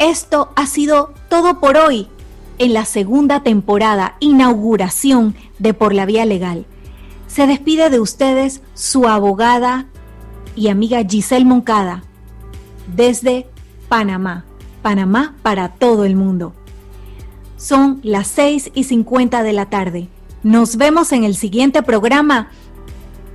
Esto 0.00 0.52
ha 0.56 0.66
sido 0.66 1.14
todo 1.28 1.60
por 1.60 1.76
hoy 1.76 2.08
en 2.58 2.72
la 2.72 2.84
segunda 2.84 3.42
temporada, 3.42 4.16
inauguración 4.20 5.34
de 5.58 5.74
Por 5.74 5.94
la 5.94 6.06
Vía 6.06 6.24
Legal. 6.24 6.66
Se 7.26 7.46
despide 7.46 7.90
de 7.90 8.00
ustedes 8.00 8.62
su 8.74 9.06
abogada 9.06 9.86
y 10.56 10.68
amiga 10.68 11.02
Giselle 11.08 11.44
Moncada 11.44 12.02
desde 12.94 13.46
Panamá. 13.88 14.44
Panamá 14.82 15.34
para 15.42 15.68
todo 15.70 16.04
el 16.04 16.16
mundo. 16.16 16.54
Son 17.56 18.00
las 18.02 18.28
6 18.28 18.70
y 18.74 18.84
50 18.84 19.42
de 19.42 19.52
la 19.52 19.66
tarde. 19.66 20.08
Nos 20.42 20.76
vemos 20.76 21.12
en 21.12 21.24
el 21.24 21.34
siguiente 21.34 21.82
programa 21.82 22.48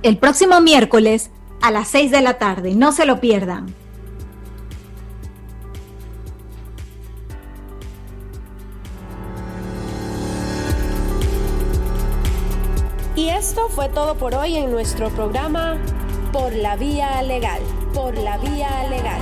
el 0.02 0.18
próximo 0.18 0.60
miércoles 0.60 1.30
a 1.60 1.70
las 1.70 1.88
6 1.88 2.10
de 2.10 2.22
la 2.22 2.38
tarde. 2.38 2.74
No 2.74 2.92
se 2.92 3.06
lo 3.06 3.20
pierdan. 3.20 3.74
Y 13.16 13.28
esto 13.28 13.68
fue 13.68 13.88
todo 13.88 14.16
por 14.16 14.34
hoy 14.34 14.56
en 14.56 14.72
nuestro 14.72 15.08
programa 15.10 15.78
Por 16.32 16.52
la 16.52 16.74
Vía 16.74 17.22
Legal. 17.22 17.62
Por 17.92 18.18
la 18.18 18.38
Vía 18.38 18.88
Legal. 18.90 19.20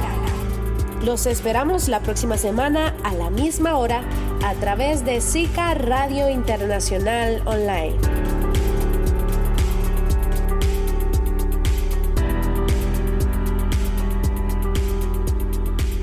Los 1.05 1.27
esperamos 1.27 1.89
la 1.89 2.01
próxima 2.01 2.39
semana 2.39 2.95
a 3.05 3.13
la 3.13 3.29
misma 3.29 3.77
hora 3.77 4.03
a 4.45 4.55
través 4.55 5.05
de 5.05 5.21
SICA 5.21 5.75
Radio 5.75 6.31
Internacional 6.31 7.43
Online. 7.45 7.99